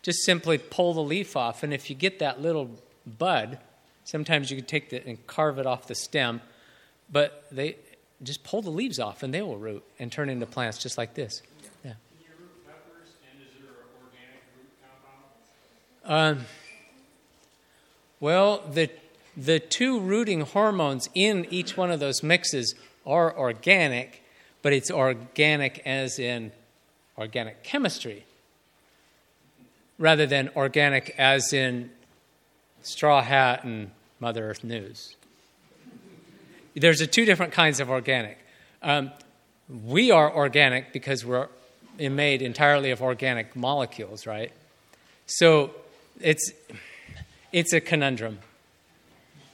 just 0.02 0.24
simply 0.24 0.58
pull 0.58 0.94
the 0.94 1.02
leaf 1.02 1.36
off, 1.36 1.62
and 1.62 1.74
if 1.74 1.90
you 1.90 1.96
get 1.96 2.20
that 2.20 2.40
little 2.40 2.70
bud, 3.16 3.58
sometimes 4.04 4.50
you 4.50 4.56
can 4.56 4.66
take 4.66 4.92
it 4.92 5.06
and 5.06 5.24
carve 5.26 5.58
it 5.58 5.66
off 5.66 5.86
the 5.86 5.94
stem, 5.94 6.40
but 7.10 7.46
they 7.50 7.76
just 8.22 8.42
pull 8.42 8.62
the 8.62 8.70
leaves 8.70 8.98
off 8.98 9.22
and 9.22 9.32
they 9.32 9.42
will 9.42 9.58
root 9.58 9.84
and 9.98 10.10
turn 10.10 10.28
into 10.28 10.46
plants 10.46 10.78
just 10.78 10.98
like 10.98 11.14
this. 11.14 11.42
Yeah. 11.84 11.92
Can 11.92 11.98
you 12.20 12.26
root 12.40 12.66
peppers, 12.66 13.08
and 13.30 13.40
is 13.40 13.54
there 13.60 13.70
an 13.70 13.76
organic 14.02 14.42
root 14.56 14.70
compound? 16.02 16.38
Um, 16.40 16.46
well, 18.20 18.62
the 18.72 18.90
the 19.36 19.60
two 19.60 20.00
rooting 20.00 20.40
hormones 20.40 21.08
in 21.14 21.46
each 21.50 21.76
one 21.76 21.92
of 21.92 22.00
those 22.00 22.24
mixes 22.24 22.74
are 23.06 23.36
organic, 23.38 24.22
but 24.62 24.72
it's 24.72 24.90
organic 24.90 25.80
as 25.86 26.18
in 26.18 26.50
organic 27.16 27.62
chemistry, 27.62 28.24
rather 29.96 30.26
than 30.26 30.50
organic 30.56 31.14
as 31.16 31.52
in 31.52 31.90
straw 32.88 33.22
hat 33.22 33.64
and 33.64 33.90
Mother 34.20 34.50
Earth 34.50 34.64
news. 34.64 35.14
There's 36.74 37.00
a 37.00 37.06
two 37.06 37.24
different 37.24 37.52
kinds 37.52 37.80
of 37.80 37.90
organic. 37.90 38.38
Um, 38.82 39.10
we 39.84 40.10
are 40.10 40.34
organic 40.34 40.92
because 40.92 41.24
we're 41.24 41.48
made 41.98 42.42
entirely 42.42 42.90
of 42.90 43.02
organic 43.02 43.54
molecules, 43.56 44.26
right? 44.26 44.52
So 45.26 45.72
it's 46.20 46.52
it's 47.52 47.72
a 47.72 47.80
conundrum. 47.80 48.38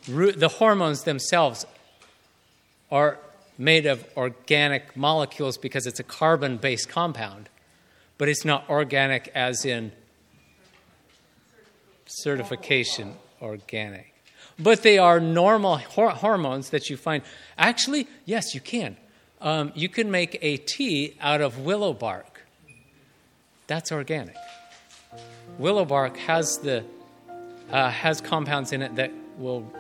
The 0.07 0.49
hormones 0.49 1.05
themselves 1.05 1.65
are 2.91 3.19
made 3.57 3.87
of 3.87 4.05
organic 4.17 4.97
molecules 4.97 5.57
because 5.57 5.87
it's 5.87 6.01
a 6.01 6.05
carbon 6.05 6.59
based 6.59 6.89
compound, 6.89 7.49
but 8.19 8.29
it's 8.29 8.45
not 8.45 8.69
organic 8.69 9.29
as 9.35 9.65
in 9.65 9.93
certification 12.07 13.17
organic. 13.45 14.13
But 14.59 14.83
they 14.83 14.99
are 14.99 15.21
normal 15.21 15.79
hor- 15.79 16.11
hormones 16.11 16.71
that 16.71 16.89
you 16.89 16.97
find. 16.97 17.23
Actually, 17.59 18.09
yes, 18.25 18.55
you 18.55 18.61
can. 18.61 18.97
Um, 19.41 19.73
you 19.75 19.89
can 19.89 20.11
make 20.11 20.39
a 20.41 20.57
tea 20.57 21.17
out 21.21 21.41
of 21.41 21.59
willow 21.59 21.93
bark. 21.93 22.43
That's 23.67 23.93
organic. 23.93 24.37
Willow 25.59 25.85
bark 25.85 26.17
has 26.17 26.59
the 26.59 26.85
uh, 27.71 27.91
has 27.91 28.21
compounds 28.21 28.73
in 28.73 28.83
it 28.83 28.95
that 28.97 29.11
will 29.39 29.71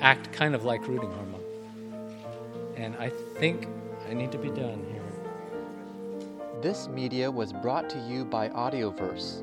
act 0.00 0.32
kind 0.32 0.54
of 0.54 0.64
like 0.64 0.86
rooting 0.86 1.10
hormone. 1.10 1.40
And 2.76 2.96
I 2.96 3.10
think 3.38 3.68
I 4.08 4.14
need 4.14 4.32
to 4.32 4.38
be 4.38 4.48
done 4.48 4.84
here. 4.92 5.02
This 6.62 6.88
media 6.88 7.30
was 7.30 7.52
brought 7.52 7.90
to 7.90 7.98
you 8.08 8.24
by 8.24 8.48
Audioverse, 8.48 9.42